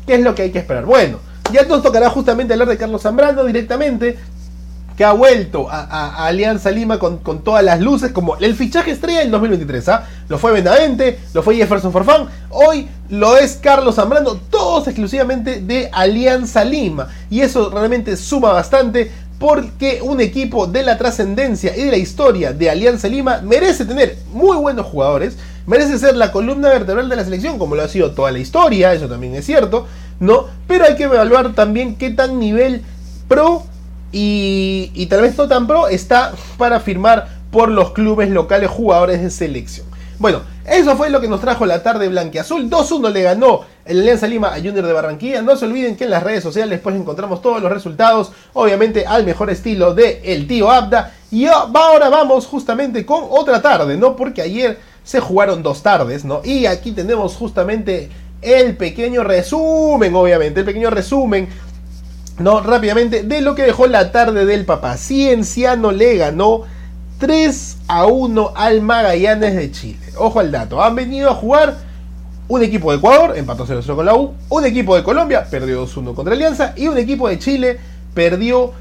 ¿qué 0.06 0.14
es 0.14 0.20
lo 0.20 0.34
que 0.34 0.42
hay 0.42 0.50
que 0.50 0.58
esperar? 0.58 0.84
Bueno, 0.84 1.18
ya 1.52 1.64
nos 1.64 1.82
tocará 1.82 2.10
justamente 2.10 2.52
hablar 2.52 2.68
de 2.68 2.76
Carlos 2.76 3.02
Zambrano 3.02 3.44
directamente 3.44 4.18
que 4.98 5.04
ha 5.04 5.12
vuelto 5.12 5.68
a, 5.70 6.26
Alianza 6.26 6.72
Lima 6.72 6.98
con, 6.98 7.20
todas 7.44 7.62
las 7.62 7.80
luces, 7.80 8.10
como 8.10 8.36
el 8.38 8.56
fichaje 8.56 8.90
estrella 8.90 9.20
del 9.20 9.30
2023. 9.30 9.88
¿ah? 9.90 10.08
Lo 10.28 10.38
fue 10.38 10.50
Benavente, 10.50 11.20
lo 11.32 11.44
fue 11.44 11.54
Jefferson 11.54 11.92
Forfán, 11.92 12.26
hoy 12.50 12.88
lo 13.08 13.36
es 13.36 13.60
Carlos 13.62 13.94
Zambrano, 13.94 14.34
todos 14.50 14.88
exclusivamente 14.88 15.60
de 15.60 15.88
Alianza 15.92 16.64
Lima. 16.64 17.06
Y 17.30 17.42
eso 17.42 17.70
realmente 17.70 18.16
suma 18.16 18.52
bastante 18.52 19.12
porque 19.38 20.00
un 20.02 20.20
equipo 20.20 20.66
de 20.66 20.82
la 20.82 20.98
trascendencia 20.98 21.76
y 21.76 21.84
de 21.84 21.90
la 21.92 21.96
historia 21.96 22.52
de 22.52 22.68
Alianza 22.68 23.06
Lima 23.06 23.40
merece 23.40 23.84
tener 23.84 24.16
muy 24.32 24.56
buenos 24.56 24.86
jugadores, 24.86 25.38
merece 25.68 25.96
ser 25.96 26.16
la 26.16 26.32
columna 26.32 26.70
vertebral 26.70 27.08
de 27.08 27.14
la 27.14 27.24
selección, 27.24 27.56
como 27.56 27.76
lo 27.76 27.84
ha 27.84 27.88
sido 27.88 28.10
toda 28.10 28.32
la 28.32 28.40
historia, 28.40 28.92
eso 28.92 29.06
también 29.06 29.36
es 29.36 29.46
cierto, 29.46 29.86
¿no? 30.18 30.46
Pero 30.66 30.86
hay 30.86 30.96
que 30.96 31.04
evaluar 31.04 31.54
también 31.54 31.94
qué 31.94 32.10
tan 32.10 32.40
nivel 32.40 32.82
pro 33.28 33.62
y, 34.12 35.06
tal 35.10 35.22
vez 35.22 35.36
no 35.36 35.48
tan 35.48 35.66
pro 35.66 35.88
está 35.88 36.32
para 36.56 36.80
firmar 36.80 37.28
por 37.50 37.68
los 37.68 37.92
clubes 37.92 38.30
locales 38.30 38.70
jugadores 38.70 39.22
de 39.22 39.30
selección. 39.30 39.86
Bueno, 40.18 40.42
eso 40.66 40.96
fue 40.96 41.10
lo 41.10 41.20
que 41.20 41.28
nos 41.28 41.40
trajo 41.40 41.64
la 41.64 41.82
tarde 41.82 42.08
blanqueazul. 42.08 42.68
2-1 42.68 43.12
le 43.12 43.22
ganó 43.22 43.60
el 43.84 44.00
Alianza 44.00 44.26
Lima 44.26 44.48
a 44.48 44.56
Junior 44.56 44.84
de 44.84 44.92
Barranquilla. 44.92 45.42
No 45.42 45.56
se 45.56 45.64
olviden 45.64 45.96
que 45.96 46.04
en 46.04 46.10
las 46.10 46.24
redes 46.24 46.42
sociales 46.42 46.80
pues 46.80 46.96
encontramos 46.96 47.40
todos 47.40 47.62
los 47.62 47.70
resultados, 47.70 48.32
obviamente 48.52 49.06
al 49.06 49.24
mejor 49.24 49.48
estilo 49.50 49.94
de 49.94 50.20
el 50.24 50.48
tío 50.48 50.70
Abda. 50.70 51.14
Y 51.30 51.46
ahora 51.46 52.08
vamos 52.08 52.46
justamente 52.46 53.06
con 53.06 53.24
otra 53.30 53.62
tarde, 53.62 53.96
¿no? 53.96 54.16
Porque 54.16 54.42
ayer 54.42 54.78
se 55.04 55.20
jugaron 55.20 55.62
dos 55.62 55.82
tardes, 55.82 56.24
¿no? 56.24 56.40
Y 56.44 56.66
aquí 56.66 56.92
tenemos 56.92 57.36
justamente 57.36 58.10
el 58.42 58.76
pequeño 58.76 59.24
resumen, 59.24 60.14
obviamente, 60.14 60.60
el 60.60 60.66
pequeño 60.66 60.90
resumen 60.90 61.48
no, 62.38 62.60
rápidamente, 62.60 63.22
de 63.22 63.40
lo 63.40 63.54
que 63.54 63.62
dejó 63.62 63.86
la 63.86 64.12
tarde 64.12 64.46
del 64.46 64.64
papá. 64.64 64.96
Cienciano 64.96 65.90
le 65.90 66.16
ganó 66.16 66.62
3 67.18 67.78
a 67.88 68.06
1 68.06 68.52
al 68.54 68.80
Magallanes 68.80 69.56
de 69.56 69.70
Chile. 69.72 69.98
Ojo 70.16 70.40
al 70.40 70.52
dato, 70.52 70.82
han 70.82 70.94
venido 70.94 71.30
a 71.30 71.34
jugar 71.34 71.76
un 72.46 72.62
equipo 72.62 72.90
de 72.90 72.98
Ecuador, 72.98 73.36
empató 73.36 73.66
0-0 73.66 73.94
con 73.94 74.06
la 74.06 74.14
U, 74.14 74.34
un 74.48 74.64
equipo 74.64 74.96
de 74.96 75.02
Colombia, 75.02 75.46
perdió 75.50 75.84
2-1 75.86 76.14
contra 76.14 76.34
Alianza, 76.34 76.72
y 76.76 76.88
un 76.88 76.96
equipo 76.96 77.28
de 77.28 77.38
Chile 77.38 77.78
perdió 78.14 78.72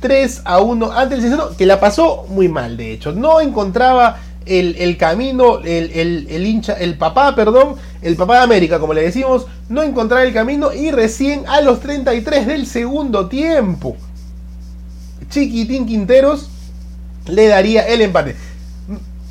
3 0.00 0.42
a 0.44 0.60
1 0.60 0.92
ante 0.92 1.16
el 1.16 1.20
Cienciano, 1.20 1.56
que 1.56 1.66
la 1.66 1.80
pasó 1.80 2.24
muy 2.28 2.48
mal, 2.48 2.76
de 2.76 2.92
hecho. 2.92 3.12
No 3.12 3.40
encontraba 3.40 4.18
el, 4.50 4.96
camino, 4.96 5.60
el, 5.60 6.46
hincha, 6.46 6.72
el 6.74 6.98
papá, 6.98 7.34
perdón, 7.36 7.76
el 8.02 8.16
papá 8.16 8.38
de 8.38 8.42
América, 8.42 8.80
como 8.80 8.94
le 8.94 9.02
decimos, 9.02 9.46
no 9.68 9.82
encontraba 9.82 10.24
el 10.24 10.32
camino 10.32 10.72
y 10.72 10.90
recién 10.90 11.44
a 11.46 11.60
los 11.60 11.80
33 11.80 12.46
del 12.46 12.66
segundo 12.66 13.28
tiempo, 13.28 13.96
Chiquitín 15.28 15.86
Quinteros 15.86 16.50
le 17.26 17.46
daría 17.46 17.86
el 17.86 18.00
empate. 18.00 18.34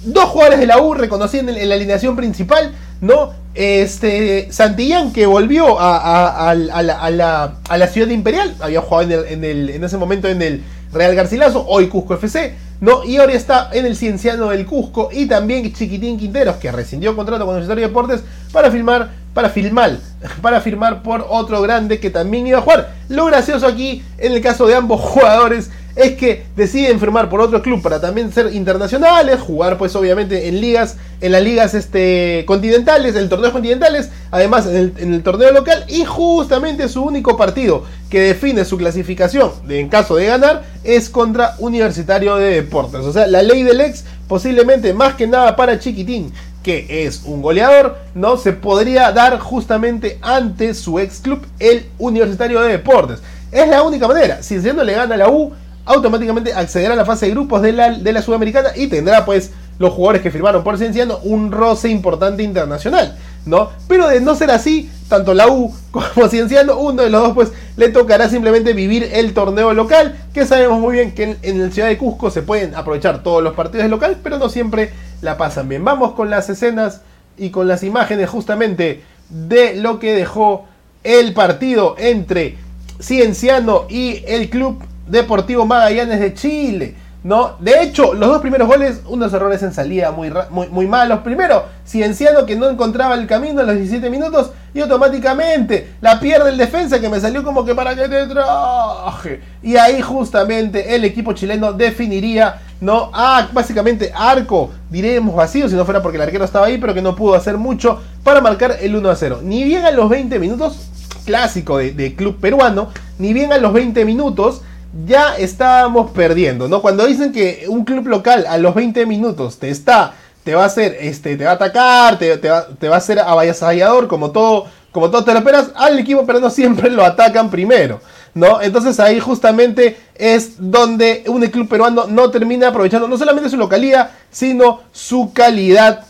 Dos 0.06 0.26
jugadores 0.26 0.60
de 0.60 0.68
la 0.68 0.82
U 0.82 0.94
reconocían 0.94 1.50
en, 1.50 1.68
la 1.68 1.76
alineación 1.76 2.16
principal, 2.16 2.72
¿no? 3.02 3.34
Este, 3.54 4.48
Santillán 4.52 5.12
que 5.12 5.26
volvió 5.26 5.76
a, 5.78 6.56
la, 6.56 7.88
ciudad 7.92 8.08
imperial, 8.08 8.56
había 8.62 8.80
jugado 8.80 9.26
en, 9.26 9.44
en 9.44 9.84
ese 9.84 9.98
momento 9.98 10.30
en 10.30 10.42
el 10.42 10.64
Real 10.94 11.14
Garcilaso, 11.14 11.66
hoy 11.68 11.88
Cusco 11.88 12.14
FC 12.14 12.69
¿no? 12.82 13.04
Y 13.04 13.18
ahora 13.18 13.34
está 13.34 13.70
en 13.74 13.86
el 13.86 13.96
Cienciano 13.96 14.50
del 14.50 14.66
Cusco 14.66 15.10
y 15.12 15.26
también 15.26 15.72
Chiquitín 15.74 16.18
Quinteros, 16.18 16.58
que 16.58 16.72
rescindió 16.72 17.16
contrato 17.16 17.46
con 17.46 17.56
Universitario 17.56 17.84
de 17.84 17.88
Deportes 17.88 18.24
para 18.52 18.72
filmar, 18.72 19.10
para 19.34 19.50
filmar, 19.50 19.98
para 20.42 20.62
firmar 20.62 21.04
por 21.04 21.26
otro 21.30 21.62
grande 21.62 22.00
que 22.00 22.10
también 22.10 22.48
iba 22.48 22.60
a 22.60 22.62
jugar. 22.62 22.94
Lo 23.10 23.26
gracioso 23.26 23.68
aquí, 23.68 24.04
en 24.18 24.34
el 24.34 24.42
caso 24.42 24.68
de 24.68 24.76
ambos 24.76 25.02
jugadores, 25.02 25.70
es 26.00 26.16
que 26.16 26.46
deciden 26.56 26.98
firmar 26.98 27.30
por 27.30 27.42
otro 27.42 27.62
club 27.62 27.82
para 27.82 28.00
también 28.00 28.32
ser 28.32 28.56
internacionales, 28.56 29.42
jugar 29.42 29.78
pues 29.78 29.94
obviamente 29.98 30.48
en 30.48 30.62
ligas, 30.62 30.96
en 31.20 31.34
las 31.34 31.44
ligas 31.44 31.74
este, 31.74 32.46
continentales, 32.48 33.18
en 33.18 33.28
torneos 33.28 33.52
continentales, 33.52 34.10
además 34.32 34.66
en 34.66 34.94
el, 34.98 35.24
torneo 35.24 35.52
local 35.52 35.84
y 35.90 36.06
justamente 36.06 36.88
su 36.88 37.04
único 37.04 37.36
partido 37.36 37.84
que 38.10 38.22
define 38.22 38.64
su 38.64 38.78
clasificación 38.78 39.52
en 39.68 39.90
caso 39.90 40.16
de 40.16 40.28
ganar 40.28 40.64
es 40.86 41.10
contra 41.10 41.56
Universitario 41.60 42.38
de 42.38 42.62
Deportes. 42.62 43.02
O 43.02 43.12
sea, 43.12 43.28
la 43.28 43.44
ley 43.44 43.64
del 43.64 43.82
ex 43.82 44.06
posiblemente 44.30 44.94
más 44.94 45.16
que 45.16 45.28
nada 45.28 45.58
para 45.58 45.80
Chiquitín, 45.80 46.32
que 46.64 47.06
es 47.06 47.24
un 47.26 47.42
goleador, 47.42 47.98
no 48.16 48.38
se 48.38 48.54
podría 48.54 49.12
dar 49.12 49.38
justamente 49.40 50.18
ante 50.22 50.74
su 50.74 50.98
ex 50.98 51.20
club, 51.20 51.46
el 51.60 51.88
Universitario 51.98 52.62
de 52.62 52.70
Deportes. 52.70 53.20
Es 53.52 53.68
la 53.68 53.82
única 53.82 54.08
manera. 54.08 54.42
Si 54.44 54.62
siendo 54.62 54.84
le 54.84 54.94
gana 54.94 55.16
a 55.16 55.18
la 55.18 55.30
U, 55.30 55.52
automáticamente 55.86 56.54
accederá 56.54 56.94
a 56.94 56.98
la 56.98 57.06
fase 57.06 57.28
de 57.28 57.32
grupos 57.32 57.62
de 57.62 57.72
la, 57.72 57.92
de 57.92 58.14
la 58.14 58.22
Sudamericana 58.22 58.70
y 58.76 58.88
tendrá 58.88 59.26
pues 59.26 59.52
los 59.80 59.94
jugadores 59.94 60.22
que 60.22 60.30
firmaron 60.30 60.64
por 60.64 60.78
Cienciano 60.78 61.20
un 61.24 61.52
roce 61.52 61.90
importante 61.90 62.44
internacional, 62.44 63.18
¿no? 63.46 63.70
Pero 63.88 64.10
de 64.10 64.20
no 64.20 64.36
ser 64.36 64.52
así, 64.52 64.92
tanto 65.08 65.34
la 65.34 65.48
U 65.48 65.74
como 65.92 66.28
Cienciano, 66.28 66.78
uno 66.78 67.02
de 67.02 67.10
los 67.10 67.24
dos 67.24 67.34
pues 67.34 67.52
le 67.78 67.90
tocará 67.90 68.30
simplemente 68.30 68.74
vivir 68.74 69.10
el 69.14 69.34
torneo 69.34 69.74
local, 69.74 70.18
que 70.34 70.46
sabemos 70.46 70.80
muy 70.80 70.94
bien 70.94 71.14
que 71.14 71.38
en, 71.42 71.64
la 71.64 71.72
ciudad 71.72 71.88
de 71.88 71.98
Cusco 71.98 72.30
se 72.30 72.42
pueden 72.42 72.76
aprovechar 72.76 73.24
todos 73.24 73.42
los 73.42 73.54
partidos 73.54 73.84
del 73.84 73.92
local, 73.92 74.18
pero 74.22 74.38
no 74.38 74.50
siempre 74.50 74.92
la 75.22 75.38
pasan 75.38 75.70
bien. 75.70 75.84
Vamos 75.84 76.12
con 76.12 76.30
las 76.30 76.50
escenas 76.50 77.02
y 77.38 77.50
con 77.50 77.70
las 77.70 77.82
imágenes 77.84 78.30
justamente 78.30 79.02
de 79.30 79.76
lo 79.76 79.98
que 80.00 80.14
dejó 80.14 80.66
el 81.06 81.34
partido 81.34 81.96
entre 81.98 82.58
Cienciano 83.00 83.86
y 83.88 84.24
el 84.28 84.50
club 84.50 84.84
Deportivo 85.10 85.66
Magallanes 85.66 86.20
de 86.20 86.34
Chile. 86.34 86.96
¿no? 87.24 87.56
De 87.60 87.84
hecho, 87.84 88.14
los 88.14 88.30
dos 88.30 88.42
primeros 88.42 88.68
goles, 88.68 89.02
unos 89.08 89.34
errores 89.34 89.62
en 89.62 89.74
salida 89.74 90.12
muy, 90.12 90.32
muy, 90.50 90.88
malos. 90.88 91.20
Primero, 91.20 91.66
Cienciano 91.86 92.46
que 92.46 92.56
no 92.56 92.70
encontraba 92.70 93.16
el 93.16 93.28
camino 93.28 93.60
en 93.62 93.68
los 93.68 93.76
17 93.76 94.10
minutos 94.10 94.52
y 94.74 94.80
automáticamente 94.80 95.96
la 96.00 96.20
pierde 96.20 96.52
el 96.52 96.58
defensa 96.58 97.02
que 97.02 97.10
me 97.10 97.20
salió 97.20 97.44
como 97.44 97.66
que 97.66 97.76
para 97.76 97.96
que 97.96 98.08
te 98.08 98.26
traje. 98.28 99.42
Y 99.62 99.76
ahí 99.76 100.02
justamente 100.02 100.96
el 100.96 101.04
equipo 101.04 101.34
chileno 101.34 101.74
definiría, 101.74 102.62
¿no? 102.80 103.12
Ah, 103.14 103.50
básicamente 103.52 104.14
arco, 104.16 104.72
diremos 104.90 105.36
vacío 105.36 105.68
si 105.68 105.76
no 105.76 105.84
fuera 105.84 106.02
porque 106.02 106.18
el 106.18 106.24
arquero 106.24 106.46
estaba 106.46 106.68
ahí, 106.68 106.78
pero 106.78 106.94
que 106.94 107.02
no 107.02 107.16
pudo 107.16 107.36
hacer 107.36 107.58
mucho 107.58 108.00
para 108.24 108.40
marcar 108.40 108.78
el 108.80 108.96
1 108.96 109.10
a 109.10 109.16
0. 109.16 109.40
Ni 109.44 109.66
bien 109.66 109.86
a 109.86 109.92
los 109.92 110.08
20 110.10 110.40
minutos, 110.40 110.90
clásico 111.26 111.80
de 111.80 112.16
club 112.16 112.40
peruano, 112.40 112.90
ni 113.18 113.34
bien 113.34 113.52
a 113.52 113.58
los 113.58 113.74
20 113.74 114.06
minutos 114.06 114.62
ya 115.06 115.38
estábamos 115.38 116.12
perdiendo, 116.12 116.68
¿no? 116.68 116.82
Cuando 116.82 117.06
dicen 117.06 117.32
que 117.32 117.66
un 117.68 117.86
club 117.86 118.08
local 118.08 118.46
a 118.48 118.58
los 118.58 118.74
20 118.74 119.06
minutos 119.06 119.60
te 119.60 119.70
está 119.70 120.14
te 120.44 120.56
va 120.56 120.64
a 120.64 120.68
hacer, 120.68 120.98
este, 121.00 121.38
te 121.38 121.44
va 121.46 121.52
a 121.52 121.54
atacar, 121.56 122.18
te, 122.18 122.50
va, 122.50 122.96
a 122.96 122.98
hacer 122.98 123.20
avasallador, 123.20 124.08
como 124.08 124.32
todo, 124.32 124.66
como 124.92 125.12
todo 125.12 125.24
te 125.24 125.32
lo 125.32 125.40
esperas, 125.40 125.72
al 125.76 126.00
equipo 126.00 126.26
pero 126.26 126.40
no 126.40 126.50
siempre 126.50 126.90
lo 126.90 127.04
atacan 127.04 127.50
primero. 127.50 128.02
¿No? 128.34 128.62
Entonces 128.62 129.00
ahí 129.00 129.20
justamente 129.20 129.98
es 130.16 130.54
donde 130.58 131.24
un 131.28 131.42
club 131.48 131.68
peruano 131.68 132.06
no 132.08 132.30
termina 132.30 132.70
aprovechando 132.70 133.08
no 133.08 133.18
solamente 133.18 133.50
su 133.50 133.58
localidad, 133.58 134.12
sino 134.32 134.82
su 134.92 135.34
calidad, 135.34 136.06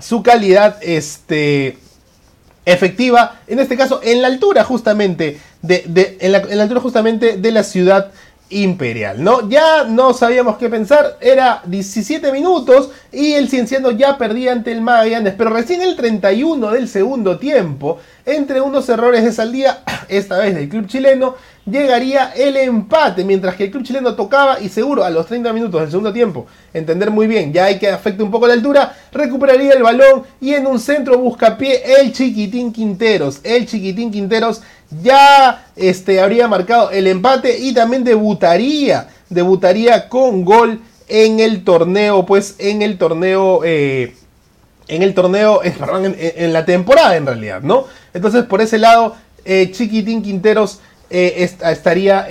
su 0.00 0.22
calidad 0.22 0.76
este, 0.82 1.78
efectiva, 2.66 3.40
en 3.46 3.60
este 3.60 3.76
caso 3.76 4.00
en 4.02 4.20
la 4.20 4.28
altura 4.28 4.64
justamente 4.64 5.40
de, 5.62 6.18
en, 6.20 6.32
la, 6.32 6.38
altura 6.62 6.80
justamente 6.80 7.38
de 7.38 7.52
la 7.52 7.62
ciudad 7.62 8.10
imperial, 8.50 9.24
¿no? 9.24 9.48
Ya 9.48 9.84
no 9.84 10.12
sabíamos 10.12 10.56
qué 10.58 10.68
pensar, 10.68 11.16
era 11.20 11.62
17 11.64 12.30
minutos 12.32 12.90
y 13.12 13.32
el 13.34 13.48
Cienciano 13.48 13.92
ya 13.92 14.18
perdía 14.18 14.52
ante 14.52 14.72
el 14.72 14.82
Magallanes, 14.82 15.34
pero 15.38 15.50
recién 15.50 15.80
el 15.80 15.96
31 15.96 16.70
del 16.72 16.88
segundo 16.88 17.38
tiempo, 17.38 17.98
entre 18.24 18.60
unos 18.60 18.88
errores 18.88 19.24
de 19.24 19.32
salida, 19.32 19.82
esta 20.08 20.38
vez 20.38 20.54
del 20.54 20.68
club 20.68 20.86
chileno, 20.86 21.36
llegaría 21.66 22.32
el 22.36 22.56
empate, 22.56 23.24
mientras 23.24 23.56
que 23.56 23.64
el 23.64 23.70
club 23.70 23.82
chileno 23.82 24.14
tocaba 24.14 24.60
y 24.60 24.68
seguro 24.68 25.04
a 25.04 25.10
los 25.10 25.26
30 25.26 25.52
minutos 25.52 25.80
del 25.80 25.90
segundo 25.90 26.12
tiempo, 26.12 26.46
entender 26.72 27.10
muy 27.10 27.26
bien, 27.26 27.52
ya 27.52 27.64
hay 27.64 27.78
que 27.78 27.88
afecte 27.88 28.22
un 28.22 28.30
poco 28.30 28.46
la 28.46 28.54
altura, 28.54 28.96
recuperaría 29.12 29.72
el 29.72 29.82
balón 29.82 30.22
y 30.40 30.54
en 30.54 30.66
un 30.66 30.78
centro 30.78 31.18
busca 31.18 31.58
pie 31.58 31.82
el 32.00 32.12
chiquitín 32.12 32.72
Quinteros, 32.72 33.40
el 33.42 33.66
chiquitín 33.66 34.10
Quinteros 34.10 34.62
ya 35.02 35.66
este, 35.74 36.20
habría 36.20 36.46
marcado 36.46 36.90
el 36.90 37.08
empate 37.08 37.58
y 37.58 37.74
también 37.74 38.04
debutaría, 38.04 39.08
debutaría 39.28 40.08
con 40.08 40.44
gol 40.44 40.80
en 41.08 41.40
el 41.40 41.64
torneo, 41.64 42.26
pues 42.26 42.54
en 42.58 42.82
el 42.82 42.96
torneo, 42.98 43.62
eh, 43.64 44.14
en 44.86 45.02
el 45.02 45.14
torneo, 45.14 45.62
eh, 45.64 45.74
perdón, 45.76 46.14
en, 46.16 46.52
la 46.52 46.64
temporada 46.64 47.16
en 47.16 47.26
realidad, 47.26 47.62
¿no? 47.62 47.86
Entonces 48.14 48.44
por 48.44 48.60
ese 48.60 48.78
lado, 48.78 49.16
eh, 49.44 49.70
Chiquitín 49.72 50.22
Quinteros 50.22 50.80
estaría 51.10 52.26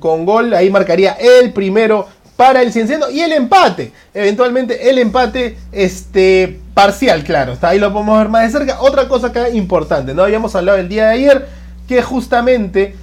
con 0.00 0.24
gol, 0.24 0.54
ahí 0.54 0.70
marcaría 0.70 1.12
el 1.12 1.52
primero 1.52 2.06
para 2.36 2.62
el 2.62 2.72
Cienciano 2.72 3.10
y 3.10 3.20
el 3.20 3.32
empate, 3.32 3.92
eventualmente 4.14 4.88
el 4.88 4.98
empate 4.98 5.58
este, 5.72 6.60
parcial, 6.72 7.24
claro, 7.24 7.54
está 7.54 7.70
ahí 7.70 7.80
lo 7.80 7.92
podemos 7.92 8.16
ver 8.16 8.28
más 8.28 8.44
de 8.44 8.58
cerca. 8.58 8.80
Otra 8.80 9.08
cosa 9.08 9.28
acá 9.28 9.48
importante, 9.48 10.14
no 10.14 10.22
habíamos 10.22 10.54
hablado 10.54 10.78
el 10.78 10.88
día 10.88 11.08
de 11.08 11.14
ayer 11.14 11.48
que 11.88 12.00
justamente 12.00 12.94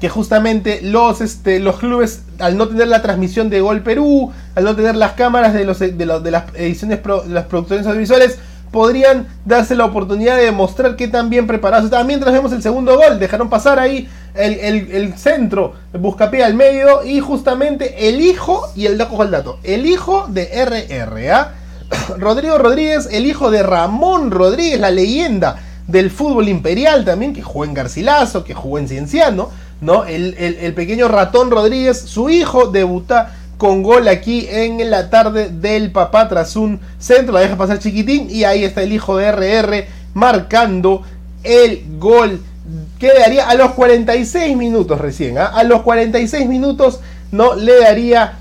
que 0.00 0.08
justamente 0.08 0.80
los, 0.82 1.20
este, 1.20 1.60
los 1.60 1.78
clubes, 1.78 2.22
al 2.38 2.56
no 2.56 2.68
tener 2.68 2.88
la 2.88 3.02
transmisión 3.02 3.50
de 3.50 3.60
Gol 3.60 3.82
Perú, 3.82 4.32
al 4.54 4.64
no 4.64 4.76
tener 4.76 4.96
las 4.96 5.12
cámaras 5.12 5.54
de, 5.54 5.64
los, 5.64 5.78
de, 5.78 6.06
las 6.30 6.44
ediciones, 6.54 7.02
de 7.02 7.32
las 7.32 7.46
producciones 7.46 7.86
audiovisuales, 7.86 8.38
podrían 8.70 9.28
darse 9.44 9.74
la 9.74 9.84
oportunidad 9.84 10.36
de 10.36 10.44
demostrar 10.44 10.96
que 10.96 11.08
tan 11.08 11.30
bien 11.30 11.46
preparados 11.46 11.86
estaban. 11.86 12.06
Mientras 12.06 12.32
vemos 12.32 12.52
el 12.52 12.62
segundo 12.62 12.96
gol, 12.96 13.18
dejaron 13.18 13.48
pasar 13.48 13.78
ahí 13.78 14.08
el, 14.34 14.54
el, 14.60 14.90
el 14.92 15.18
centro, 15.18 15.74
Buscapé 15.92 16.44
al 16.44 16.54
medio, 16.54 17.04
y 17.04 17.20
justamente 17.20 18.08
el 18.08 18.20
hijo, 18.20 18.62
y 18.76 18.86
el 18.86 18.98
dato 18.98 19.22
el 19.22 19.30
dato, 19.30 19.58
el 19.62 19.86
hijo 19.86 20.26
de 20.28 20.48
RRA, 20.64 21.54
Rodrigo 22.18 22.58
Rodríguez, 22.58 23.08
el 23.10 23.26
hijo 23.26 23.50
de 23.50 23.62
Ramón 23.62 24.30
Rodríguez, 24.30 24.80
la 24.80 24.90
leyenda 24.90 25.56
del 25.86 26.10
fútbol 26.10 26.48
imperial 26.48 27.04
también, 27.04 27.32
que 27.32 27.42
jugó 27.42 27.64
en 27.64 27.74
Garcilaso, 27.74 28.44
que 28.44 28.54
jugó 28.54 28.78
en 28.78 28.88
Cienciano, 28.88 29.50
¿no? 29.80 30.04
El, 30.04 30.74
pequeño 30.74 31.08
ratón 31.08 31.50
Rodríguez, 31.50 31.98
su 32.00 32.30
hijo, 32.30 32.66
debuta 32.66 33.34
con 33.58 33.82
gol 33.82 34.08
aquí 34.08 34.46
en 34.48 34.88
la 34.88 35.10
tarde 35.10 35.50
del 35.50 35.90
papá 35.90 36.28
tras 36.28 36.56
un 36.56 36.80
centro, 36.98 37.34
la 37.34 37.40
deja 37.40 37.56
pasar 37.56 37.80
chiquitín 37.80 38.30
y 38.30 38.44
ahí 38.44 38.64
está 38.64 38.82
el 38.82 38.92
hijo 38.92 39.16
de 39.16 39.32
RR 39.32 39.86
marcando 40.14 41.02
el 41.42 41.84
gol 41.98 42.40
que 42.98 43.12
daría 43.12 43.48
a 43.48 43.54
los 43.54 43.72
46 43.72 44.56
minutos 44.56 44.98
recién, 45.00 45.38
¿ah? 45.38 45.46
a 45.46 45.64
los 45.64 45.82
46 45.82 46.46
minutos 46.46 47.00
no 47.32 47.54
le 47.54 47.80
daría 47.80 48.38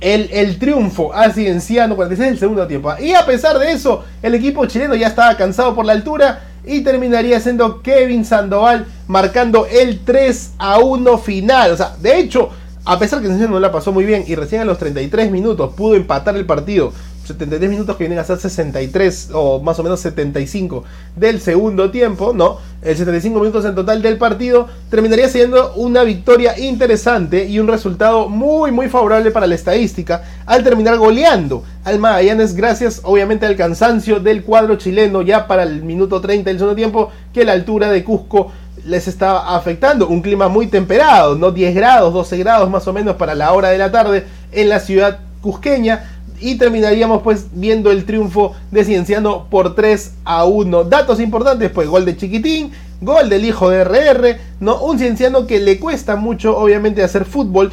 el, 0.00 0.28
el, 0.32 0.58
triunfo 0.58 1.14
a 1.14 1.30
Cienciano, 1.30 1.96
46 1.96 2.30
del 2.30 2.38
segundo 2.38 2.66
tiempo. 2.66 2.90
¿ah? 2.90 3.00
Y 3.00 3.14
a 3.14 3.24
pesar 3.24 3.58
de 3.58 3.72
eso, 3.72 4.04
el 4.22 4.34
equipo 4.34 4.66
chileno 4.66 4.94
ya 4.94 5.08
estaba 5.08 5.36
cansado 5.36 5.74
por 5.74 5.86
la 5.86 5.92
altura 5.92 6.40
y 6.66 6.80
terminaría 6.82 7.40
siendo 7.40 7.82
Kevin 7.82 8.24
Sandoval 8.24 8.86
marcando 9.06 9.66
el 9.66 10.00
3 10.04 10.52
a 10.58 10.78
1 10.78 11.18
final. 11.18 11.72
O 11.72 11.76
sea, 11.76 11.94
de 12.00 12.18
hecho, 12.18 12.50
a 12.84 12.98
pesar 12.98 13.22
que 13.22 13.28
no 13.28 13.60
la 13.60 13.72
pasó 13.72 13.92
muy 13.92 14.04
bien 14.04 14.24
y 14.26 14.34
recién 14.34 14.60
a 14.60 14.64
los 14.64 14.78
33 14.78 15.30
minutos 15.30 15.72
pudo 15.74 15.94
empatar 15.94 16.36
el 16.36 16.44
partido 16.44 16.92
73 17.26 17.70
minutos 17.70 17.96
que 17.96 18.04
vienen 18.04 18.18
a 18.18 18.24
ser 18.24 18.38
63 18.38 19.30
o 19.32 19.60
más 19.60 19.78
o 19.78 19.82
menos 19.82 20.00
75 20.00 20.84
del 21.16 21.40
segundo 21.40 21.90
tiempo, 21.90 22.32
¿no? 22.34 22.58
El 22.82 22.96
75 22.96 23.38
minutos 23.40 23.64
en 23.64 23.74
total 23.74 24.02
del 24.02 24.18
partido 24.18 24.68
terminaría 24.90 25.28
siendo 25.28 25.72
una 25.74 26.02
victoria 26.02 26.58
interesante 26.58 27.46
y 27.46 27.58
un 27.58 27.68
resultado 27.68 28.28
muy 28.28 28.70
muy 28.72 28.88
favorable 28.88 29.30
para 29.30 29.46
la 29.46 29.54
estadística 29.54 30.22
al 30.44 30.62
terminar 30.62 30.98
goleando 30.98 31.64
al 31.84 31.98
Magallanes 31.98 32.54
gracias 32.54 33.00
obviamente 33.04 33.46
al 33.46 33.56
cansancio 33.56 34.20
del 34.20 34.42
cuadro 34.42 34.76
chileno 34.76 35.22
ya 35.22 35.46
para 35.46 35.62
el 35.62 35.82
minuto 35.82 36.20
30 36.20 36.50
del 36.50 36.58
segundo 36.58 36.76
tiempo 36.76 37.10
que 37.32 37.44
la 37.44 37.52
altura 37.52 37.90
de 37.90 38.04
Cusco 38.04 38.52
les 38.84 39.08
estaba 39.08 39.56
afectando. 39.56 40.08
Un 40.08 40.20
clima 40.22 40.48
muy 40.48 40.66
temperado, 40.66 41.36
¿no? 41.36 41.50
10 41.50 41.74
grados, 41.74 42.12
12 42.12 42.38
grados 42.38 42.70
más 42.70 42.86
o 42.86 42.92
menos 42.92 43.16
para 43.16 43.34
la 43.34 43.52
hora 43.52 43.70
de 43.70 43.78
la 43.78 43.90
tarde 43.90 44.26
en 44.52 44.68
la 44.68 44.80
ciudad 44.80 45.20
cusqueña 45.40 46.10
y 46.40 46.56
terminaríamos 46.56 47.22
pues 47.22 47.46
viendo 47.52 47.90
el 47.90 48.04
triunfo 48.04 48.54
de 48.70 48.84
Cienciano 48.84 49.46
por 49.48 49.74
3 49.74 50.12
a 50.24 50.44
1. 50.44 50.84
Datos 50.84 51.20
importantes, 51.20 51.70
pues 51.70 51.88
gol 51.88 52.04
de 52.04 52.16
Chiquitín, 52.16 52.72
gol 53.00 53.28
del 53.28 53.44
hijo 53.44 53.70
de 53.70 53.84
RR, 53.84 54.38
¿no? 54.60 54.80
Un 54.82 54.98
Cienciano 54.98 55.46
que 55.46 55.60
le 55.60 55.78
cuesta 55.78 56.16
mucho 56.16 56.56
obviamente 56.56 57.02
hacer 57.02 57.24
fútbol 57.24 57.72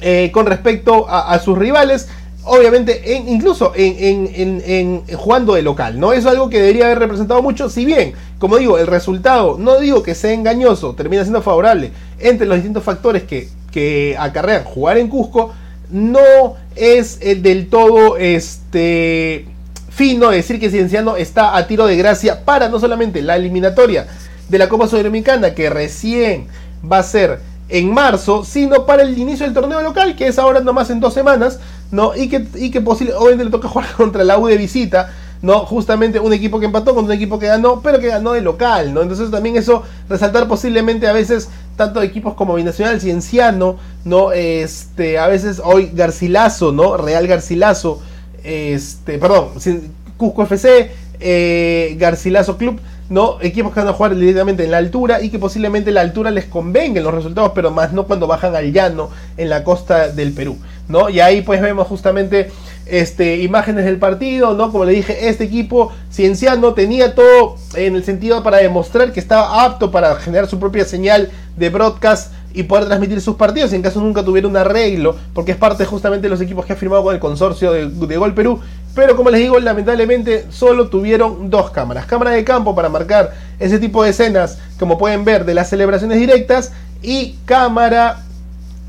eh, 0.00 0.30
con 0.32 0.46
respecto 0.46 1.06
a, 1.08 1.38
sus 1.38 1.56
rivales. 1.56 2.08
Obviamente, 2.44 3.02
incluso 3.26 3.72
en, 3.76 5.02
jugando 5.14 5.54
de 5.54 5.62
local, 5.62 6.00
¿no? 6.00 6.12
Es 6.12 6.26
algo 6.26 6.50
que 6.50 6.60
debería 6.60 6.86
haber 6.86 6.98
representado 6.98 7.40
mucho. 7.40 7.68
Si 7.68 7.84
bien, 7.84 8.14
como 8.38 8.56
digo, 8.56 8.78
el 8.78 8.88
resultado, 8.88 9.56
no 9.58 9.78
digo 9.78 10.02
que 10.02 10.16
sea 10.16 10.32
engañoso, 10.32 10.94
termina 10.94 11.22
siendo 11.22 11.40
favorable 11.40 11.92
entre 12.18 12.46
los 12.46 12.56
distintos 12.56 12.82
factores 12.82 13.22
que, 13.22 13.48
que 13.70 14.16
acarrean 14.18 14.64
jugar 14.64 14.98
en 14.98 15.08
Cusco, 15.08 15.52
no 15.90 16.56
es 16.74 17.18
eh, 17.20 17.36
del 17.36 17.68
todo 17.68 18.16
este, 18.16 19.46
fino 19.90 20.30
decir 20.30 20.58
que 20.58 20.70
Cienciano 20.70 21.16
está 21.16 21.56
a 21.56 21.66
tiro 21.66 21.86
de 21.86 21.96
gracia 21.96 22.44
para 22.44 22.68
no 22.68 22.80
solamente 22.80 23.22
la 23.22 23.36
eliminatoria 23.36 24.06
de 24.48 24.58
la 24.58 24.68
Copa 24.68 24.88
Sudamericana, 24.88 25.54
que 25.54 25.70
recién 25.70 26.46
va 26.90 26.98
a 26.98 27.02
ser 27.02 27.40
en 27.72 27.92
marzo, 27.92 28.44
sino 28.44 28.84
para 28.84 29.02
el 29.02 29.18
inicio 29.18 29.46
del 29.46 29.54
torneo 29.54 29.80
local, 29.80 30.14
que 30.14 30.26
es 30.28 30.38
ahora 30.38 30.60
nomás 30.60 30.90
en 30.90 31.00
dos 31.00 31.14
semanas, 31.14 31.58
¿no? 31.90 32.14
Y 32.14 32.28
que, 32.28 32.46
y 32.54 32.70
que 32.70 32.80
obviamente 32.80 33.44
le 33.44 33.50
toca 33.50 33.66
jugar 33.68 33.90
contra 33.94 34.22
la 34.24 34.38
U 34.38 34.46
de 34.46 34.58
visita, 34.58 35.10
¿no? 35.40 35.60
Justamente 35.60 36.20
un 36.20 36.34
equipo 36.34 36.60
que 36.60 36.66
empató 36.66 36.94
con 36.94 37.06
un 37.06 37.12
equipo 37.12 37.38
que 37.38 37.46
ganó, 37.46 37.80
pero 37.80 37.98
que 37.98 38.08
ganó 38.08 38.32
de 38.32 38.42
local, 38.42 38.92
¿no? 38.92 39.00
Entonces 39.00 39.30
también 39.30 39.56
eso, 39.56 39.84
resaltar 40.06 40.46
posiblemente 40.48 41.08
a 41.08 41.14
veces 41.14 41.48
tanto 41.76 42.02
equipos 42.02 42.34
como 42.34 42.56
Binacional, 42.56 43.00
Cienciano, 43.00 43.78
¿no? 44.04 44.32
Este, 44.32 45.18
a 45.18 45.26
veces 45.28 45.58
hoy 45.64 45.90
Garcilaso, 45.94 46.72
¿no? 46.72 46.98
Real 46.98 47.26
Garcilaso, 47.26 48.02
este, 48.44 49.16
perdón, 49.16 49.48
Cusco 50.18 50.42
FC, 50.42 50.90
eh, 51.20 51.96
Garcilaso 51.98 52.58
Club, 52.58 52.78
¿no? 53.08 53.38
Equipos 53.40 53.72
que 53.72 53.80
van 53.80 53.88
a 53.88 53.92
jugar 53.92 54.14
directamente 54.14 54.64
en 54.64 54.70
la 54.70 54.78
altura 54.78 55.22
y 55.22 55.30
que 55.30 55.38
posiblemente 55.38 55.90
la 55.90 56.00
altura 56.00 56.30
les 56.30 56.46
convenga 56.46 56.98
en 56.98 57.04
los 57.04 57.14
resultados, 57.14 57.52
pero 57.54 57.70
más 57.70 57.92
no 57.92 58.06
cuando 58.06 58.26
bajan 58.26 58.56
al 58.56 58.72
llano 58.72 59.10
en 59.36 59.50
la 59.50 59.64
costa 59.64 60.08
del 60.08 60.32
Perú, 60.32 60.56
¿no? 60.88 61.10
Y 61.10 61.20
ahí 61.20 61.42
pues 61.42 61.60
vemos 61.60 61.86
justamente 61.86 62.50
este, 62.86 63.38
imágenes 63.42 63.84
del 63.84 63.98
partido, 63.98 64.54
¿no? 64.54 64.72
Como 64.72 64.84
le 64.84 64.92
dije, 64.92 65.28
este 65.28 65.44
equipo 65.44 65.92
cienciano 66.10 66.74
tenía 66.74 67.14
todo 67.14 67.56
en 67.74 67.96
el 67.96 68.04
sentido 68.04 68.42
para 68.42 68.58
demostrar 68.58 69.12
que 69.12 69.20
estaba 69.20 69.64
apto 69.64 69.90
para 69.90 70.16
generar 70.16 70.48
su 70.48 70.58
propia 70.58 70.84
señal 70.84 71.30
de 71.56 71.68
broadcast 71.70 72.32
y 72.54 72.64
poder 72.64 72.86
transmitir 72.86 73.20
sus 73.20 73.36
partidos 73.36 73.72
en 73.72 73.82
caso 73.82 74.00
nunca 74.00 74.24
tuviera 74.24 74.48
un 74.48 74.56
arreglo, 74.56 75.16
porque 75.32 75.52
es 75.52 75.56
parte 75.56 75.84
justamente 75.84 76.26
de 76.26 76.30
los 76.30 76.40
equipos 76.40 76.66
que 76.66 76.72
ha 76.72 76.76
firmado 76.76 77.02
con 77.02 77.14
el 77.14 77.20
consorcio 77.20 77.72
de, 77.72 78.16
Gol 78.16 78.34
Perú. 78.34 78.60
Pero 78.94 79.16
como 79.16 79.30
les 79.30 79.40
digo, 79.40 79.58
lamentablemente 79.58 80.46
solo 80.50 80.88
tuvieron 80.88 81.48
dos 81.48 81.70
cámaras. 81.70 82.06
Cámara 82.06 82.32
de 82.32 82.44
campo 82.44 82.74
para 82.74 82.88
marcar 82.88 83.32
ese 83.58 83.78
tipo 83.78 84.02
de 84.02 84.10
escenas, 84.10 84.58
como 84.78 84.98
pueden 84.98 85.24
ver, 85.24 85.44
de 85.44 85.54
las 85.54 85.70
celebraciones 85.70 86.18
directas, 86.18 86.72
y 87.02 87.36
cámara 87.46 88.22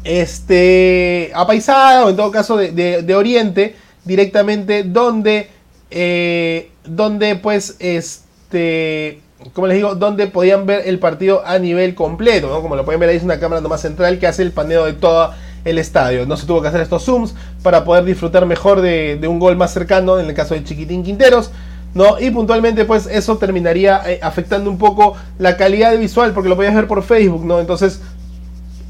este, 0.03 1.31
apaisada, 1.33 2.05
o 2.05 2.09
en 2.09 2.15
todo 2.15 2.31
caso 2.31 2.57
de 2.57 3.15
Oriente, 3.15 3.75
directamente 4.05 4.83
donde, 4.83 5.49
eh, 5.91 6.69
donde 6.85 7.35
pues, 7.35 7.75
este, 7.79 9.19
como 9.53 9.67
les 9.67 9.77
digo, 9.77 9.95
donde 9.95 10.27
podían 10.27 10.65
ver 10.65 10.87
el 10.87 10.99
partido 10.99 11.45
a 11.45 11.59
nivel 11.59 11.95
completo, 11.95 12.49
¿no? 12.49 12.61
Como 12.61 12.75
lo 12.75 12.85
pueden 12.85 12.99
ver 12.99 13.09
ahí 13.09 13.17
es 13.17 13.23
una 13.23 13.39
cámara 13.39 13.61
nomás 13.61 13.81
central 13.81 14.19
que 14.19 14.27
hace 14.27 14.41
el 14.41 14.51
paneo 14.51 14.85
de 14.85 14.93
toda 14.93 15.37
el 15.65 15.77
estadio. 15.77 16.25
No 16.25 16.37
se 16.37 16.45
tuvo 16.45 16.61
que 16.61 16.67
hacer 16.67 16.81
estos 16.81 17.03
zooms 17.03 17.33
para 17.61 17.83
poder 17.83 18.03
disfrutar 18.03 18.45
mejor 18.45 18.81
de, 18.81 19.19
un 19.27 19.39
gol 19.39 19.55
más 19.55 19.73
cercano, 19.73 20.19
en 20.19 20.27
el 20.27 20.33
caso 20.33 20.53
de 20.53 20.63
Chiquitín 20.63 21.03
Quinteros. 21.03 21.51
¿no? 21.93 22.19
Y 22.19 22.31
puntualmente, 22.31 22.85
pues 22.85 23.05
eso 23.05 23.37
terminaría 23.37 24.01
eh, 24.09 24.19
afectando 24.21 24.69
un 24.69 24.77
poco 24.77 25.15
la 25.37 25.57
calidad 25.57 25.95
visual, 25.97 26.33
porque 26.33 26.49
lo 26.49 26.55
podías 26.55 26.73
ver 26.73 26.87
por 26.87 27.03
Facebook, 27.03 27.45
¿no? 27.45 27.59
Entonces, 27.59 28.01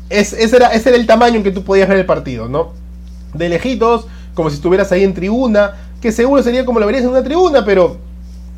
ese, 0.10 0.56
era, 0.56 0.70
ese 0.70 0.90
era 0.90 0.98
el 0.98 1.06
tamaño 1.06 1.36
en 1.38 1.44
que 1.44 1.52
tú 1.52 1.64
podías 1.64 1.90
ver 1.90 1.98
el 1.98 2.06
partido, 2.06 2.48
¿no? 2.48 2.72
De 3.34 3.50
lejitos, 3.50 4.08
como 4.34 4.50
si 4.50 4.56
estuvieras 4.56 4.92
ahí 4.94 5.04
en 5.04 5.14
tribuna, 5.14 5.74
que 6.02 6.14
seguro 6.14 6.42
sería 6.44 6.66
como 6.66 6.80
lo 6.80 6.86
verías 6.86 7.04
en 7.04 7.10
una 7.10 7.24
tribuna, 7.24 7.66
pero 7.66 7.98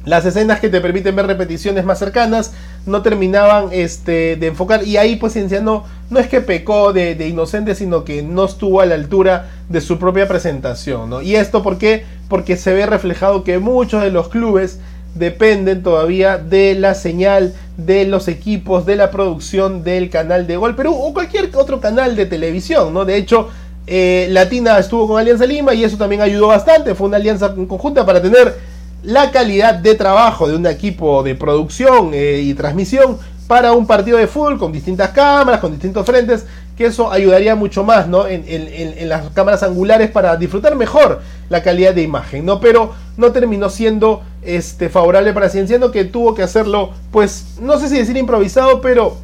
las 0.05 0.25
escenas 0.25 0.59
que 0.59 0.69
te 0.69 0.81
permiten 0.81 1.15
ver 1.15 1.27
repeticiones 1.27 1.83
más 1.83 1.99
cercanas 1.99 2.53
no 2.85 3.01
terminaban 3.01 3.69
este, 3.71 4.35
de 4.35 4.47
enfocar 4.47 4.83
y 4.83 4.97
ahí 4.97 5.15
pues 5.15 5.33
Cienciano 5.33 5.83
no 6.09 6.19
es 6.19 6.27
que 6.27 6.41
pecó 6.41 6.93
de, 6.93 7.27
inocente 7.27 7.75
sino 7.75 8.05
que 8.05 8.21
no 8.21 8.45
estuvo 8.45 8.81
a 8.81 8.85
la 8.85 8.95
altura 8.95 9.49
de 9.67 9.81
su 9.81 9.97
propia 9.97 10.27
presentación 10.27 11.09
¿no? 11.09 11.21
y 11.21 11.35
esto 11.35 11.63
¿por 11.63 11.77
qué? 11.77 12.05
porque 12.29 12.55
se 12.55 12.73
ve 12.73 12.85
reflejado 12.85 13.43
que 13.43 13.57
muchos 13.57 14.03
de 14.03 14.11
los 14.11 14.29
clubes 14.29 14.79
dependen 15.15 15.81
todavía 15.81 16.37
de 16.37 16.75
la 16.75 16.93
señal 16.93 17.53
de 17.77 18.05
los 18.05 18.27
equipos 18.27 18.85
de 18.85 18.97
la 18.97 19.11
producción 19.11 19.83
del 19.83 20.09
canal 20.09 20.45
de 20.45 20.57
Gol 20.57 20.75
Perú 20.75 20.93
o 20.93 21.13
cualquier 21.13 21.49
otro 21.55 21.79
canal 21.79 22.15
de 22.15 22.25
televisión 22.27 22.93
¿no? 22.93 23.05
de 23.05 23.17
hecho 23.17 23.49
eh, 23.87 24.27
Latina 24.31 24.77
estuvo 24.77 25.07
con 25.07 25.19
Alianza 25.19 25.45
Lima 25.45 25.73
y 25.73 25.83
eso 25.83 25.97
también 25.97 26.21
ayudó 26.21 26.47
bastante 26.47 26.93
fue 26.93 27.07
una 27.07 27.17
alianza 27.17 27.55
conjunta 27.55 28.05
para 28.05 28.21
tener 28.21 28.74
la 29.03 29.31
calidad 29.31 29.75
de 29.75 29.95
trabajo 29.95 30.47
de 30.47 30.55
un 30.55 30.65
equipo 30.65 31.23
de 31.23 31.36
producción 31.36 32.12
eh, 32.13 32.41
y 32.43 32.53
transmisión 32.53 33.17
para 33.47 33.73
un 33.73 33.86
partido 33.86 34.17
de 34.17 34.27
fútbol 34.27 34.58
con 34.58 34.71
distintas 34.71 35.12
cámaras, 35.12 35.60
con 35.60 35.71
distintos 35.71 36.05
frentes, 36.05 36.45
que 36.75 36.88
eso 36.88 37.12
ayudaría 37.12 37.55
mucho 37.55 37.84
más 37.84 38.08
¿no? 38.08 38.27
en, 38.27 39.08
las 39.08 39.29
cámaras 39.29 39.63
angulares 39.63 40.10
para 40.10 40.36
disfrutar 40.36 40.75
mejor 40.75 41.21
la 41.49 41.62
calidad 41.62 41.93
de 41.93 42.01
imagen, 42.01 42.45
¿no? 42.45 42.60
Pero 42.60 42.93
no 43.17 43.31
terminó 43.31 43.69
siendo 43.69 44.23
este, 44.41 44.89
favorable 44.89 45.31
para 45.34 45.49
Cienciano, 45.49 45.91
que 45.91 46.05
tuvo 46.05 46.34
que 46.34 46.43
hacerlo, 46.43 46.91
pues, 47.12 47.58
no 47.62 47.79
sé 47.79 47.88
si 47.88 47.97
decir 47.97 48.17
improvisado, 48.17 48.81
pero 48.81 49.17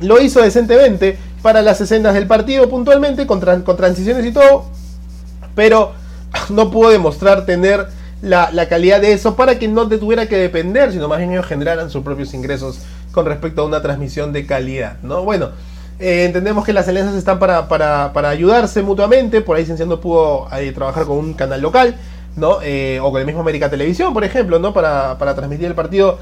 lo 0.00 0.20
hizo 0.20 0.42
decentemente 0.42 1.18
para 1.42 1.62
las 1.62 1.80
escenas 1.80 2.14
del 2.14 2.26
partido 2.26 2.68
puntualmente, 2.68 3.26
con, 3.26 3.40
con 3.40 3.76
transiciones 3.76 4.24
y 4.26 4.32
todo, 4.32 4.66
pero 5.54 5.92
no 6.50 6.70
pudo 6.70 6.90
demostrar 6.90 7.46
tener 7.46 7.88
la, 8.22 8.68
calidad 8.68 9.00
de 9.00 9.12
eso 9.12 9.36
para 9.36 9.58
que 9.58 9.68
no 9.68 9.88
te 9.88 9.98
tuviera 9.98 10.26
que 10.26 10.36
depender, 10.36 10.92
sino 10.92 11.08
más 11.08 11.18
bien 11.18 11.32
ellos 11.32 11.46
generaran 11.46 11.90
sus 11.90 12.02
propios 12.02 12.32
ingresos 12.34 12.80
con 13.12 13.26
respecto 13.26 13.62
a 13.62 13.64
una 13.64 13.82
transmisión 13.82 14.32
de 14.32 14.46
calidad, 14.46 14.96
¿no? 15.02 15.22
Bueno, 15.22 15.50
eh, 15.98 16.24
entendemos 16.26 16.64
que 16.64 16.72
las 16.72 16.88
alianzas 16.88 17.14
están 17.14 17.38
para, 17.38 17.68
para, 17.68 18.28
ayudarse 18.28 18.82
mutuamente, 18.82 19.40
por 19.40 19.56
ahí 19.56 19.64
Cienciano 19.64 20.00
pudo 20.00 20.48
eh, 20.54 20.72
trabajar 20.72 21.06
con 21.06 21.18
un 21.18 21.34
canal 21.34 21.60
local, 21.60 21.96
¿no? 22.36 22.58
Eh, 22.62 23.00
o 23.00 23.10
con 23.10 23.20
el 23.20 23.26
mismo 23.26 23.40
América 23.40 23.70
Televisión, 23.70 24.12
por 24.12 24.24
ejemplo, 24.24 24.58
¿no? 24.58 24.72
Para, 24.72 25.16
transmitir 25.34 25.66
el 25.66 25.74
partido 25.74 26.18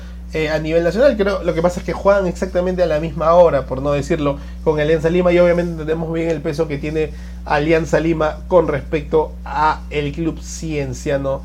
a 0.52 0.58
nivel 0.58 0.82
nacional. 0.82 1.16
Creo 1.16 1.44
lo 1.44 1.54
que 1.54 1.62
pasa 1.62 1.78
es 1.78 1.86
que 1.86 1.92
juegan 1.92 2.26
exactamente 2.26 2.82
a 2.82 2.86
la 2.86 2.98
misma 2.98 3.34
hora, 3.34 3.66
por 3.66 3.80
no 3.80 3.92
decirlo, 3.92 4.38
con 4.64 4.80
Alianza 4.80 5.08
Lima 5.08 5.32
y 5.32 5.38
obviamente 5.38 5.70
entendemos 5.70 6.12
bien 6.12 6.28
el 6.28 6.40
peso 6.40 6.66
que 6.66 6.76
tiene 6.76 7.12
Alianza 7.44 8.00
Lima 8.00 8.38
con 8.48 8.66
respecto 8.66 9.32
a 9.44 9.82
el 9.90 10.12
club 10.12 10.40
cienciano 10.40 11.42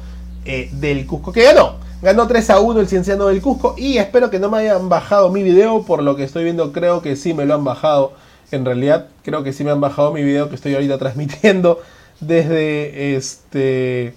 eh, 0.52 0.68
del 0.72 1.06
Cusco, 1.06 1.32
que 1.32 1.44
ganó. 1.44 1.76
Ganó 2.02 2.26
3 2.26 2.50
a 2.50 2.60
1 2.60 2.80
el 2.80 2.88
Cienciano 2.88 3.28
del 3.28 3.40
Cusco 3.40 3.76
y 3.78 4.00
espero 4.00 4.32
que 4.32 4.40
no 4.40 4.50
me 4.50 4.58
hayan 4.58 4.90
bajado 4.90 5.30
mi 5.30 5.44
video, 5.44 5.84
por 5.84 6.02
lo 6.02 6.16
que 6.16 6.24
estoy 6.24 6.44
viendo 6.44 6.72
creo 6.72 7.04
que 7.04 7.16
sí 7.16 7.36
me 7.36 7.46
lo 7.46 7.54
han 7.54 7.64
bajado. 7.64 8.14
En 8.50 8.66
realidad 8.66 9.10
creo 9.22 9.44
que 9.44 9.54
sí 9.54 9.64
me 9.64 9.70
han 9.70 9.80
bajado 9.80 10.12
mi 10.12 10.24
video 10.24 10.50
que 10.50 10.56
estoy 10.56 10.74
ahorita 10.74 10.98
transmitiendo 10.98 11.80
desde 12.20 13.16
este... 13.16 14.16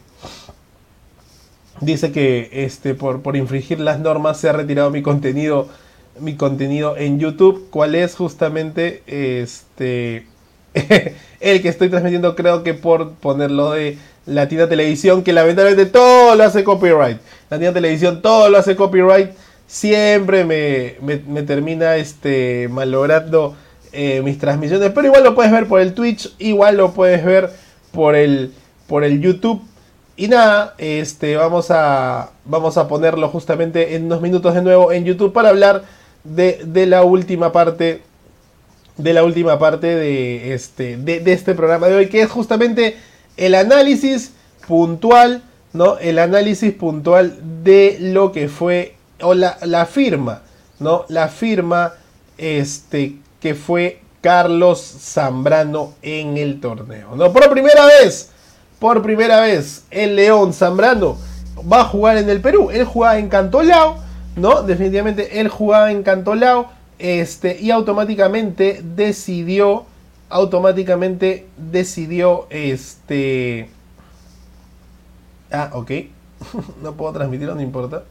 Dice 1.83 2.13
que 2.13 2.49
este, 2.65 2.95
por, 2.95 3.21
por 3.21 3.37
infringir 3.37 3.79
las 3.79 4.01
normas 4.01 4.39
se 4.39 4.49
ha 4.49 4.53
retirado 4.55 4.91
mi 4.91 5.03
contenido, 5.03 5.69
mi 6.19 6.35
contenido 6.37 6.97
en 6.97 7.19
YouTube. 7.19 7.69
¿Cuál 7.69 7.95
es 7.95 8.15
justamente 8.15 9.03
este, 9.07 10.27
el 11.41 11.61
que 11.61 11.69
estoy 11.69 11.91
transmitiendo? 11.91 12.37
Creo 12.37 12.63
que 12.63 12.73
por 12.73 13.13
ponerlo 13.17 13.73
de 13.73 13.99
Latina 14.27 14.69
Televisión, 14.69 15.23
que 15.23 15.33
lamentablemente 15.33 15.91
todo 15.91 16.35
lo 16.35 16.45
hace 16.45 16.63
copyright. 16.65 17.19
Latina 17.51 17.73
Televisión 17.73 18.23
todo 18.23 18.49
lo 18.49 18.59
hace 18.59 18.77
copyright. 18.77 19.31
Siempre 19.67 20.45
me, 20.45 20.97
me, 21.01 21.43
termina 21.43 21.97
este, 21.97 22.69
malogrando 22.71 23.57
eh, 23.93 24.21
mis 24.23 24.39
transmisiones. 24.39 24.91
Pero 24.93 25.07
igual 25.07 25.25
lo 25.25 25.35
puedes 25.35 25.51
ver 25.51 25.67
por 25.67 25.81
el 25.81 25.95
Twitch, 25.95 26.35
igual 26.39 26.77
lo 26.77 26.93
puedes 26.93 27.25
ver 27.25 27.51
por 27.91 28.15
el, 28.15 28.53
por 28.87 29.03
el 29.03 29.21
YouTube. 29.21 29.63
Y 30.17 30.29
nada, 30.29 30.75
este, 30.79 31.37
vamos, 31.37 31.71
a, 31.71 32.31
vamos 32.45 32.77
a 32.77 32.87
ponerlo 32.87 33.29
justamente 33.29 33.97
en 33.97 34.05
unos 34.05 34.21
minutos 34.21 34.55
de 34.55 34.63
nuevo 34.63 34.93
en 34.93 35.05
YouTube 35.05 35.33
para 35.33 35.49
hablar 35.49 35.85
de, 36.23 36.61
de 36.65 36.87
la 36.87 37.03
última 37.03 37.51
parte 37.51 38.03
de 38.99 39.15
la 39.15 39.25
última 39.25 39.59
parte 39.59 39.87
de 39.87 40.53
este, 40.53 40.99
de 40.99 41.33
este 41.33 41.55
programa 41.55 41.89
de 41.89 41.95
hoy, 41.95 42.09
que 42.09 42.21
es 42.21 42.31
justamente 42.31 42.97
el 43.37 43.55
análisis 43.55 44.33
puntual, 44.67 45.43
¿no? 45.73 45.99
El 45.99 46.19
análisis 46.19 46.73
puntual 46.73 47.39
de 47.63 47.97
lo 48.01 48.33
que 48.33 48.49
fue, 48.49 48.97
o 49.21 49.35
la, 49.35 49.87
firma, 49.87 50.43
¿no? 50.79 51.05
La 51.09 51.29
firma, 51.29 51.95
este, 52.39 53.17
que 53.41 53.55
fue 53.55 54.01
Carlos 54.21 54.81
Zambrano 54.81 55.95
en 56.03 56.37
el 56.37 56.61
torneo, 56.61 57.17
¿no? 57.17 57.33
Por 57.33 57.51
primera 57.51 57.87
vez, 57.87 58.31
por 58.79 59.03
primera 59.03 59.41
vez, 59.41 59.85
el 59.91 60.17
León 60.17 60.53
Zambrano 60.53 61.17
va 61.71 61.83
a 61.83 61.85
jugar 61.85 62.17
en 62.17 62.29
el 62.29 62.41
Perú. 62.41 62.71
Él 62.71 62.85
jugaba 62.85 63.19
en 63.19 63.29
Cantolao, 63.29 63.97
¿no? 64.37 64.63
Definitivamente 64.63 65.41
él 65.41 65.49
jugaba 65.49 65.91
en 65.91 66.03
Cantolao, 66.03 66.71
este, 66.99 67.61
y 67.61 67.71
automáticamente 67.71 68.81
decidió 68.83 69.87
automáticamente 70.33 71.47
decidió 71.57 72.47
este... 72.51 73.69
Ah, 75.51 75.71
ok. 75.75 75.91
no 76.83 76.95
puedo 76.95 77.13
transmitirlo, 77.13 77.55
no 77.55 77.61
importa. 77.61 78.05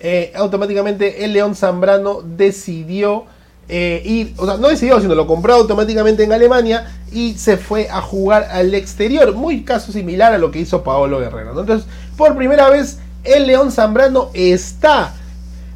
Eh, 0.00 0.32
automáticamente 0.34 1.24
el 1.24 1.32
León 1.32 1.54
Zambrano 1.54 2.20
decidió 2.22 3.24
eh, 3.68 4.02
ir, 4.04 4.34
o 4.36 4.44
sea, 4.44 4.56
no 4.58 4.68
decidió, 4.68 5.00
sino 5.00 5.14
lo 5.14 5.26
compró 5.26 5.54
automáticamente 5.54 6.24
en 6.24 6.32
Alemania 6.32 6.92
y 7.10 7.34
se 7.34 7.56
fue 7.56 7.88
a 7.88 8.02
jugar 8.02 8.48
al 8.50 8.74
exterior. 8.74 9.32
Muy 9.34 9.62
caso 9.62 9.92
similar 9.92 10.34
a 10.34 10.38
lo 10.38 10.50
que 10.50 10.58
hizo 10.58 10.82
Paolo 10.82 11.20
Guerrero. 11.20 11.58
Entonces, 11.58 11.86
por 12.16 12.36
primera 12.36 12.68
vez, 12.68 12.98
el 13.22 13.46
León 13.46 13.70
Zambrano 13.70 14.30
está 14.34 15.14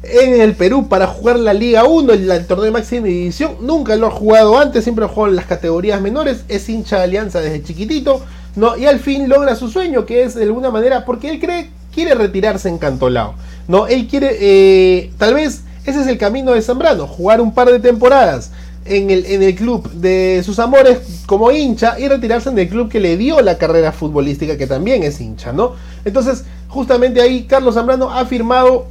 en 0.03 0.39
el 0.39 0.55
Perú 0.55 0.87
para 0.87 1.07
jugar 1.07 1.39
la 1.39 1.53
Liga 1.53 1.83
1, 1.83 2.13
el, 2.13 2.45
torneo 2.47 2.65
de 2.65 2.71
máxima 2.71 3.07
división. 3.07 3.55
Nunca 3.61 3.95
lo 3.95 4.07
ha 4.07 4.11
jugado 4.11 4.57
antes, 4.57 4.83
siempre 4.83 5.05
ha 5.05 5.07
jugado 5.07 5.29
en 5.29 5.35
las 5.35 5.45
categorías 5.45 6.01
menores. 6.01 6.43
Es 6.47 6.69
hincha 6.69 6.97
de 6.97 7.03
Alianza 7.03 7.41
desde 7.41 7.63
chiquitito. 7.63 8.21
¿no? 8.55 8.77
Y 8.77 8.85
al 8.85 8.99
fin 8.99 9.29
logra 9.29 9.55
su 9.55 9.69
sueño, 9.69 10.05
que 10.05 10.23
es 10.23 10.35
de 10.35 10.43
alguna 10.43 10.71
manera, 10.71 11.05
porque 11.05 11.29
él 11.29 11.39
cree, 11.39 11.69
quiere 11.93 12.15
retirarse 12.15 12.69
en 12.69 12.77
Cantolao. 12.77 13.35
¿no? 13.67 13.87
Él 13.87 14.07
quiere, 14.07 14.37
eh, 14.39 15.11
tal 15.17 15.33
vez 15.33 15.63
ese 15.85 16.01
es 16.01 16.07
el 16.07 16.17
camino 16.17 16.53
de 16.53 16.61
Zambrano, 16.61 17.07
jugar 17.07 17.41
un 17.41 17.53
par 17.53 17.69
de 17.71 17.79
temporadas 17.79 18.51
en 18.85 19.09
el, 19.09 19.25
en 19.25 19.43
el 19.43 19.55
club 19.55 19.89
de 19.91 20.41
sus 20.43 20.59
amores 20.59 21.23
como 21.25 21.51
hincha 21.51 21.99
y 21.99 22.07
retirarse 22.07 22.49
en 22.49 22.57
el 22.57 22.69
club 22.69 22.89
que 22.89 22.99
le 22.99 23.17
dio 23.17 23.41
la 23.41 23.57
carrera 23.57 23.91
futbolística, 23.91 24.57
que 24.57 24.67
también 24.67 25.03
es 25.03 25.21
hincha, 25.21 25.53
¿no? 25.53 25.73
Entonces, 26.05 26.45
justamente 26.67 27.21
ahí 27.21 27.43
Carlos 27.43 27.75
Zambrano 27.75 28.11
ha 28.11 28.25
firmado 28.25 28.87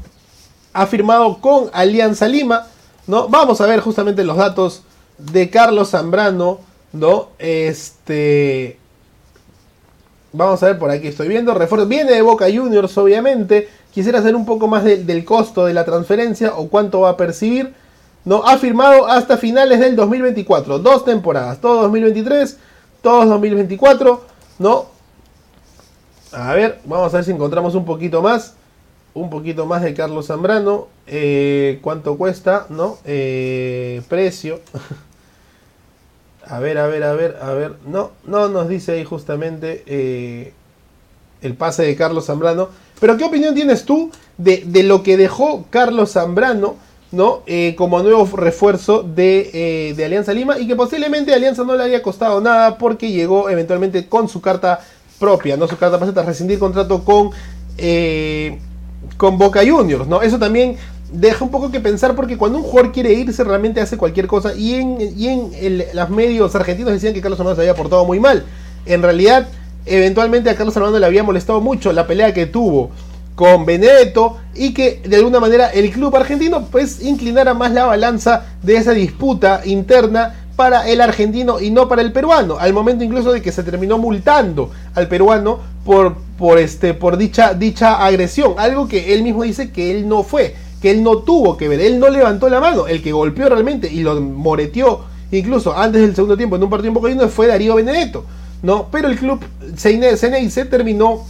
ha 0.78 0.86
firmado 0.86 1.38
con 1.40 1.70
Alianza 1.72 2.28
Lima, 2.28 2.68
¿no? 3.08 3.28
Vamos 3.28 3.60
a 3.60 3.66
ver 3.66 3.80
justamente 3.80 4.22
los 4.22 4.36
datos 4.36 4.84
de 5.18 5.50
Carlos 5.50 5.90
Zambrano, 5.90 6.60
¿no? 6.92 7.30
Este... 7.40 8.78
Vamos 10.32 10.62
a 10.62 10.66
ver 10.66 10.78
por 10.78 10.90
aquí, 10.90 11.08
estoy 11.08 11.26
viendo. 11.26 11.52
Refuerzo. 11.52 11.88
Viene 11.88 12.12
de 12.12 12.22
Boca 12.22 12.44
Juniors, 12.44 12.96
obviamente. 12.96 13.68
Quisiera 13.92 14.20
hacer 14.20 14.36
un 14.36 14.46
poco 14.46 14.68
más 14.68 14.84
del 14.84 15.24
costo 15.24 15.64
de 15.64 15.74
la 15.74 15.84
transferencia 15.84 16.54
o 16.54 16.68
cuánto 16.68 17.00
va 17.00 17.10
a 17.10 17.16
percibir. 17.16 17.74
¿no? 18.24 18.44
Ha 18.44 18.56
firmado 18.58 19.08
hasta 19.08 19.36
finales 19.36 19.80
del 19.80 19.96
2024. 19.96 20.78
Dos 20.78 21.04
temporadas. 21.04 21.60
Todo 21.60 21.82
2023, 21.82 22.56
todos 23.02 23.28
2024. 23.28 24.22
¿no? 24.60 24.86
A 26.30 26.52
ver, 26.54 26.78
vamos 26.84 27.12
a 27.12 27.16
ver 27.16 27.24
si 27.24 27.32
encontramos 27.32 27.74
un 27.74 27.84
poquito 27.84 28.22
más 28.22 28.54
un 29.14 29.30
poquito 29.30 29.66
más 29.66 29.82
de 29.82 29.94
Carlos 29.94 30.26
Zambrano. 30.26 30.88
Eh, 31.06 31.78
¿Cuánto 31.82 32.16
cuesta? 32.16 32.66
¿No? 32.68 32.98
Eh, 33.04 34.02
precio. 34.08 34.60
a 36.46 36.58
ver, 36.58 36.78
a 36.78 36.86
ver, 36.86 37.02
a 37.02 37.12
ver, 37.12 37.36
a 37.40 37.52
ver. 37.52 37.74
No, 37.86 38.12
no 38.24 38.48
nos 38.48 38.68
dice 38.68 38.92
ahí 38.92 39.04
justamente 39.04 39.82
eh, 39.86 40.52
el 41.42 41.54
pase 41.54 41.82
de 41.82 41.96
Carlos 41.96 42.26
Zambrano. 42.26 42.68
Pero 43.00 43.16
¿qué 43.16 43.24
opinión 43.24 43.54
tienes 43.54 43.84
tú 43.84 44.10
de, 44.36 44.64
lo 44.82 45.02
que 45.02 45.16
dejó 45.16 45.66
Carlos 45.70 46.12
Zambrano 46.12 46.76
¿no? 47.10 47.42
Como 47.76 48.02
nuevo 48.02 48.28
refuerzo 48.36 49.02
de, 49.02 49.94
de, 49.96 50.04
Alianza 50.04 50.34
Lima 50.34 50.58
y 50.58 50.66
que 50.66 50.76
posiblemente 50.76 51.32
Alianza 51.32 51.64
no 51.64 51.74
le 51.74 51.84
haya 51.84 52.02
costado 52.02 52.38
nada 52.42 52.76
porque 52.76 53.10
llegó 53.10 53.48
eventualmente 53.48 54.08
con 54.08 54.28
su 54.28 54.42
carta 54.42 54.80
propia, 55.18 55.56
¿no? 55.56 55.66
Su 55.68 55.76
carta 55.76 55.98
para 55.98 56.22
rescindir 56.22 56.58
contrato 56.58 57.04
con, 57.04 57.30
con 59.16 59.38
Boca 59.38 59.60
Juniors, 59.66 60.06
¿no? 60.06 60.22
Eso 60.22 60.38
también 60.38 60.76
deja 61.12 61.44
un 61.44 61.50
poco 61.50 61.70
que 61.70 61.80
pensar 61.80 62.14
porque 62.14 62.36
cuando 62.36 62.58
un 62.58 62.64
jugador 62.64 62.92
quiere 62.92 63.12
irse 63.14 63.42
realmente 63.42 63.80
hace 63.80 63.96
cualquier 63.96 64.26
cosa 64.26 64.54
y 64.54 64.74
en, 64.74 64.98
y 65.16 65.28
en 65.28 65.84
los 65.94 66.10
medios 66.10 66.54
argentinos 66.54 66.92
decían 66.92 67.14
que 67.14 67.20
Carlos 67.20 67.40
Armando 67.40 67.56
se 67.56 67.62
había 67.62 67.74
portado 67.74 68.04
muy 68.04 68.20
mal. 68.20 68.44
En 68.86 69.02
realidad, 69.02 69.48
eventualmente 69.86 70.50
a 70.50 70.54
Carlos 70.54 70.76
Armando 70.76 70.98
le 70.98 71.06
había 71.06 71.22
molestado 71.22 71.60
mucho 71.60 71.92
la 71.92 72.06
pelea 72.06 72.34
que 72.34 72.46
tuvo 72.46 72.90
con 73.34 73.64
Benedetto 73.64 74.38
y 74.54 74.74
que 74.74 75.00
de 75.06 75.16
alguna 75.16 75.38
manera 75.38 75.68
el 75.68 75.92
club 75.92 76.14
argentino 76.16 76.66
pues 76.66 77.00
inclinara 77.02 77.54
más 77.54 77.70
la 77.70 77.86
balanza 77.86 78.46
de 78.62 78.76
esa 78.76 78.90
disputa 78.90 79.62
interna 79.64 80.34
para 80.58 80.88
el 80.88 81.00
argentino 81.00 81.60
y 81.60 81.70
no 81.70 81.88
para 81.88 82.02
el 82.02 82.10
peruano, 82.10 82.58
al 82.58 82.72
momento 82.72 83.04
incluso 83.04 83.30
de 83.30 83.40
que 83.40 83.52
se 83.52 83.62
terminó 83.62 83.96
multando 83.96 84.72
al 84.92 85.06
peruano 85.06 85.60
por, 85.84 86.16
por, 86.36 86.58
este, 86.58 86.94
por 86.94 87.16
dicha, 87.16 87.54
dicha 87.54 88.04
agresión, 88.04 88.54
algo 88.58 88.88
que 88.88 89.14
él 89.14 89.22
mismo 89.22 89.44
dice 89.44 89.70
que 89.70 89.92
él 89.92 90.08
no 90.08 90.24
fue, 90.24 90.56
que 90.82 90.90
él 90.90 91.04
no 91.04 91.18
tuvo 91.18 91.56
que 91.56 91.68
ver, 91.68 91.80
él 91.80 92.00
no 92.00 92.08
levantó 92.08 92.48
la 92.48 92.58
mano, 92.58 92.88
el 92.88 93.04
que 93.04 93.12
golpeó 93.12 93.48
realmente 93.48 93.88
y 93.88 94.00
lo 94.00 94.20
moreteó 94.20 95.04
incluso 95.30 95.78
antes 95.78 96.02
del 96.02 96.16
segundo 96.16 96.36
tiempo 96.36 96.56
en 96.56 96.64
un 96.64 96.70
partido 96.70 96.90
un 96.90 97.00
poco 97.00 97.28
fue 97.28 97.46
Darío 97.46 97.76
Benedetto, 97.76 98.24
¿no? 98.64 98.88
Pero 98.90 99.06
el 99.06 99.16
club 99.16 99.38
se 99.76 100.64
terminó 100.64 101.22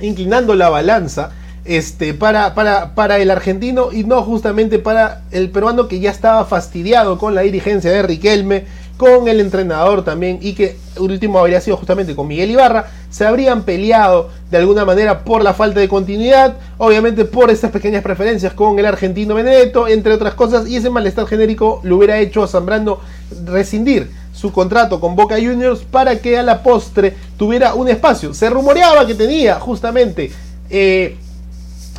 inclinando 0.00 0.54
la 0.54 0.68
balanza 0.68 1.32
este, 1.64 2.14
para, 2.14 2.54
para, 2.54 2.94
para 2.94 3.18
el 3.18 3.30
argentino 3.30 3.92
y 3.92 4.04
no 4.04 4.22
justamente 4.22 4.78
para 4.78 5.22
el 5.30 5.50
peruano 5.50 5.88
que 5.88 6.00
ya 6.00 6.10
estaba 6.10 6.44
fastidiado 6.44 7.18
con 7.18 7.34
la 7.34 7.42
dirigencia 7.42 7.90
de 7.90 8.02
Riquelme, 8.02 8.64
con 9.00 9.28
el 9.28 9.40
entrenador 9.40 10.04
también 10.04 10.40
y 10.42 10.52
que 10.52 10.76
último 10.98 11.38
habría 11.38 11.62
sido 11.62 11.78
justamente 11.78 12.14
con 12.14 12.28
Miguel 12.28 12.50
Ibarra, 12.50 12.90
se 13.08 13.24
habrían 13.24 13.62
peleado 13.62 14.28
de 14.50 14.58
alguna 14.58 14.84
manera 14.84 15.24
por 15.24 15.42
la 15.42 15.54
falta 15.54 15.80
de 15.80 15.88
continuidad, 15.88 16.56
obviamente 16.76 17.24
por 17.24 17.50
estas 17.50 17.70
pequeñas 17.70 18.02
preferencias 18.02 18.52
con 18.52 18.78
el 18.78 18.84
argentino 18.84 19.34
Benedetto, 19.34 19.88
entre 19.88 20.12
otras 20.12 20.34
cosas, 20.34 20.68
y 20.68 20.76
ese 20.76 20.90
malestar 20.90 21.26
genérico 21.26 21.80
lo 21.82 21.96
hubiera 21.96 22.18
hecho 22.18 22.42
a 22.42 22.48
Zambrano 22.48 22.98
rescindir 23.46 24.10
su 24.34 24.52
contrato 24.52 25.00
con 25.00 25.16
Boca 25.16 25.36
Juniors 25.36 25.80
para 25.80 26.16
que 26.18 26.36
a 26.36 26.42
la 26.42 26.62
postre 26.62 27.16
tuviera 27.38 27.72
un 27.72 27.88
espacio. 27.88 28.34
Se 28.34 28.50
rumoreaba 28.50 29.06
que 29.06 29.14
tenía 29.14 29.58
justamente 29.60 30.30
eh, 30.68 31.16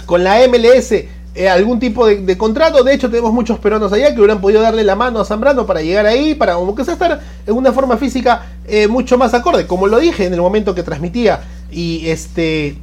con 0.06 0.24
la 0.24 0.40
MLS 0.48 0.94
eh, 1.34 1.48
algún 1.48 1.80
tipo 1.80 2.08
de, 2.08 2.38
contrato. 2.38 2.84
De 2.84 2.94
hecho, 2.94 3.10
tenemos 3.10 3.32
muchos 3.32 3.58
peruanos 3.58 3.94
allá 3.94 4.14
que 4.14 4.20
hubieran 4.20 4.42
podido 4.42 4.62
darle 4.62 4.84
la 4.84 4.98
mano 4.98 5.20
a 5.20 5.26
Zambrano 5.26 5.66
para 5.66 5.82
llegar 5.82 6.06
ahí, 6.06 6.36
para 6.36 6.56
como 6.56 6.76
que 6.76 6.84
sea 6.84 6.96
estar 6.96 7.22
en 7.48 7.56
una 7.56 7.72
forma 7.72 7.96
física 7.96 8.48
eh, 8.68 8.88
mucho 8.88 9.18
más 9.18 9.34
acorde. 9.34 9.66
Como 9.66 9.88
lo 9.88 10.00
dije 10.00 10.26
en 10.26 10.34
el 10.34 10.42
momento 10.42 10.76
que 10.76 10.84
transmitía 10.84 11.42
y 11.72 12.08
este 12.08 12.76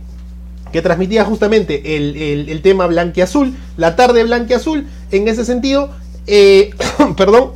que 0.73 0.83
transmitía 0.83 1.25
justamente 1.25 1.97
el, 1.97 2.47
el, 2.47 2.61
tema 2.61 2.87
blanqueazul, 2.87 3.55
la 3.79 3.97
tarde 3.97 4.23
blanqueazul, 4.25 4.87
en 5.11 5.27
ese 5.27 5.47
sentido, 5.47 5.89
eh, 6.27 6.71
perdón, 7.17 7.53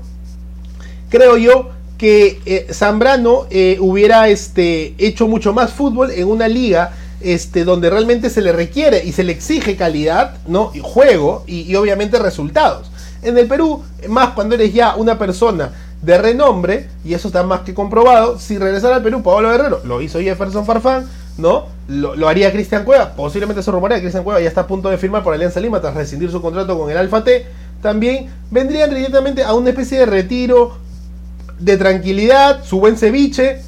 creo 1.10 1.36
yo 1.36 1.70
que 1.98 2.66
Zambrano 2.72 3.46
hubiera 3.80 4.28
este, 4.28 4.94
hecho 4.98 5.28
mucho 5.28 5.52
más 5.52 5.72
fútbol 5.72 6.10
en 6.10 6.26
una 6.26 6.48
liga 6.48 6.92
este, 7.24 7.64
donde 7.64 7.90
realmente 7.90 8.30
se 8.30 8.42
le 8.42 8.52
requiere 8.52 9.04
y 9.04 9.12
se 9.12 9.24
le 9.24 9.32
exige 9.32 9.76
calidad, 9.76 10.36
¿no? 10.46 10.70
Y 10.74 10.80
juego 10.82 11.44
y, 11.46 11.74
obviamente 11.74 12.18
resultados. 12.18 12.90
En 13.22 13.38
el 13.38 13.46
Perú, 13.46 13.82
más 14.08 14.30
cuando 14.30 14.54
eres 14.54 14.72
ya 14.74 14.96
una 14.96 15.18
persona 15.18 15.70
de 16.02 16.18
renombre, 16.18 16.88
y 17.04 17.14
eso 17.14 17.28
está 17.28 17.44
más 17.44 17.60
que 17.60 17.74
comprobado, 17.74 18.38
si 18.38 18.58
regresara 18.58 18.96
al 18.96 19.02
Perú 19.02 19.22
Pablo 19.22 19.50
Guerrero, 19.50 19.80
lo 19.84 20.02
hizo 20.02 20.20
Jefferson 20.20 20.66
Farfán, 20.66 21.08
¿no? 21.38 21.66
Lo, 21.88 22.28
haría 22.28 22.52
Cristian 22.52 22.84
Cueva, 22.84 23.14
posiblemente 23.14 23.62
se 23.62 23.70
rumorea 23.70 23.98
que 23.98 24.02
Cristian 24.02 24.24
Cueva 24.24 24.40
ya 24.40 24.48
está 24.48 24.62
a 24.62 24.66
punto 24.66 24.88
de 24.88 24.98
firmar 24.98 25.22
por 25.22 25.34
Alianza 25.34 25.60
Lima 25.60 25.80
tras 25.80 25.94
rescindir 25.94 26.30
su 26.30 26.42
contrato 26.42 26.78
con 26.78 26.90
el 26.90 26.96
Alfa 26.96 27.22
T, 27.22 27.46
también 27.80 28.28
vendrían 28.50 28.90
directamente 28.90 29.42
a 29.42 29.54
una 29.54 29.70
especie 29.70 29.98
de 29.98 30.06
retiro, 30.06 30.76
de 31.58 31.76
tranquilidad, 31.76 32.64
su 32.64 32.80
buen 32.80 32.96
ceviche, 32.96 33.60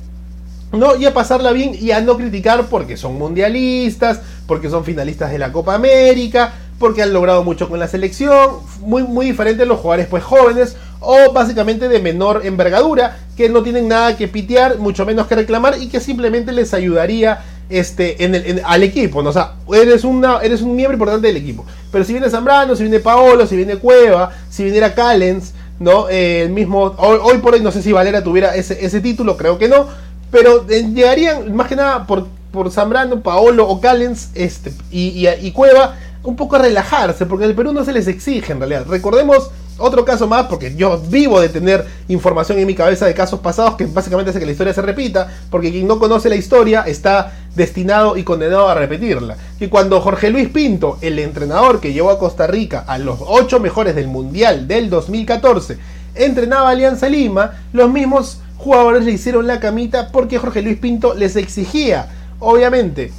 ¿no? 0.79 0.97
Y 0.97 1.07
a 1.07 1.15
pasarla 1.15 1.53
bien 1.53 1.77
y 1.79 1.91
a 1.91 2.01
no 2.01 2.17
criticar 2.17 2.67
porque 2.67 2.97
son 2.97 3.19
mundialistas, 3.19 4.21
porque 4.47 4.71
son 4.71 4.85
finalistas 4.85 5.31
de 5.31 5.39
la 5.39 5.53
Copa 5.53 5.75
América, 5.75 6.53
porque 6.79 7.03
han 7.03 7.13
logrado 7.13 7.45
mucho 7.45 7.69
con 7.69 7.79
la 7.79 7.89
selección, 7.89 8.51
muy, 8.81 9.03
muy 9.03 9.27
diferentes 9.27 9.67
los 9.67 9.81
jugadores 9.81 10.07
pues 10.07 10.23
jóvenes 10.25 10.77
o 11.01 11.33
básicamente 11.33 11.89
de 11.89 12.01
menor 12.01 12.43
envergadura, 12.45 13.19
que 13.37 13.49
no 13.49 13.63
tienen 13.63 13.89
nada 13.89 14.17
que 14.17 14.29
pitear, 14.29 14.79
mucho 14.79 15.05
menos 15.05 15.27
que 15.27 15.35
reclamar 15.35 15.77
y 15.81 15.89
que 15.89 16.01
simplemente 16.01 16.53
les 16.53 16.73
ayudaría 16.73 17.43
este, 17.69 18.25
en 18.25 18.35
el, 18.35 18.63
al 18.65 18.83
equipo, 18.83 19.23
¿no? 19.23 19.33
sea, 19.33 19.55
eres, 19.73 20.05
una, 20.05 20.39
eres 20.41 20.63
un 20.63 20.77
miembro 20.77 20.95
importante 20.95 21.27
del 21.27 21.37
equipo. 21.37 21.65
Pero 21.91 22.05
si 22.05 22.13
viene 22.13 22.31
Zambrano, 22.31 22.75
si 22.77 22.83
viene 22.83 23.01
Paolo, 23.01 23.47
si 23.47 23.57
viene 23.57 23.77
Cueva, 23.77 24.31
si 24.51 24.65
viniera 24.65 24.95
Callens, 24.95 25.53
¿no? 25.79 26.09
Eh, 26.09 26.43
el 26.43 26.51
mismo, 26.51 26.95
hoy, 26.99 27.39
por 27.39 27.55
hoy 27.55 27.61
no 27.61 27.73
sé 27.73 27.83
si 27.83 27.93
Valera 27.93 28.23
tuviera 28.23 28.55
ese, 28.55 28.85
ese 28.85 29.01
título, 29.01 29.37
creo 29.37 29.59
que 29.59 29.69
no, 29.69 29.87
pero 30.35 30.67
eh, 30.69 30.91
llegarían 30.93 31.55
más 31.55 31.69
que 31.69 31.77
nada 31.77 32.09
por, 32.09 32.27
por 32.51 32.69
Zambrano, 32.73 33.21
Paolo 33.21 33.69
o 33.69 33.81
Callens 33.81 34.31
este, 34.35 34.73
y, 34.91 35.29
y, 35.29 35.53
Cueva 35.53 35.95
un 36.25 36.35
poco 36.35 36.57
a 36.57 36.59
relajarse, 36.59 37.25
porque 37.25 37.45
en 37.45 37.51
el 37.51 37.57
Perú 37.57 37.73
no 37.73 37.85
se 37.85 37.93
les 37.93 38.09
exige 38.09 38.51
en 38.51 38.59
realidad. 38.59 38.85
Recordemos 38.89 39.53
otro 39.79 40.05
caso 40.05 40.27
más, 40.27 40.47
porque 40.47 40.75
yo 40.75 41.01
vivo 41.09 41.41
de 41.41 41.51
tener 41.51 41.87
información 42.09 42.59
en 42.59 42.67
mi 42.67 42.75
cabeza 42.75 43.07
de 43.07 43.15
casos 43.15 43.39
pasados 43.39 43.77
que 43.77 43.87
básicamente 43.87 44.31
hace 44.31 44.41
que 44.41 44.47
la 44.47 44.51
historia 44.51 44.75
se 44.75 44.83
repita, 44.83 45.29
porque 45.51 45.71
quien 45.71 45.87
no 45.87 46.01
conoce 46.01 46.29
la 46.29 46.35
historia 46.35 46.81
está 46.81 47.33
destinado 47.55 48.17
y 48.17 48.25
condenado 48.25 48.69
a 48.69 48.75
repetirla. 48.75 49.37
Y 49.61 49.69
cuando 49.69 50.01
Jorge 50.01 50.31
Luis 50.31 50.49
Pinto, 50.49 50.99
el 51.01 51.21
entrenador 51.21 51.81
que 51.81 51.93
llevó 51.93 52.11
a 52.11 52.19
Costa 52.19 52.49
Rica 52.49 52.85
a 52.89 52.99
los 52.99 53.21
ocho 53.21 53.61
mejores 53.61 53.95
del 53.95 54.09
Mundial 54.09 54.67
del 54.67 54.91
2014, 54.91 55.79
entrenaba 56.17 56.71
a 56.71 56.73
Alianza 56.73 57.09
Lima, 57.09 57.53
los 57.73 57.89
mismos 57.89 58.41
jugadores 58.65 59.05
le 59.05 59.13
hicieron 59.13 59.47
la 59.47 59.61
camita 59.61 60.09
porque 60.11 60.39
Jorge 60.39 60.63
Luis 60.63 60.79
Pinto 60.79 61.15
les 61.15 61.37
exigía, 61.37 62.09
obviamente, 62.41 63.13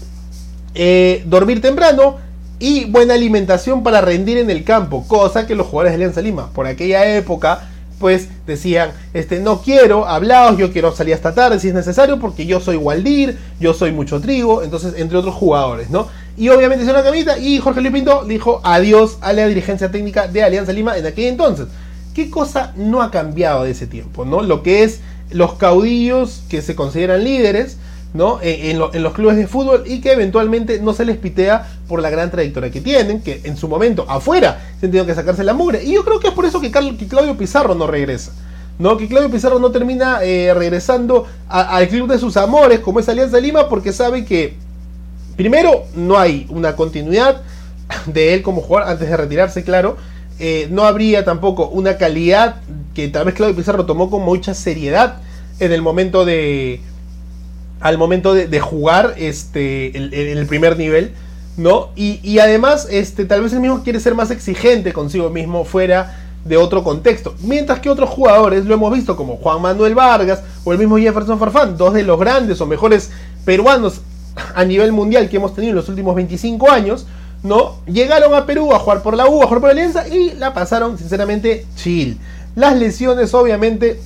eh, 0.74 1.24
dormir 1.26 1.62
temprano 1.62 2.18
y 2.60 2.86
buena 2.86 3.14
alimentación 3.14 3.84
para 3.84 4.02
rendir 4.02 4.40
en 4.40 4.50
el 4.50 4.64
campo, 4.64 5.06
cosa 5.08 5.46
que 5.46 5.56
los 5.56 5.68
jugadores 5.68 5.92
de 5.92 5.96
Alianza 5.96 6.22
Lima 6.22 6.50
por 6.54 6.68
aquella 6.68 7.16
época 7.16 7.70
pues 8.00 8.28
decían, 8.46 8.92
este, 9.14 9.40
no 9.40 9.62
quiero, 9.62 10.06
hablaos, 10.06 10.58
yo 10.58 10.72
quiero 10.72 10.94
salir 10.94 11.14
hasta 11.14 11.34
tarde 11.34 11.60
si 11.60 11.70
es 11.70 11.74
necesario, 11.74 12.20
porque 12.20 12.46
yo 12.46 12.60
soy 12.60 12.76
Waldir, 12.76 13.38
yo 13.60 13.74
soy 13.74 13.92
mucho 13.92 14.20
trigo, 14.20 14.64
entonces, 14.64 14.96
entre 14.98 15.18
otros 15.18 15.36
jugadores, 15.36 15.90
¿no? 15.90 16.08
Y 16.38 16.50
obviamente 16.50 16.84
hicieron 16.84 17.02
la 17.02 17.10
camita 17.10 17.38
y 17.38 17.60
Jorge 17.60 17.80
Luis 17.80 17.94
Pinto 17.94 18.26
dijo 18.26 18.60
adiós 18.64 19.18
a 19.22 19.32
la 19.32 19.48
dirigencia 19.48 19.90
técnica 19.90 20.28
de 20.28 20.44
Alianza 20.44 20.74
Lima 20.74 20.98
en 20.98 21.06
aquel 21.06 21.26
entonces. 21.26 21.68
¿Qué 22.14 22.30
cosa 22.30 22.74
no 22.76 23.02
ha 23.02 23.12
cambiado 23.12 23.64
de 23.64 23.72
ese 23.72 23.88
tiempo, 23.88 24.26
no? 24.26 24.42
Lo 24.42 24.64
que 24.64 24.84
es 24.84 25.02
los 25.32 25.54
caudillos 25.54 26.44
que 26.50 26.62
se 26.62 26.76
consideran 26.76 27.24
líderes 27.24 27.78
¿no? 28.16 28.40
En, 28.42 28.80
los 28.80 29.14
clubes 29.14 29.36
de 29.36 29.46
fútbol 29.46 29.84
y 29.86 30.00
que 30.00 30.14
eventualmente 30.14 30.80
no 30.80 30.94
se 30.94 31.04
les 31.04 31.18
pitea 31.18 31.68
por 31.88 32.02
la 32.02 32.10
gran 32.10 32.32
trayectoria 32.32 32.72
que 32.72 32.80
tienen, 32.80 33.22
que 33.22 33.42
en 33.44 33.58
su 33.58 33.68
momento 33.68 34.06
afuera 34.08 34.62
se 34.80 34.86
han 34.86 34.92
tenido 34.92 35.06
que 35.06 35.14
sacarse 35.14 35.44
la 35.44 35.54
mugre. 35.54 35.84
Y 35.84 35.94
yo 35.94 36.06
creo 36.06 36.22
que 36.22 36.30
es 36.30 36.34
por 36.34 36.46
eso 36.46 36.62
que, 36.62 36.72
Claudio 36.72 37.38
Pizarro 37.38 37.76
no 37.76 37.88
regresa. 37.88 38.32
¿no? 38.80 38.96
Que 38.96 39.10
Claudio 39.10 39.30
Pizarro 39.30 39.60
no 39.60 39.70
termina 39.72 40.24
eh, 40.24 40.54
regresando 40.54 41.28
al 41.50 41.88
club 41.90 42.10
de 42.10 42.18
sus 42.18 42.38
amores, 42.38 42.80
como 42.80 43.02
es 43.02 43.10
Alianza 43.10 43.38
Lima, 43.38 43.68
porque 43.68 43.92
sabe 43.92 44.24
que, 44.24 44.56
primero, 45.36 45.84
no 45.94 46.18
hay 46.18 46.48
una 46.50 46.78
continuidad 46.78 47.42
de 48.06 48.34
él 48.34 48.42
como 48.42 48.62
jugador 48.62 48.92
antes 48.92 49.10
de 49.10 49.18
retirarse, 49.18 49.64
claro. 49.66 49.98
Eh, 50.40 50.68
no 50.70 50.84
habría 50.84 51.24
tampoco 51.24 51.70
una 51.70 51.98
calidad 51.98 52.58
que 52.94 53.08
tal 53.08 53.26
vez 53.26 53.36
Claudio 53.36 53.56
Pizarro 53.56 53.86
tomó 53.86 54.10
con 54.10 54.24
mucha 54.24 54.54
seriedad 54.54 55.18
en 55.60 55.72
el 55.72 55.82
momento 55.82 56.26
de. 56.26 56.82
Al 57.80 57.98
momento 57.98 58.34
de, 58.34 58.60
jugar 58.60 59.14
este, 59.18 59.96
el, 59.96 60.48
primer 60.48 60.78
nivel. 60.78 61.14
¿No? 61.58 61.90
Y, 61.96 62.40
además, 62.40 62.88
este, 62.92 63.24
tal 63.24 63.42
vez 63.42 63.54
el 63.54 63.62
mismo 63.62 63.82
quiere 63.84 64.00
ser 64.02 64.14
más 64.14 64.30
exigente 64.32 64.92
consigo 64.92 65.30
mismo 65.30 65.64
fuera 65.64 66.18
de 66.44 66.58
otro 66.58 66.84
contexto. 66.84 67.36
Mientras 67.42 67.80
que 67.80 67.90
otros 67.90 68.10
jugadores, 68.10 68.66
lo 68.66 68.74
hemos 68.74 68.94
visto 68.94 69.16
como 69.16 69.38
Juan 69.38 69.62
Manuel 69.62 69.96
Vargas 69.96 70.42
o 70.64 70.74
el 70.74 70.80
mismo 70.80 70.98
Jefferson 70.98 71.40
Farfán, 71.40 71.78
dos 71.78 71.94
de 71.94 72.04
los 72.04 72.20
grandes 72.20 72.60
o 72.60 72.66
mejores 72.66 73.12
peruanos 73.46 74.02
a 74.54 74.66
nivel 74.66 74.92
mundial 74.92 75.30
que 75.30 75.38
hemos 75.38 75.54
tenido 75.54 75.72
en 75.72 75.78
los 75.78 75.90
últimos 75.90 76.16
25 76.16 76.70
años, 76.70 77.08
¿no? 77.46 77.76
Llegaron 77.86 78.34
a 78.34 78.46
Perú 78.48 78.74
a 78.74 78.80
jugar 78.80 79.04
por 79.04 79.16
la 79.16 79.28
U, 79.28 79.42
a 79.42 79.46
jugar 79.46 79.62
por 79.62 79.70
la 79.70 79.74
Alianza 79.74 80.08
y 80.08 80.32
la 80.34 80.54
pasaron 80.54 80.98
sinceramente 80.98 81.66
chill. 81.76 82.18
Las 82.56 82.76
lesiones 82.76 83.34
obviamente, 83.36 84.00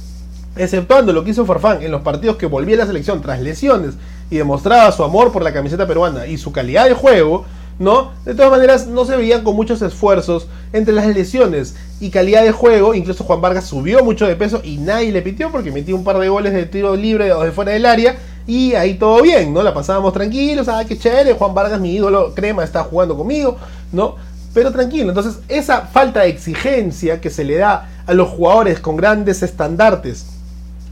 exceptuando 0.58 1.14
lo 1.14 1.24
que 1.24 1.32
hizo 1.32 1.46
Farfán 1.46 1.82
en 1.82 1.92
los 1.92 2.02
partidos 2.02 2.36
que 2.36 2.48
volvía 2.48 2.76
a 2.76 2.80
la 2.80 2.86
selección 2.86 3.22
tras 3.22 3.40
lesiones 3.40 3.96
y 4.30 4.38
demostraba 4.38 4.92
su 4.92 5.06
amor 5.06 5.32
por 5.32 5.42
la 5.42 5.54
camiseta 5.54 5.88
peruana 5.88 6.28
y 6.28 6.38
su 6.38 6.52
calidad 6.52 6.86
de 6.86 6.94
juego, 6.94 7.46
¿no? 7.80 8.12
De 8.26 8.36
todas 8.36 8.52
maneras, 8.52 8.88
no 8.88 9.06
se 9.06 9.16
veían 9.16 9.46
con 9.46 9.56
muchos 9.56 9.82
esfuerzos 9.82 10.48
entre 10.74 10.94
las 10.94 11.08
lesiones 11.08 11.76
y 12.02 12.10
calidad 12.10 12.44
de 12.44 12.52
juego. 12.52 12.94
Incluso 12.94 13.24
Juan 13.24 13.40
Vargas 13.40 13.68
subió 13.68 14.04
mucho 14.04 14.28
de 14.28 14.36
peso 14.36 14.60
y 14.66 14.78
nadie 14.78 15.14
le 15.14 15.22
pitió 15.22 15.50
porque 15.50 15.72
metió 15.72 15.96
un 15.96 16.04
par 16.04 16.20
de 16.20 16.28
goles 16.28 16.52
de 16.52 16.66
tiro 16.66 16.98
libre 16.98 17.32
o 17.32 17.42
de 17.44 17.54
fuera 17.54 17.72
del 17.72 17.86
área. 17.86 18.18
Y 18.50 18.74
ahí 18.74 18.95
todo 18.95 19.22
bien, 19.22 19.54
¿no? 19.54 19.62
La 19.62 19.76
pasábamos 19.76 20.12
tranquilos, 20.12 20.68
ah, 20.70 20.84
qué 20.84 20.97
chévere, 20.97 21.34
Juan 21.34 21.54
Vargas, 21.54 21.80
mi 21.80 21.93
ídolo, 21.93 22.34
crema, 22.34 22.64
está 22.64 22.84
jugando 22.84 23.16
conmigo, 23.16 23.58
¿no? 23.91 24.16
Pero 24.56 24.72
tranquilo, 24.72 25.10
entonces 25.10 25.38
esa 25.47 25.82
falta 25.82 26.22
de 26.22 26.30
exigencia 26.30 27.22
que 27.22 27.30
se 27.30 27.43
le 27.43 27.58
da 27.58 27.88
a 28.08 28.14
los 28.16 28.30
jugadores 28.30 28.80
con 28.80 28.97
grandes 28.97 29.43
estandartes, 29.43 30.26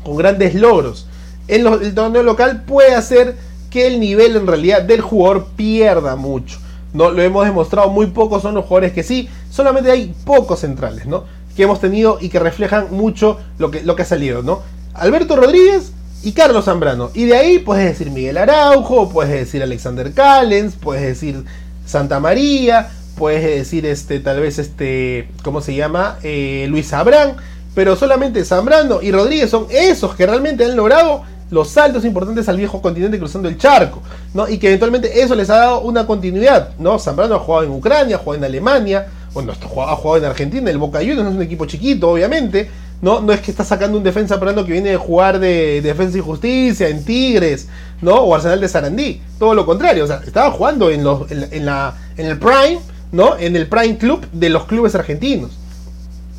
con 0.03 0.18
grandes 0.18 0.53
logros, 0.53 1.08
en 1.47 1.66
el 1.66 1.95
torneo 1.95 2.22
local 2.22 2.62
puede 2.62 2.93
hacer 2.93 3.36
que 3.72 3.88
el 3.88 3.99
nivel 3.99 4.36
en 4.36 4.45
realidad 4.45 4.84
del 4.84 5.01
jugador 5.01 5.47
pierda 5.55 6.16
mucho. 6.16 6.60
¿no? 6.93 7.10
Lo 7.10 7.24
hemos 7.24 7.43
demostrado, 7.43 7.89
muy 7.89 8.05
pocos 8.05 8.43
son 8.43 8.53
los 8.53 8.66
jugadores 8.66 8.93
que 8.93 9.01
sí, 9.01 9.30
solamente 9.49 9.89
hay 9.89 10.14
pocos 10.26 10.60
centrales, 10.60 11.08
¿no? 11.08 11.24
Que 11.55 11.64
hemos 11.64 11.82
tenido 11.82 12.20
y 12.22 12.30
que 12.30 12.38
reflejan 12.38 12.89
mucho 12.91 13.39
lo 13.58 13.72
que, 13.72 13.82
lo 13.82 13.95
que 13.95 14.03
ha 14.03 14.05
salido, 14.05 14.43
¿no? 14.43 14.62
Alberto 14.93 15.36
Rodríguez 15.36 15.91
y 16.24 16.32
Carlos 16.32 16.65
Zambrano. 16.65 17.11
Y 17.13 17.26
de 17.26 17.38
ahí 17.38 17.59
puedes 17.59 17.86
decir 17.86 18.11
Miguel 18.11 18.38
Araujo, 18.38 19.09
puedes 19.09 19.32
decir 19.32 19.61
Alexander 19.63 20.11
Callens, 20.13 20.76
puedes 20.76 21.03
decir 21.03 21.43
Santa 21.86 22.20
María, 22.20 22.89
puedes 23.18 23.43
decir 23.43 23.86
este, 23.86 24.20
tal 24.20 24.39
vez 24.39 24.59
este, 24.59 25.30
¿cómo 25.43 25.61
se 25.61 25.76
llama? 25.76 26.18
Eh, 26.24 26.68
Luis 26.70 26.91
Abrán. 26.93 27.36
Pero 27.76 27.95
solamente 27.95 28.43
Zambrano 28.43 29.01
y 29.03 29.11
Rodríguez 29.11 29.51
son 29.51 29.68
esos 29.70 30.15
que 30.15 30.26
realmente 30.26 30.65
han 30.65 30.76
logrado 30.76 31.22
los 31.49 31.70
saltos 31.70 32.03
importantes 32.05 32.49
al 32.49 32.57
viejo 32.57 32.82
continente 32.82 33.20
cruzando 33.20 33.47
el 33.47 33.57
charco, 33.57 34.01
¿no? 34.34 34.49
Y 34.49 34.57
que 34.57 34.68
eventualmente 34.68 35.22
eso 35.22 35.36
les 35.36 35.49
ha 35.49 35.57
dado 35.57 35.82
una 35.82 36.05
continuidad, 36.05 36.72
¿no? 36.80 36.99
Zambrano 36.99 37.36
ha 37.36 37.39
jugado 37.39 37.65
en 37.65 37.72
Ucrania, 37.72 38.15
ha 38.15 38.20
jugado 38.20 38.39
en 38.39 38.45
Alemania, 38.45 39.07
bueno, 39.34 39.53
ha 39.53 39.95
jugado 39.95 40.18
en 40.18 40.26
Argentina, 40.26 40.70
el 40.70 40.78
Boca 40.78 40.99
Juniors 40.99 41.30
es 41.30 41.36
un 41.36 41.41
equipo 41.41 41.65
chiquito, 41.65 42.09
obviamente, 42.09 42.70
¿no? 43.02 43.22
No 43.22 43.34
es 43.34 43.41
que 43.41 43.52
está 43.52 43.64
sacando 43.64 43.98
un 43.98 44.04
defensa 44.04 44.39
peruano 44.39 44.66
que 44.66 44.72
viene 44.72 44.89
de 44.89 44.98
jugar 44.98 45.39
de, 45.39 45.82
Defensa 45.82 46.18
y 46.18 46.22
Justicia, 46.22 46.88
en 46.89 47.04
Tigres, 47.04 47.68
¿no? 48.02 48.16
O 48.16 48.36
Arsenal 48.36 48.60
de 48.60 48.68
Sarandí, 48.68 49.22
todo 49.39 49.54
lo 49.54 49.66
contrario, 49.66 50.04
o 50.04 50.08
sea, 50.08 50.22
estaba 50.26 50.52
jugando 50.52 50.89
en, 50.89 51.04
los, 51.04 51.30
en, 51.32 51.66
la, 51.66 51.95
en 52.18 52.26
el 52.26 52.39
Prime, 52.39 52.80
¿no? 53.12 53.38
En 53.38 53.56
el 53.56 53.68
Prime 53.68 53.98
Club 53.98 54.26
de 54.32 54.50
los 54.50 54.66
clubes 54.66 54.95
argentinos. 54.95 55.52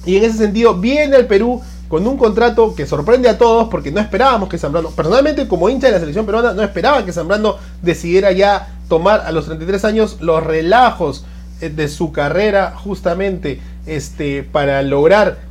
Y 0.04 0.16
en 0.16 0.24
ese 0.24 0.38
sentido 0.38 0.74
viene 0.74 1.16
al 1.16 1.26
Perú 1.26 1.60
con 1.88 2.06
un 2.06 2.16
contrato 2.16 2.74
que 2.74 2.86
sorprende 2.86 3.28
a 3.28 3.38
todos 3.38 3.68
porque 3.68 3.90
no 3.90 4.00
esperábamos 4.00 4.48
que 4.48 4.58
Zambrano, 4.58 4.90
personalmente 4.90 5.48
como 5.48 5.68
hincha 5.68 5.86
de 5.86 5.94
la 5.94 6.00
selección 6.00 6.26
peruana, 6.26 6.52
no 6.52 6.62
esperaba 6.62 7.04
que 7.04 7.12
Zambrano 7.12 7.56
decidiera 7.82 8.30
ya 8.32 8.74
tomar 8.88 9.22
a 9.22 9.32
los 9.32 9.46
33 9.46 9.84
años 9.84 10.18
los 10.20 10.42
relajos 10.42 11.24
eh, 11.60 11.70
de 11.70 11.88
su 11.88 12.12
carrera 12.12 12.74
justamente 12.76 13.60
este, 13.86 14.42
para 14.42 14.82
lograr 14.82 15.47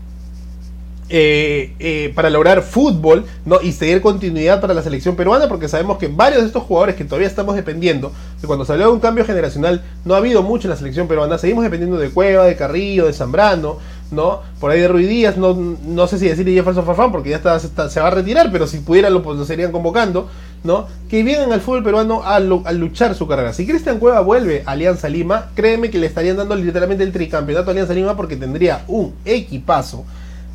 eh, 1.10 1.74
eh, 1.80 2.12
para 2.16 2.30
lograr 2.30 2.62
fútbol 2.64 3.26
¿no? 3.46 3.62
y 3.62 3.72
seguir 3.72 4.02
continuidad 4.02 4.60
para 4.60 4.74
la 4.74 4.82
selección 4.82 5.16
peruana, 5.16 5.48
porque 5.48 5.70
sabemos 5.70 5.98
que 5.98 6.10
varios 6.10 6.42
de 6.42 6.48
estos 6.48 6.64
jugadores 6.64 6.96
que 6.96 7.06
todavía 7.06 7.30
estamos 7.30 7.56
dependiendo, 7.56 8.12
que 8.42 8.48
cuando 8.48 8.66
salió 8.66 8.92
un 8.92 9.00
cambio 9.00 9.24
generacional 9.24 9.84
no 10.04 10.16
ha 10.16 10.18
habido 10.18 10.44
mucho 10.44 10.68
en 10.68 10.72
la 10.72 10.76
selección 10.76 11.08
peruana, 11.08 11.38
seguimos 11.38 11.64
dependiendo 11.64 11.98
de 11.98 12.10
Cueva, 12.10 12.46
de 12.46 12.58
Carrillo, 12.58 13.06
de 13.06 13.14
Zambrano, 13.14 13.78
¿no? 14.12 14.42
Por 14.60 14.72
ahí 14.72 14.82
de 14.82 14.88
Ruiz 14.90 15.08
Díaz, 15.08 15.38
no, 15.38 15.54
no 15.54 16.08
sé 16.08 16.20
si 16.20 16.28
decirle 16.28 16.54
Jefferson 16.54 16.86
Farfán, 16.86 17.12
porque 17.12 17.30
ya 17.30 17.38
está, 17.38 17.60
se 17.60 18.00
va 18.00 18.08
a 18.08 18.12
retirar, 18.12 18.52
pero 18.52 18.68
si 18.68 18.80
pudieran 18.80 19.14
lo, 19.14 19.24
pues, 19.24 19.38
lo 19.38 19.46
serían 19.46 19.72
convocando, 19.72 20.28
¿no? 20.64 20.88
Que 21.10 21.24
vienen 21.24 21.54
al 21.54 21.62
fútbol 21.62 21.84
peruano 21.84 22.22
a, 22.24 22.36
a, 22.36 22.72
luchar 22.74 23.16
su 23.16 23.28
carrera. 23.28 23.54
Si 23.54 23.66
Cristian 23.66 24.00
Cueva 24.00 24.20
vuelve 24.22 24.64
a 24.66 24.72
Alianza 24.72 25.08
Lima, 25.08 25.52
créeme 25.56 25.90
que 25.90 26.00
le 26.00 26.08
estarían 26.08 26.38
dando 26.38 26.56
literalmente 26.56 27.04
el 27.04 27.14
tricampeonato 27.14 27.70
a 27.70 27.72
Alianza 27.72 27.94
Lima 27.94 28.18
porque 28.18 28.36
tendría 28.36 28.84
un 28.88 29.14
equipazo 29.24 30.06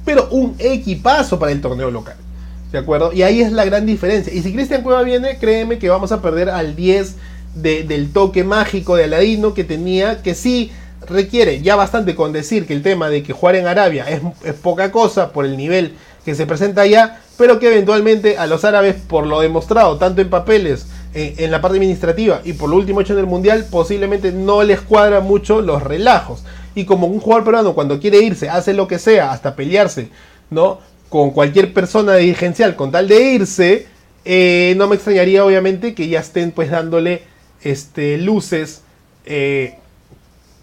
pero 0.05 0.29
un 0.31 0.55
equipazo 0.59 1.39
para 1.39 1.53
el 1.53 1.61
torneo 1.61 1.91
local. 1.91 2.17
¿De 2.73 2.79
acuerdo? 2.79 3.13
Y 3.13 3.23
ahí 3.23 3.43
es 3.43 3.53
la 3.53 3.67
gran 3.67 3.85
diferencia. 3.85 4.33
Y 4.33 4.43
si 4.43 4.53
Cristian 4.53 4.83
Cueva 4.83 5.03
viene, 5.03 5.37
créeme 5.39 5.79
que 5.79 5.91
vamos 5.91 6.11
a 6.11 6.23
perder 6.23 6.49
al 6.49 6.75
10 6.75 7.17
del 7.55 8.13
toque 8.13 8.45
mágico 8.45 8.97
de 8.97 9.05
Aladino 9.05 9.53
que 9.53 9.63
tenía, 9.63 10.23
que 10.23 10.35
sí 10.35 10.73
requiere 11.07 11.61
ya 11.61 11.77
bastante 11.77 12.15
con 12.15 12.33
decir 12.33 12.67
que 12.67 12.73
el 12.73 12.83
tema 12.83 13.11
de 13.11 13.23
que 13.23 13.33
jugar 13.35 13.57
en 13.57 13.67
Arabia 13.67 14.07
es, 14.09 14.55
poca 14.55 14.91
cosa 14.91 15.33
por 15.33 15.45
el 15.45 15.57
nivel 15.57 15.95
que 16.25 16.35
se 16.35 16.47
presenta 16.47 16.83
allá, 16.83 17.21
pero 17.37 17.59
que 17.59 17.67
eventualmente 17.67 18.39
a 18.39 18.47
los 18.47 18.65
árabes, 18.65 18.95
por 18.95 19.27
lo 19.27 19.41
demostrado 19.41 19.99
tanto 19.99 20.23
en 20.23 20.31
papeles, 20.31 20.87
en, 21.13 21.35
en 21.45 21.51
la 21.51 21.61
parte 21.61 21.77
administrativa 21.77 22.41
y 22.43 22.55
por 22.55 22.71
lo 22.71 22.77
último 22.77 23.03
hecho 23.03 23.13
en 23.13 23.19
el 23.19 23.27
Mundial, 23.27 23.67
posiblemente 23.71 24.33
no 24.33 24.63
les 24.63 24.81
cuadra 24.81 25.21
mucho 25.21 25.61
los 25.61 25.83
relajos. 25.83 26.43
Y 26.75 26.85
como 26.85 27.07
un 27.07 27.21
jugador 27.21 27.45
peruano 27.45 27.75
cuando 27.75 28.01
quiere 28.01 28.19
irse 28.19 28.49
hace 28.49 28.73
lo 28.73 28.89
que 28.89 28.99
sea, 28.99 29.33
hasta 29.33 29.57
pelearse, 29.57 30.09
¿no? 30.51 30.79
Con 31.09 31.31
cualquier 31.31 31.73
persona 31.73 32.17
dirigencial 32.17 32.77
con 32.77 32.91
tal 32.91 33.09
de 33.09 33.23
irse, 33.23 33.87
eh, 34.25 34.75
no 34.77 34.89
me 34.89 34.95
extrañaría 34.95 35.45
obviamente 35.45 35.95
que 35.95 36.09
ya 36.09 36.21
estén 36.21 36.53
pues 36.53 36.71
dándole 36.71 37.23
este, 37.63 38.19
luces. 38.19 38.83
Eh, 39.25 39.77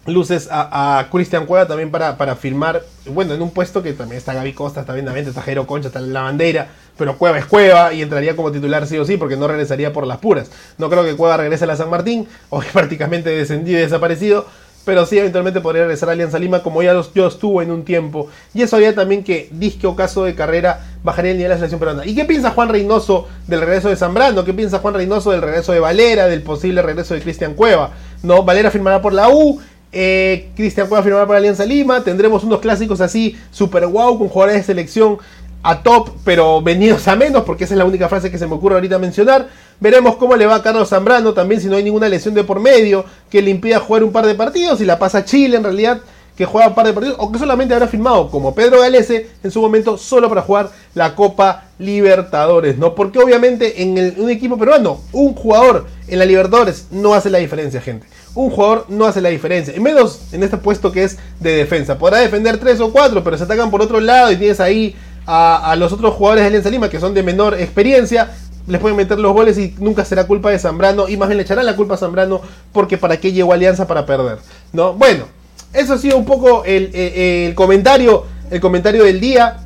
luces 0.06 0.48
a, 0.50 0.98
a 0.98 1.10
Cristian 1.10 1.46
Cueva 1.46 1.66
también 1.66 1.90
para, 1.90 2.16
para 2.16 2.34
firmar, 2.36 2.82
bueno, 3.06 3.34
en 3.34 3.42
un 3.42 3.50
puesto 3.50 3.82
que 3.82 3.92
también 3.92 4.18
está 4.18 4.34
Gaby 4.34 4.52
Costa, 4.52 4.80
está 4.80 4.92
Benavente, 4.92 5.30
está 5.30 5.42
Jairo 5.42 5.66
Concha, 5.66 5.88
está 5.88 6.00
la 6.00 6.22
bandera, 6.22 6.68
pero 6.96 7.16
Cueva 7.18 7.38
es 7.38 7.46
Cueva 7.46 7.92
y 7.92 8.02
entraría 8.02 8.34
como 8.34 8.50
titular 8.50 8.86
sí 8.86 8.98
o 8.98 9.04
sí 9.04 9.16
porque 9.16 9.36
no 9.36 9.46
regresaría 9.46 9.92
por 9.92 10.06
las 10.06 10.18
puras. 10.18 10.50
No 10.78 10.88
creo 10.90 11.04
que 11.04 11.16
Cueva 11.16 11.36
regrese 11.36 11.64
a 11.64 11.66
la 11.66 11.76
San 11.76 11.90
Martín, 11.90 12.26
hoy 12.50 12.66
prácticamente 12.72 13.30
descendido 13.30 13.78
y 13.78 13.82
desaparecido, 13.82 14.46
pero 14.84 15.06
sí 15.06 15.18
eventualmente 15.18 15.60
podría 15.60 15.82
regresar 15.82 16.08
a 16.08 16.12
Alianza 16.12 16.38
Lima 16.38 16.62
como 16.62 16.82
ya 16.82 16.94
yo 17.14 17.26
estuvo 17.26 17.62
en 17.62 17.70
un 17.70 17.84
tiempo. 17.84 18.28
Y 18.54 18.62
eso 18.62 18.76
haría 18.76 18.94
también 18.94 19.24
que 19.24 19.48
disque 19.52 19.86
o 19.86 19.94
caso 19.94 20.24
de 20.24 20.34
carrera 20.34 20.80
bajaría 21.02 21.32
el 21.32 21.38
nivel 21.38 21.50
de 21.50 21.54
la 21.54 21.58
selección 21.58 21.80
peruana. 21.80 22.06
¿Y 22.06 22.14
qué 22.14 22.24
piensa 22.24 22.50
Juan 22.50 22.68
Reynoso 22.68 23.28
del 23.46 23.60
regreso 23.60 23.88
de 23.88 23.96
Zambrano? 23.96 24.44
¿Qué 24.44 24.54
piensa 24.54 24.78
Juan 24.78 24.94
Reynoso 24.94 25.30
del 25.30 25.42
regreso 25.42 25.72
de 25.72 25.80
Valera, 25.80 26.26
del 26.26 26.42
posible 26.42 26.82
regreso 26.82 27.14
de 27.14 27.20
Cristian 27.20 27.54
Cueva? 27.54 27.90
No, 28.22 28.42
Valera 28.42 28.70
firmará 28.70 29.00
por 29.02 29.12
la 29.12 29.28
U, 29.28 29.60
eh, 29.92 30.50
Cristian 30.54 30.86
Cueva 30.86 31.02
firmará 31.02 31.26
por 31.26 31.36
Alianza 31.36 31.64
Lima, 31.64 32.04
tendremos 32.04 32.44
unos 32.44 32.60
clásicos 32.60 33.00
así 33.00 33.36
super 33.50 33.86
wow 33.86 34.18
con 34.18 34.28
jugadores 34.28 34.60
de 34.60 34.62
selección 34.62 35.18
a 35.62 35.82
top, 35.82 36.10
pero 36.24 36.62
venidos 36.62 37.06
a 37.08 37.16
menos, 37.16 37.44
porque 37.44 37.64
esa 37.64 37.74
es 37.74 37.78
la 37.78 37.84
única 37.84 38.08
frase 38.08 38.30
que 38.30 38.38
se 38.38 38.46
me 38.46 38.54
ocurre 38.54 38.76
ahorita 38.76 38.98
mencionar. 38.98 39.48
Veremos 39.78 40.16
cómo 40.16 40.36
le 40.36 40.46
va 40.46 40.56
a 40.56 40.62
Carlos 40.62 40.88
Zambrano 40.88 41.32
también 41.32 41.60
si 41.60 41.68
no 41.68 41.76
hay 41.76 41.84
ninguna 41.84 42.08
lesión 42.08 42.34
de 42.34 42.44
por 42.44 42.60
medio 42.60 43.04
que 43.30 43.42
le 43.42 43.50
impida 43.50 43.78
jugar 43.80 44.04
un 44.04 44.12
par 44.12 44.26
de 44.26 44.34
partidos 44.34 44.80
y 44.80 44.84
la 44.84 44.98
pasa 44.98 45.24
Chile 45.24 45.56
en 45.56 45.64
realidad 45.64 46.00
que 46.36 46.46
juega 46.46 46.68
un 46.68 46.74
par 46.74 46.86
de 46.86 46.94
partidos 46.94 47.16
o 47.18 47.30
que 47.30 47.38
solamente 47.38 47.74
habrá 47.74 47.86
firmado 47.86 48.30
como 48.30 48.54
Pedro 48.54 48.80
Galese 48.80 49.28
en 49.42 49.50
su 49.50 49.60
momento 49.60 49.98
solo 49.98 50.26
para 50.28 50.40
jugar 50.40 50.70
la 50.94 51.14
Copa 51.14 51.64
Libertadores, 51.78 52.78
¿no? 52.78 52.94
Porque 52.94 53.18
obviamente 53.18 53.82
en 53.82 54.14
un 54.18 54.30
equipo 54.30 54.56
peruano 54.56 55.02
un 55.12 55.34
jugador 55.34 55.86
en 56.08 56.18
la 56.18 56.24
Libertadores 56.24 56.86
no 56.90 57.12
hace 57.12 57.28
la 57.28 57.38
diferencia, 57.38 57.82
gente. 57.82 58.06
Un 58.34 58.48
jugador 58.48 58.86
no 58.88 59.04
hace 59.06 59.20
la 59.20 59.28
diferencia, 59.28 59.74
y 59.76 59.80
menos 59.80 60.32
en 60.32 60.42
este 60.42 60.56
puesto 60.56 60.92
que 60.92 61.04
es 61.04 61.18
de 61.40 61.56
defensa. 61.56 61.98
Podrá 61.98 62.18
defender 62.18 62.58
tres 62.58 62.80
o 62.80 62.90
cuatro, 62.90 63.22
pero 63.22 63.36
se 63.36 63.44
atacan 63.44 63.70
por 63.70 63.82
otro 63.82 64.00
lado 64.00 64.32
y 64.32 64.36
tienes 64.36 64.60
ahí 64.60 64.96
a, 65.32 65.76
los 65.76 65.92
otros 65.92 66.14
jugadores 66.14 66.42
de 66.42 66.48
Alianza 66.48 66.70
Lima 66.70 66.88
que 66.88 66.98
son 66.98 67.14
de 67.14 67.22
menor 67.22 67.54
experiencia, 67.54 68.30
les 68.66 68.80
pueden 68.80 68.96
meter 68.96 69.18
los 69.18 69.32
goles 69.32 69.58
y 69.58 69.74
nunca 69.78 70.04
será 70.04 70.26
culpa 70.26 70.50
de 70.50 70.58
Zambrano 70.58 71.08
y 71.08 71.16
más 71.16 71.28
bien 71.28 71.36
le 71.36 71.44
echarán 71.44 71.66
la 71.66 71.76
culpa 71.76 71.94
a 71.94 71.98
Zambrano 71.98 72.40
porque 72.72 72.98
para 72.98 73.18
qué 73.18 73.32
llegó 73.32 73.52
Alianza 73.52 73.86
para 73.86 74.06
perder, 74.06 74.38
¿no? 74.72 74.92
Bueno, 74.94 75.24
eso 75.72 75.94
ha 75.94 75.98
sido 75.98 76.16
un 76.16 76.24
poco 76.24 76.64
el, 76.64 76.90
el, 76.94 77.54
comentario, 77.54 78.24
el 78.50 78.60
comentario 78.60 79.04
del 79.04 79.20
día, 79.20 79.58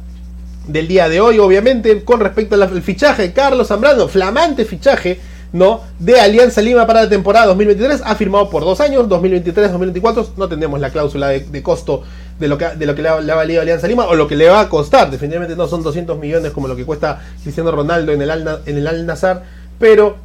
del 0.68 0.86
día 0.86 1.08
de 1.08 1.20
hoy, 1.20 1.38
obviamente, 1.38 2.04
con 2.04 2.20
respecto 2.20 2.54
al 2.56 2.82
fichaje 2.82 3.32
Carlos 3.32 3.68
Zambrano, 3.68 4.06
flamante 4.08 4.66
fichaje 4.66 5.18
¿no? 5.54 5.82
de 6.00 6.20
Alianza 6.20 6.60
Lima 6.60 6.84
para 6.86 7.04
la 7.04 7.08
temporada 7.08 7.46
2023. 7.46 8.02
Ha 8.04 8.16
firmado 8.16 8.50
por 8.50 8.64
dos 8.64 8.80
años, 8.80 9.08
2023-2024. 9.08 10.30
No 10.36 10.48
tenemos 10.48 10.80
la 10.80 10.90
cláusula 10.90 11.28
de, 11.28 11.62
costo 11.62 12.02
de 12.38 12.48
lo 12.48 12.58
que, 12.58 12.66
de 12.66 12.86
lo 12.86 12.94
que 12.94 13.02
le, 13.02 13.08
ha, 13.08 13.34
valido 13.34 13.62
Alianza 13.62 13.86
Lima 13.86 14.06
o 14.06 14.14
lo 14.14 14.26
que 14.26 14.36
le 14.36 14.48
va 14.48 14.60
a 14.60 14.68
costar. 14.68 15.10
Definitivamente 15.10 15.56
no 15.56 15.68
son 15.68 15.82
200 15.82 16.18
millones 16.18 16.52
como 16.52 16.68
lo 16.68 16.76
que 16.76 16.84
cuesta 16.84 17.22
Cristiano 17.42 17.70
Ronaldo 17.70 18.12
en 18.12 18.22
el 18.22 18.30
Al, 18.30 18.60
en 18.66 18.78
el 18.78 18.86
Al 18.86 19.06
Nazar. 19.06 19.44
Pero 19.78 20.16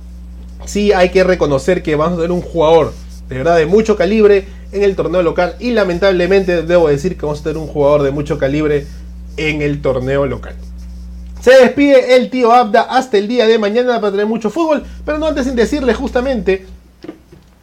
sí 0.66 0.92
hay 0.92 1.10
que 1.10 1.24
reconocer 1.24 1.84
que 1.84 1.96
vamos 1.96 2.14
a 2.14 2.22
tener 2.22 2.32
un 2.32 2.42
jugador 2.42 2.94
de 3.30 3.38
verdad 3.38 3.58
de 3.58 3.68
mucho 3.68 3.96
calibre 3.96 4.48
en 4.72 4.84
el 4.84 4.96
torneo 4.96 5.22
local. 5.22 5.56
Y 5.60 5.72
lamentablemente 5.72 6.64
debo 6.64 6.90
decir 6.90 7.16
que 7.16 7.26
vamos 7.26 7.42
a 7.42 7.44
tener 7.44 7.58
un 7.58 7.68
jugador 7.68 8.04
de 8.04 8.12
mucho 8.12 8.38
calibre 8.38 8.88
en 9.38 9.62
el 9.62 9.82
torneo 9.82 10.26
local. 10.26 10.56
Se 11.42 11.52
despide 11.52 12.16
el 12.18 12.30
tío 12.30 12.52
Abda 12.52 12.82
hasta 12.82 13.18
el 13.18 13.28
día 13.28 13.48
de 13.48 13.58
mañana 13.58 14.02
para 14.02 14.12
tener 14.12 14.26
mucho 14.26 14.50
fútbol, 14.50 14.84
pero 15.06 15.20
no 15.20 15.28
antes 15.28 15.46
sin 15.46 15.56
decirle 15.56 15.94
justamente, 15.94 16.66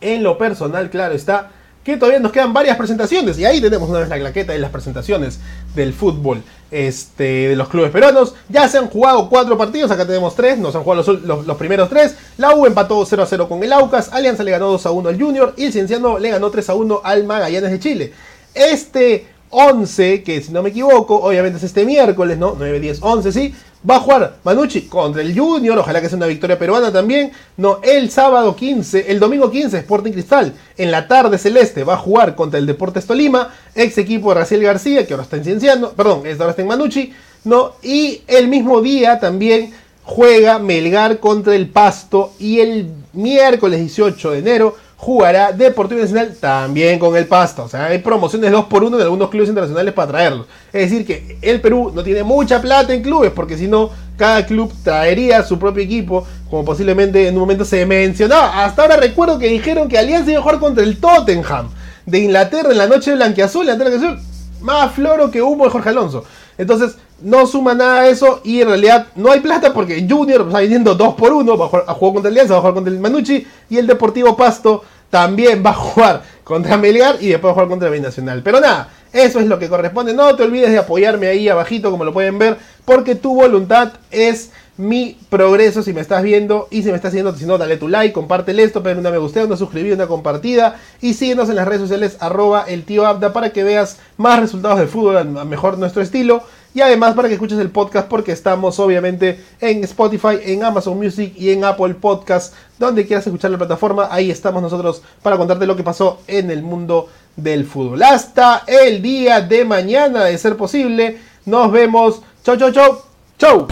en 0.00 0.22
lo 0.22 0.38
personal, 0.38 0.88
claro 0.88 1.14
está, 1.14 1.50
que 1.86 1.96
todavía 1.96 2.18
nos 2.18 2.32
quedan 2.32 2.52
varias 2.52 2.76
presentaciones. 2.76 3.38
Y 3.38 3.44
ahí 3.44 3.60
tenemos 3.60 3.88
una 3.88 4.00
vez 4.00 4.08
la 4.08 4.18
claqueta 4.18 4.52
de 4.52 4.58
las 4.58 4.72
presentaciones 4.72 5.38
del 5.76 5.92
fútbol 5.92 6.42
este, 6.72 7.22
de 7.22 7.54
los 7.54 7.68
clubes 7.68 7.92
peruanos. 7.92 8.34
Ya 8.48 8.66
se 8.68 8.78
han 8.78 8.88
jugado 8.88 9.28
cuatro 9.28 9.56
partidos, 9.56 9.92
acá 9.92 10.04
tenemos 10.04 10.34
tres, 10.34 10.58
nos 10.58 10.74
han 10.74 10.82
jugado 10.82 11.04
los, 11.22 11.46
los, 11.46 11.56
primeros 11.56 11.88
tres. 11.88 12.16
La 12.38 12.56
U 12.56 12.66
empató 12.66 13.06
0 13.06 13.22
a 13.22 13.26
0 13.26 13.48
con 13.48 13.62
el 13.62 13.72
Aucas, 13.72 14.12
Alianza 14.12 14.42
le 14.42 14.50
ganó 14.50 14.66
2 14.72 14.84
a 14.84 14.90
1 14.90 15.08
al 15.10 15.20
Junior 15.22 15.54
y 15.56 15.66
el 15.66 15.72
Cienciano 15.72 16.18
le 16.18 16.30
ganó 16.30 16.50
3 16.50 16.70
a 16.70 16.74
1 16.74 17.00
al 17.04 17.24
Magallanes 17.24 17.70
de 17.70 17.78
Chile. 17.78 18.12
Este 18.52 19.28
11, 19.50 20.24
que 20.24 20.42
si 20.42 20.50
no 20.52 20.64
me 20.64 20.70
equivoco, 20.70 21.14
obviamente 21.20 21.58
es 21.58 21.64
este 21.64 21.84
miércoles, 21.84 22.36
¿no? 22.36 22.56
9, 22.58 22.80
10, 22.80 22.98
11, 23.00 23.30
sí. 23.30 23.54
Va 23.88 23.96
a 23.96 24.00
jugar 24.00 24.38
Manucci 24.42 24.82
contra 24.82 25.22
el 25.22 25.38
Junior, 25.38 25.78
ojalá 25.78 26.00
que 26.00 26.08
sea 26.08 26.16
una 26.16 26.26
victoria 26.26 26.58
peruana 26.58 26.92
también. 26.92 27.30
No, 27.56 27.78
el 27.84 28.10
sábado 28.10 28.56
15, 28.56 29.12
el 29.12 29.20
domingo 29.20 29.48
15, 29.48 29.78
Sporting 29.78 30.10
Cristal. 30.10 30.54
En 30.76 30.90
la 30.90 31.06
tarde 31.06 31.38
celeste 31.38 31.84
va 31.84 31.94
a 31.94 31.98
jugar 31.98 32.34
contra 32.34 32.58
el 32.58 32.66
Deportes 32.66 33.06
Tolima, 33.06 33.54
ex 33.76 33.96
equipo 33.98 34.30
de 34.30 34.40
Raciel 34.40 34.62
García, 34.62 35.06
que 35.06 35.14
ahora 35.14 35.22
está 35.22 35.36
en 35.36 35.44
Cienciano, 35.44 35.90
perdón, 35.90 36.22
ahora 36.26 36.50
está 36.50 36.62
en 36.62 36.68
Manucci. 36.68 37.12
No, 37.44 37.74
y 37.80 38.22
el 38.26 38.48
mismo 38.48 38.80
día 38.80 39.20
también 39.20 39.72
juega 40.02 40.58
Melgar 40.58 41.20
contra 41.20 41.54
el 41.54 41.68
Pasto. 41.68 42.32
Y 42.40 42.58
el 42.58 42.90
miércoles 43.12 43.78
18 43.78 44.32
de 44.32 44.38
enero 44.38 44.76
jugará 44.96 45.52
Deportivo 45.52 46.00
Nacional 46.00 46.34
también 46.40 46.98
con 46.98 47.16
el 47.16 47.26
Pasto. 47.26 47.64
O 47.64 47.68
sea, 47.68 47.86
hay 47.86 47.98
promociones 47.98 48.50
2 48.50 48.64
por 48.66 48.82
1 48.82 48.96
de 48.96 49.02
algunos 49.02 49.28
clubes 49.30 49.48
internacionales 49.48 49.92
para 49.92 50.08
traerlos. 50.08 50.46
Es 50.72 50.90
decir, 50.90 51.06
que 51.06 51.38
el 51.42 51.60
Perú 51.60 51.92
no 51.94 52.02
tiene 52.02 52.22
mucha 52.22 52.60
plata 52.60 52.94
en 52.94 53.02
clubes, 53.02 53.30
porque 53.34 53.56
si 53.56 53.68
no, 53.68 53.90
cada 54.16 54.46
club 54.46 54.72
traería 54.82 55.42
su 55.42 55.58
propio 55.58 55.82
equipo, 55.82 56.26
como 56.50 56.64
posiblemente 56.64 57.28
en 57.28 57.34
un 57.34 57.40
momento 57.40 57.64
se 57.64 57.84
mencionaba. 57.84 58.64
Hasta 58.64 58.82
ahora 58.82 58.96
recuerdo 58.96 59.38
que 59.38 59.48
dijeron 59.48 59.88
que 59.88 59.98
Alianza 59.98 60.30
iba 60.30 60.40
a 60.40 60.42
jugar 60.42 60.58
contra 60.58 60.82
el 60.82 60.98
Tottenham 60.98 61.68
de 62.06 62.18
Inglaterra 62.20 62.70
en 62.70 62.78
la 62.78 62.86
noche 62.86 63.14
blanqueazul, 63.14 63.66
la 63.66 63.74
blanqueazul, 63.74 64.18
más 64.60 64.92
floro 64.92 65.30
que 65.30 65.42
humo 65.42 65.64
de 65.64 65.70
Jorge 65.70 65.90
Alonso. 65.90 66.24
Entonces, 66.56 66.96
no 67.20 67.46
suma 67.46 67.74
nada 67.74 68.00
a 68.00 68.08
eso 68.08 68.40
y 68.44 68.60
en 68.60 68.68
realidad 68.68 69.06
no 69.16 69.32
hay 69.32 69.40
plata 69.40 69.72
porque 69.72 70.06
Junior 70.08 70.44
está 70.46 70.60
viniendo 70.60 70.94
2 70.94 71.14
por 71.14 71.32
1, 71.32 71.56
va 71.56 71.64
a 71.86 71.94
jugar, 71.94 72.12
contra 72.12 72.30
Alianza, 72.30 72.54
va 72.54 72.58
a 72.58 72.60
jugar 72.60 72.74
contra 72.74 72.92
el 72.92 73.00
Manucci 73.00 73.46
y 73.70 73.78
el 73.78 73.86
Deportivo 73.86 74.36
Pasto 74.36 74.84
también 75.10 75.62
va 75.64 75.70
a 75.70 75.74
jugar 75.74 76.22
contra 76.44 76.76
Melgar 76.76 77.16
y 77.20 77.28
después 77.28 77.48
va 77.48 77.50
a 77.50 77.54
jugar 77.54 77.68
contra 77.68 77.90
Binacional. 77.90 78.42
Pero 78.42 78.60
nada, 78.60 78.88
eso 79.12 79.40
es 79.40 79.46
lo 79.46 79.58
que 79.58 79.68
corresponde. 79.68 80.12
No 80.12 80.36
te 80.36 80.42
olvides 80.42 80.70
de 80.70 80.78
apoyarme 80.78 81.26
ahí 81.26 81.48
abajito 81.48 81.90
como 81.90 82.04
lo 82.04 82.12
pueden 82.12 82.38
ver 82.38 82.56
porque 82.84 83.14
tu 83.14 83.34
voluntad 83.34 83.94
es 84.10 84.50
mi 84.76 85.18
progreso 85.30 85.82
si 85.82 85.94
me 85.94 86.02
estás 86.02 86.22
viendo 86.22 86.68
y 86.70 86.82
si 86.82 86.90
me 86.90 86.96
estás 86.96 87.12
viendo, 87.12 87.34
si 87.34 87.46
no, 87.46 87.56
dale 87.56 87.78
tu 87.78 87.88
like, 87.88 88.12
compártele 88.12 88.62
esto, 88.62 88.82
pégale 88.82 89.00
una 89.00 89.10
me 89.10 89.18
gusta, 89.18 89.42
una 89.42 89.56
suscribida, 89.56 89.94
una 89.94 90.06
compartida 90.06 90.76
y 91.00 91.14
síguenos 91.14 91.48
en 91.48 91.56
las 91.56 91.66
redes 91.66 91.80
sociales 91.80 92.18
arroba 92.20 92.64
el 92.68 92.84
tío 92.84 93.06
Abda 93.06 93.32
para 93.32 93.50
que 93.50 93.64
veas 93.64 93.98
más 94.18 94.38
resultados 94.38 94.78
de 94.78 94.86
fútbol 94.86 95.24
mejor 95.46 95.78
nuestro 95.78 96.02
estilo 96.02 96.42
y 96.76 96.82
además 96.82 97.14
para 97.14 97.26
que 97.28 97.32
escuches 97.32 97.58
el 97.58 97.70
podcast 97.70 98.06
porque 98.06 98.32
estamos 98.32 98.78
obviamente 98.80 99.42
en 99.62 99.82
Spotify, 99.84 100.38
en 100.44 100.62
Amazon 100.62 100.98
Music 100.98 101.32
y 101.34 101.48
en 101.48 101.64
Apple 101.64 101.94
Podcast, 101.94 102.52
donde 102.78 103.06
quieras 103.06 103.26
escuchar 103.26 103.50
la 103.50 103.56
plataforma, 103.56 104.08
ahí 104.10 104.30
estamos 104.30 104.60
nosotros 104.60 105.00
para 105.22 105.38
contarte 105.38 105.66
lo 105.66 105.74
que 105.74 105.82
pasó 105.82 106.20
en 106.26 106.50
el 106.50 106.62
mundo 106.62 107.08
del 107.34 107.64
fútbol. 107.64 108.02
Hasta 108.02 108.64
el 108.66 109.00
día 109.00 109.40
de 109.40 109.64
mañana, 109.64 110.24
de 110.24 110.36
ser 110.36 110.58
posible, 110.58 111.16
nos 111.46 111.72
vemos. 111.72 112.20
Chau, 112.44 112.58
chau, 112.58 112.70
chau, 112.70 112.98
chau. 113.38 113.66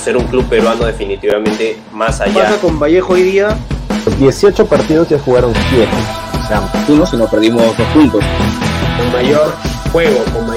Ser 0.00 0.16
un 0.16 0.24
club 0.28 0.48
peruano 0.48 0.86
definitivamente 0.86 1.76
más 1.92 2.20
allá. 2.20 2.44
pasa 2.44 2.60
con 2.60 2.78
Vallejo 2.78 3.14
hoy 3.14 3.24
día? 3.24 3.56
18 4.20 4.66
partidos 4.66 5.08
se 5.08 5.18
jugaron 5.18 5.52
7. 5.70 5.88
O 6.44 6.46
sea, 6.46 6.72
uno 6.90 7.06
si 7.06 7.16
no 7.16 7.26
perdimos 7.28 7.76
dos 7.76 7.88
puntos. 7.88 8.22
Con 8.98 9.12
mayor 9.12 9.52
juego, 9.90 10.24
con 10.32 10.46
mayor 10.46 10.56